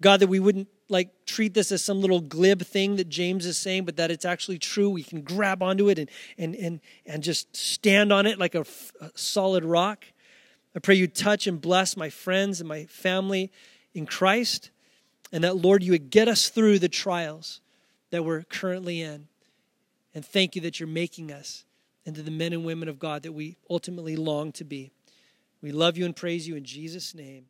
God, 0.00 0.20
that 0.20 0.26
we 0.26 0.40
wouldn't 0.40 0.68
like 0.88 1.24
treat 1.24 1.54
this 1.54 1.72
as 1.72 1.82
some 1.82 2.00
little 2.00 2.20
glib 2.20 2.62
thing 2.62 2.96
that 2.96 3.08
James 3.08 3.46
is 3.46 3.56
saying, 3.56 3.84
but 3.84 3.96
that 3.96 4.10
it's 4.10 4.24
actually 4.24 4.58
true. 4.58 4.90
We 4.90 5.02
can 5.02 5.22
grab 5.22 5.62
onto 5.62 5.88
it 5.88 5.98
and 5.98 6.10
and 6.36 6.54
and 6.54 6.80
and 7.06 7.22
just 7.22 7.56
stand 7.56 8.12
on 8.12 8.26
it 8.26 8.38
like 8.38 8.54
a, 8.54 8.64
a 9.00 9.10
solid 9.14 9.64
rock. 9.64 10.04
I 10.76 10.80
pray 10.80 10.96
you 10.96 11.06
touch 11.06 11.46
and 11.46 11.60
bless 11.60 11.96
my 11.96 12.10
friends 12.10 12.60
and 12.60 12.68
my 12.68 12.84
family 12.86 13.50
in 13.94 14.06
Christ, 14.06 14.70
and 15.32 15.42
that 15.44 15.56
Lord, 15.56 15.82
you 15.82 15.92
would 15.92 16.10
get 16.10 16.28
us 16.28 16.48
through 16.48 16.80
the 16.80 16.88
trials 16.88 17.60
that 18.14 18.22
we're 18.22 18.44
currently 18.44 19.02
in. 19.02 19.26
And 20.14 20.24
thank 20.24 20.54
you 20.54 20.62
that 20.62 20.78
you're 20.78 20.86
making 20.88 21.32
us 21.32 21.64
into 22.04 22.22
the 22.22 22.30
men 22.30 22.52
and 22.52 22.64
women 22.64 22.88
of 22.88 23.00
God 23.00 23.24
that 23.24 23.32
we 23.32 23.56
ultimately 23.68 24.14
long 24.14 24.52
to 24.52 24.62
be. 24.62 24.92
We 25.60 25.72
love 25.72 25.98
you 25.98 26.04
and 26.04 26.14
praise 26.14 26.46
you 26.46 26.54
in 26.54 26.64
Jesus' 26.64 27.12
name. 27.12 27.46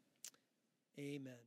Amen. 0.99 1.44